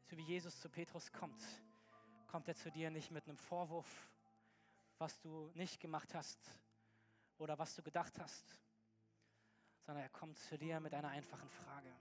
so 0.06 0.16
wie 0.16 0.22
Jesus 0.22 0.58
zu 0.58 0.70
Petrus 0.70 1.12
kommt, 1.12 1.42
kommt 2.26 2.48
er 2.48 2.54
zu 2.54 2.70
dir 2.70 2.90
nicht 2.90 3.10
mit 3.10 3.24
einem 3.28 3.38
Vorwurf, 3.38 4.10
was 4.98 5.18
du 5.20 5.50
nicht 5.54 5.80
gemacht 5.80 6.14
hast 6.14 6.38
oder 7.38 7.58
was 7.58 7.74
du 7.74 7.82
gedacht 7.82 8.18
hast, 8.18 8.44
sondern 9.84 10.04
er 10.04 10.10
kommt 10.10 10.38
zu 10.38 10.58
dir 10.58 10.80
mit 10.80 10.94
einer 10.94 11.08
einfachen 11.08 11.48
Frage. 11.48 11.92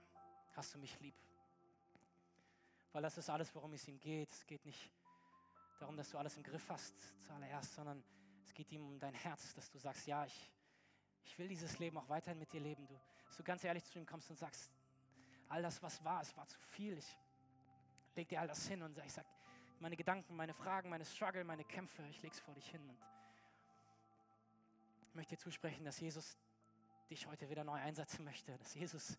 Hast 0.54 0.74
du 0.74 0.78
mich 0.78 0.98
lieb? 1.00 1.14
Weil 2.92 3.02
das 3.02 3.18
ist 3.18 3.28
alles, 3.28 3.54
worum 3.54 3.74
es 3.74 3.86
ihm 3.88 4.00
geht. 4.00 4.30
Es 4.30 4.46
geht 4.46 4.64
nicht 4.64 4.90
darum, 5.78 5.96
dass 5.96 6.10
du 6.10 6.18
alles 6.18 6.36
im 6.36 6.42
Griff 6.42 6.68
hast 6.70 6.94
zuallererst, 7.26 7.74
sondern 7.74 8.02
es 8.42 8.54
geht 8.54 8.72
ihm 8.72 8.86
um 8.86 8.98
dein 8.98 9.14
Herz, 9.14 9.54
dass 9.54 9.70
du 9.70 9.78
sagst, 9.78 10.06
ja, 10.06 10.24
ich, 10.24 10.50
ich 11.24 11.38
will 11.38 11.48
dieses 11.48 11.78
Leben 11.78 11.98
auch 11.98 12.08
weiterhin 12.08 12.38
mit 12.38 12.52
dir 12.52 12.60
leben. 12.60 12.86
Du, 12.86 12.98
dass 13.26 13.36
du 13.36 13.42
ganz 13.42 13.62
ehrlich 13.64 13.84
zu 13.84 13.98
ihm 13.98 14.06
kommst 14.06 14.30
und 14.30 14.36
sagst, 14.36 14.70
all 15.48 15.62
das, 15.62 15.82
was 15.82 16.02
war, 16.02 16.22
es 16.22 16.34
war 16.36 16.46
zu 16.46 16.58
viel. 16.58 16.96
Ich 16.96 17.18
leg 18.14 18.28
dir 18.28 18.40
all 18.40 18.48
das 18.48 18.66
hin 18.66 18.82
und 18.82 18.96
ich 18.98 19.12
sag, 19.12 19.26
meine 19.80 19.96
Gedanken, 19.96 20.36
meine 20.36 20.54
Fragen, 20.54 20.88
meine 20.88 21.04
Struggle, 21.04 21.44
meine 21.44 21.64
Kämpfe, 21.64 22.02
ich 22.08 22.22
lege 22.22 22.34
es 22.34 22.40
vor 22.40 22.54
dich 22.54 22.68
hin. 22.70 22.80
Und 22.88 22.98
möchte 25.14 25.36
dir 25.36 25.40
zusprechen, 25.40 25.84
dass 25.84 26.00
Jesus 26.00 26.36
dich 27.10 27.26
heute 27.26 27.48
wieder 27.48 27.64
neu 27.64 27.80
einsetzen 27.80 28.24
möchte, 28.24 28.56
dass 28.58 28.74
Jesus 28.74 29.18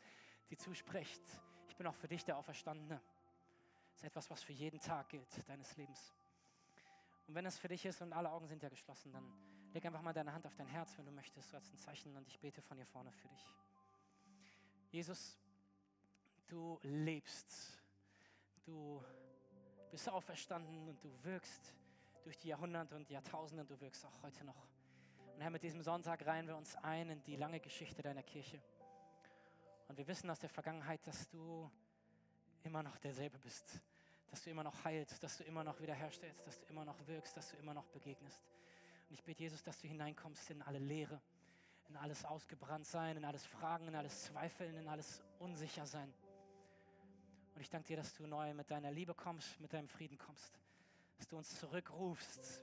dir 0.50 0.58
zuspricht, 0.58 1.22
ich 1.68 1.76
bin 1.76 1.88
auch 1.88 1.96
für 1.96 2.08
dich 2.08 2.24
der 2.26 2.38
Auferstandene. 2.38 3.02
Das 3.92 4.00
ist 4.00 4.04
etwas, 4.04 4.30
was 4.30 4.44
für 4.44 4.54
jeden 4.54 4.80
Tag 4.80 5.10
gilt 5.10 5.50
deines 5.50 5.76
Lebens. 5.78 6.14
Und 7.28 7.36
wenn 7.36 7.46
es 7.46 7.58
für 7.58 7.68
dich 7.68 7.86
ist 7.86 8.02
und 8.02 8.14
alle 8.14 8.32
Augen 8.32 8.48
sind 8.48 8.64
ja 8.64 8.70
geschlossen, 8.70 9.12
dann 9.12 9.32
leg 9.74 9.86
einfach 9.86 10.02
mal 10.02 10.14
deine 10.14 10.34
Hand 10.34 10.46
auf 10.46 10.56
dein 10.56 10.68
Herz, 10.68 10.98
wenn 10.98 11.06
du 11.06 11.12
möchtest, 11.12 11.50
so 11.50 11.58
als 11.58 11.72
ein 11.72 11.78
Zeichen 11.78 12.16
und 12.16 12.28
ich 12.28 12.40
bete 12.40 12.62
von 12.62 12.78
hier 12.78 12.86
vorne 12.86 13.12
für 13.12 13.28
dich. 13.28 13.46
Jesus, 14.92 15.38
du 16.48 16.80
lebst, 16.84 17.82
du 18.64 19.04
bist 19.90 20.10
auferstanden 20.10 20.88
und 20.88 21.04
du 21.04 21.24
wirkst 21.24 21.74
durch 22.24 22.38
die 22.38 22.50
Jahrhunderte 22.50 22.96
und 22.96 23.10
Jahrtausende 23.10 23.62
und 23.62 23.70
du 23.70 23.80
wirkst 23.80 24.06
auch 24.06 24.22
heute 24.24 24.44
noch. 24.44 24.68
Und 25.34 25.42
Herr, 25.42 25.50
mit 25.50 25.64
diesem 25.64 25.82
Sonntag 25.82 26.26
reihen 26.26 26.48
wir 26.48 26.58
uns 26.58 26.76
ein 26.78 27.10
in 27.10 27.24
die 27.24 27.36
lange 27.36 27.60
Geschichte 27.60 28.02
deiner 28.02 28.24
Kirche. 28.24 28.62
Und 29.88 29.98
wir 29.98 30.08
wissen 30.08 30.30
aus 30.30 30.40
der 30.40 30.50
Vergangenheit, 30.50 31.06
dass 31.08 31.30
du 31.30 31.70
immer 32.64 32.84
noch 32.84 32.98
derselbe 32.98 33.38
bist, 33.38 33.82
dass 34.30 34.44
du 34.44 34.50
immer 34.50 34.64
noch 34.64 34.84
heilst, 34.84 35.24
dass 35.24 35.38
du 35.38 35.44
immer 35.44 35.64
noch 35.64 35.80
wiederherstellst, 35.80 36.46
dass 36.46 36.60
du 36.60 36.66
immer 36.66 36.84
noch 36.84 37.08
wirkst, 37.08 37.38
dass 37.38 37.50
du 37.50 37.58
immer 37.58 37.74
noch 37.74 37.88
begegnest. 37.88 38.42
Und 39.10 39.14
ich 39.14 39.24
bitte 39.24 39.44
Jesus, 39.44 39.64
dass 39.64 39.80
du 39.80 39.88
hineinkommst 39.88 40.50
in 40.50 40.62
alle 40.64 40.80
Leere, 40.80 41.22
in 41.88 41.96
alles 41.96 42.26
Ausgebranntsein, 42.26 43.16
in 43.16 43.24
alles 43.24 43.46
Fragen, 43.46 43.88
in 43.88 43.96
alles 43.96 44.24
Zweifeln, 44.24 44.76
in 44.76 44.88
alles 44.90 45.24
Unsichersein. 45.40 46.14
Und 47.58 47.62
ich 47.62 47.72
danke 47.72 47.88
dir, 47.88 47.98
dass 47.98 48.14
du 48.14 48.28
neu 48.28 48.54
mit 48.54 48.70
deiner 48.70 48.92
Liebe 48.92 49.16
kommst, 49.16 49.60
mit 49.60 49.74
deinem 49.74 49.88
Frieden 49.88 50.16
kommst. 50.16 50.60
Dass 51.18 51.28
du 51.28 51.38
uns 51.38 51.60
zurückrufst 51.60 52.62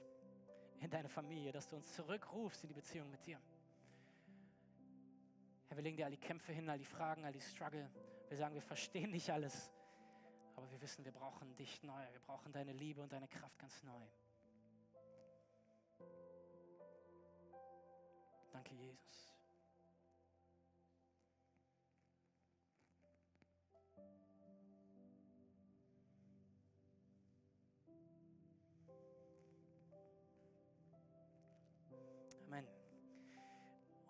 in 0.79 0.89
deine 0.89 1.09
Familie, 1.09 1.51
dass 1.51 1.67
du 1.67 1.75
uns 1.75 1.91
zurückrufst 1.95 2.63
in 2.63 2.69
die 2.69 2.75
Beziehung 2.75 3.11
mit 3.11 3.25
dir. 3.25 3.37
Herr, 5.67 5.75
wir 5.75 5.83
legen 5.83 5.97
dir 5.97 6.05
all 6.05 6.11
die 6.11 6.17
Kämpfe 6.17 6.53
hin, 6.53 6.69
all 6.69 6.77
die 6.77 6.85
Fragen, 6.85 7.25
all 7.25 7.33
die 7.33 7.41
Struggle. 7.41 7.91
Wir 8.29 8.37
sagen, 8.37 8.55
wir 8.55 8.61
verstehen 8.61 9.11
nicht 9.11 9.29
alles, 9.29 9.69
aber 10.55 10.71
wir 10.71 10.81
wissen, 10.81 11.03
wir 11.03 11.11
brauchen 11.11 11.53
dich 11.57 11.83
neu. 11.83 12.01
Wir 12.13 12.21
brauchen 12.21 12.53
deine 12.53 12.71
Liebe 12.71 13.01
und 13.01 13.11
deine 13.11 13.27
Kraft 13.27 13.59
ganz 13.59 13.83
neu. 13.83 14.07
Danke, 18.53 18.73
Jesus. 18.75 19.24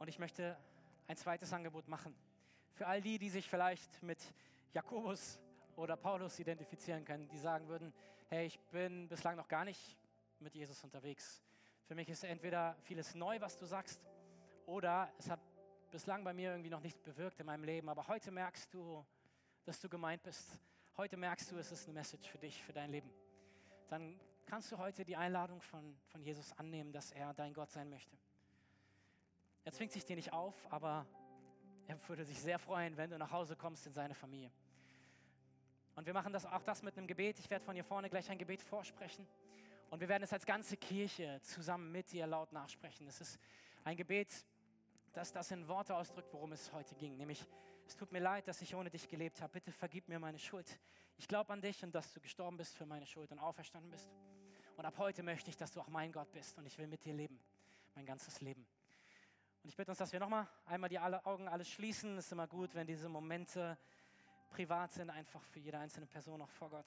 Und 0.06 0.10
ich 0.10 0.20
möchte 0.20 0.56
ein 1.08 1.18
zweites 1.18 1.52
Angebot 1.52 1.88
machen. 1.88 2.16
Für 2.76 2.86
all 2.86 3.02
die, 3.02 3.18
die 3.18 3.32
sich 3.32 3.50
vielleicht 3.50 4.04
mit 4.04 4.20
Jakobus 4.72 5.40
oder 5.78 5.98
Paulus 5.98 6.38
identifizieren 6.38 7.04
können, 7.04 7.28
die 7.28 7.40
sagen 7.40 7.68
würden, 7.68 7.92
hey, 8.28 8.46
ich 8.46 8.60
bin 8.70 9.08
bislang 9.08 9.36
noch 9.36 9.48
gar 9.48 9.66
nicht 9.66 9.98
mit 10.40 10.54
Jesus 10.54 10.84
unterwegs. 10.84 11.42
Für 11.88 11.96
mich 11.96 12.08
ist 12.08 12.24
entweder 12.24 12.76
vieles 12.84 13.16
neu, 13.16 13.42
was 13.42 13.58
du 13.58 13.66
sagst, 13.66 14.00
oder 14.68 15.12
es 15.18 15.28
hat 15.28 15.40
bislang 15.90 16.24
bei 16.24 16.34
mir 16.34 16.52
irgendwie 16.52 16.70
noch 16.70 16.82
nichts 16.82 17.02
bewirkt 17.02 17.40
in 17.40 17.48
meinem 17.48 17.64
Leben, 17.64 17.90
aber 17.90 18.08
heute 18.08 18.30
merkst 18.30 18.72
du, 18.76 19.04
dass 19.64 19.80
du 19.80 19.90
gemeint 19.90 20.22
bist. 20.22 20.60
Heute 20.98 21.18
merkst 21.18 21.52
du, 21.52 21.58
es 21.58 21.72
ist 21.72 21.86
eine 21.86 21.96
Message 21.96 22.30
für 22.30 22.38
dich, 22.38 22.64
für 22.64 22.74
dein 22.74 22.92
Leben. 22.92 23.10
Dann 23.88 24.20
kannst 24.46 24.72
du 24.72 24.78
heute 24.78 25.04
die 25.04 25.16
Einladung 25.16 25.62
von, 25.62 25.98
von 26.06 26.22
Jesus 26.22 26.54
annehmen, 26.60 26.92
dass 26.92 27.10
er 27.10 27.34
dein 27.34 27.56
Gott 27.56 27.72
sein 27.72 27.90
möchte. 27.90 28.16
Er 29.66 29.72
zwingt 29.72 29.92
sich 29.92 30.06
dir 30.06 30.16
nicht 30.16 30.32
auf, 30.32 30.54
aber 30.72 31.08
er 31.88 31.98
würde 32.08 32.24
sich 32.24 32.40
sehr 32.40 32.60
freuen, 32.60 32.96
wenn 32.98 33.10
du 33.10 33.18
nach 33.18 33.32
Hause 33.32 33.56
kommst 33.56 33.88
in 33.88 33.94
seine 33.94 34.14
Familie. 34.14 34.52
Und 35.96 36.06
wir 36.06 36.14
machen 36.14 36.32
das 36.32 36.46
auch 36.46 36.62
das 36.62 36.84
mit 36.84 36.96
einem 36.96 37.08
Gebet. 37.08 37.40
Ich 37.40 37.50
werde 37.50 37.66
von 37.66 37.74
hier 37.74 37.84
vorne 37.84 38.08
gleich 38.10 38.30
ein 38.30 38.38
Gebet 38.38 38.62
vorsprechen. 38.62 39.28
Und 39.90 40.02
wir 40.02 40.08
werden 40.08 40.22
es 40.22 40.32
als 40.32 40.46
ganze 40.46 40.78
Kirche 40.78 41.40
zusammen 41.42 41.92
mit 41.92 42.12
dir 42.12 42.28
laut 42.28 42.52
nachsprechen. 42.52 43.08
Es 43.08 43.22
ist 43.22 43.40
ein 43.84 43.98
Gebet, 43.98 44.30
dass 45.14 45.32
das 45.32 45.50
in 45.50 45.68
Worte 45.68 45.96
ausdrückt, 45.96 46.32
worum 46.32 46.52
es 46.52 46.72
heute 46.72 46.94
ging. 46.94 47.18
Nämlich, 47.18 47.44
es 47.88 47.96
tut 47.96 48.12
mir 48.12 48.20
leid, 48.20 48.48
dass 48.48 48.62
ich 48.62 48.76
ohne 48.76 48.92
dich 48.92 49.08
gelebt 49.08 49.42
habe. 49.42 49.54
Bitte 49.54 49.72
vergib 49.72 50.08
mir 50.08 50.20
meine 50.20 50.38
Schuld. 50.38 50.80
Ich 51.18 51.28
glaube 51.28 51.52
an 51.52 51.62
dich 51.62 51.84
und 51.84 51.96
dass 51.96 52.14
du 52.14 52.20
gestorben 52.20 52.58
bist 52.58 52.76
für 52.76 52.86
meine 52.86 53.08
Schuld 53.08 53.32
und 53.32 53.40
auferstanden 53.40 53.90
bist. 53.90 54.12
Und 54.78 54.86
ab 54.86 54.96
heute 55.00 55.24
möchte 55.24 55.50
ich, 55.50 55.58
dass 55.58 55.72
du 55.72 55.82
auch 55.82 55.88
mein 55.88 56.12
Gott 56.12 56.32
bist 56.34 56.56
und 56.60 56.68
ich 56.68 56.78
will 56.78 56.88
mit 56.88 57.04
dir 57.04 57.14
leben, 57.14 57.40
mein 57.96 58.06
ganzes 58.06 58.42
Leben. 58.42 58.68
Und 59.66 59.70
ich 59.70 59.78
bitte 59.78 59.90
uns, 59.90 59.98
dass 59.98 60.14
wir 60.14 60.20
nochmal 60.20 60.48
einmal 60.68 60.92
die 60.92 61.00
Augen 61.00 61.48
alles 61.48 61.68
schließen. 61.68 62.20
Es 62.20 62.28
ist 62.28 62.32
immer 62.34 62.46
gut, 62.46 62.76
wenn 62.76 62.86
diese 62.86 63.10
Momente 63.10 63.80
privat 64.52 64.94
sind, 64.94 65.10
einfach 65.10 65.42
für 65.42 65.58
jede 65.58 65.80
einzelne 65.80 66.06
Person 66.06 66.40
auch 66.44 66.52
vor 66.52 66.70
Gott. 66.70 66.86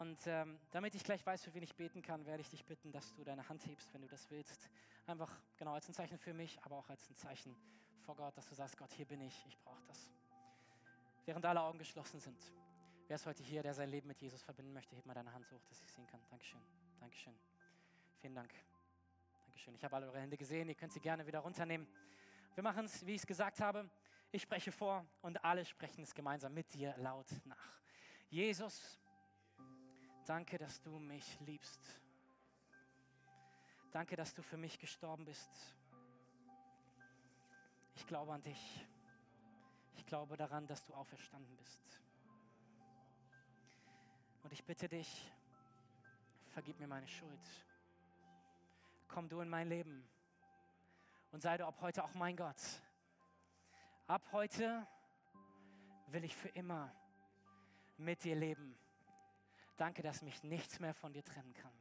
Und 0.00 0.18
ähm, 0.26 0.58
damit 0.70 0.94
ich 0.94 1.02
gleich 1.02 1.24
weiß, 1.24 1.44
für 1.44 1.54
wen 1.54 1.62
ich 1.62 1.74
beten 1.76 2.02
kann, 2.02 2.26
werde 2.26 2.42
ich 2.42 2.50
dich 2.50 2.66
bitten, 2.66 2.92
dass 2.92 3.14
du 3.14 3.24
deine 3.24 3.48
Hand 3.48 3.64
hebst, 3.64 3.90
wenn 3.94 4.02
du 4.02 4.06
das 4.06 4.30
willst. 4.30 4.68
Einfach 5.06 5.32
genau 5.56 5.72
als 5.72 5.88
ein 5.88 5.94
Zeichen 5.94 6.18
für 6.18 6.34
mich, 6.34 6.62
aber 6.62 6.76
auch 6.76 6.90
als 6.90 7.08
ein 7.08 7.16
Zeichen 7.16 7.56
vor 8.04 8.14
Gott, 8.14 8.36
dass 8.36 8.46
du 8.50 8.54
sagst, 8.54 8.76
Gott, 8.76 8.92
hier 8.92 9.06
bin 9.06 9.22
ich, 9.22 9.46
ich 9.48 9.58
brauche 9.60 9.82
das. 9.86 10.10
Während 11.24 11.46
alle 11.46 11.62
Augen 11.62 11.78
geschlossen 11.78 12.20
sind. 12.20 12.52
Wer 13.08 13.14
ist 13.14 13.24
heute 13.24 13.42
hier, 13.42 13.62
der 13.62 13.72
sein 13.72 13.88
Leben 13.88 14.08
mit 14.08 14.20
Jesus 14.20 14.42
verbinden 14.42 14.74
möchte? 14.74 14.94
Heb 14.94 15.06
mal 15.06 15.14
deine 15.14 15.32
Hand 15.32 15.50
hoch, 15.52 15.64
dass 15.70 15.80
ich 15.80 15.90
sehen 15.90 16.06
kann. 16.06 16.20
Dankeschön. 16.28 16.60
Dankeschön. 17.00 17.34
Vielen 18.20 18.34
Dank. 18.34 18.52
Dankeschön. 19.52 19.74
Ich 19.74 19.84
habe 19.84 19.96
alle 19.96 20.06
eure 20.06 20.18
Hände 20.18 20.38
gesehen. 20.38 20.66
Ihr 20.70 20.74
könnt 20.74 20.94
sie 20.94 21.00
gerne 21.00 21.26
wieder 21.26 21.40
runternehmen. 21.40 21.86
Wir 22.54 22.62
machen 22.62 22.86
es, 22.86 23.04
wie 23.04 23.12
ich 23.12 23.20
es 23.20 23.26
gesagt 23.26 23.60
habe. 23.60 23.86
Ich 24.30 24.40
spreche 24.40 24.72
vor 24.72 25.04
und 25.20 25.44
alle 25.44 25.62
sprechen 25.66 26.04
es 26.04 26.14
gemeinsam 26.14 26.54
mit 26.54 26.72
dir 26.72 26.96
laut 26.96 27.26
nach. 27.44 27.82
Jesus, 28.30 28.98
Danke, 30.24 30.56
dass 30.56 30.80
du 30.80 30.98
mich 30.98 31.38
liebst. 31.40 32.00
Danke, 33.90 34.16
dass 34.16 34.32
du 34.32 34.42
für 34.42 34.56
mich 34.56 34.78
gestorben 34.78 35.26
bist. 35.26 35.50
Ich 37.94 38.06
glaube 38.06 38.32
an 38.32 38.42
dich. 38.42 38.86
Ich 39.96 40.06
glaube 40.06 40.38
daran, 40.38 40.66
dass 40.66 40.82
du 40.82 40.94
auferstanden 40.94 41.54
bist. 41.58 42.00
Und 44.44 44.52
ich 44.54 44.64
bitte 44.64 44.88
dich, 44.88 45.30
vergib 46.54 46.78
mir 46.78 46.88
meine 46.88 47.06
Schuld. 47.06 47.71
Komm 49.12 49.28
du 49.28 49.40
in 49.40 49.48
mein 49.48 49.68
Leben 49.68 50.08
und 51.32 51.42
sei 51.42 51.58
du 51.58 51.66
ab 51.66 51.78
heute 51.82 52.02
auch 52.02 52.14
mein 52.14 52.34
Gott. 52.34 52.56
Ab 54.06 54.22
heute 54.32 54.86
will 56.06 56.24
ich 56.24 56.34
für 56.34 56.48
immer 56.48 56.90
mit 57.98 58.24
dir 58.24 58.34
leben. 58.34 58.74
Danke, 59.76 60.02
dass 60.02 60.22
mich 60.22 60.42
nichts 60.42 60.80
mehr 60.80 60.94
von 60.94 61.12
dir 61.12 61.22
trennen 61.22 61.52
kann. 61.52 61.72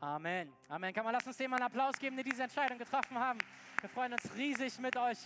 Amen. 0.00 0.52
Amen. 0.68 0.92
Kann 0.92 1.04
man, 1.04 1.14
lass 1.14 1.26
uns 1.26 1.38
dem 1.38 1.52
einen 1.54 1.62
Applaus 1.62 1.98
geben, 1.98 2.18
die 2.18 2.24
diese 2.24 2.42
Entscheidung 2.42 2.76
getroffen 2.76 3.18
haben. 3.18 3.38
Wir 3.80 3.88
freuen 3.88 4.12
uns 4.12 4.34
riesig 4.34 4.78
mit 4.78 4.96
euch. 4.98 5.18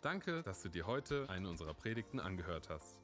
Danke, 0.00 0.42
dass 0.42 0.62
du 0.62 0.70
dir 0.70 0.86
heute 0.86 1.26
eine 1.28 1.50
unserer 1.50 1.74
Predigten 1.74 2.18
angehört 2.18 2.70
hast. 2.70 3.03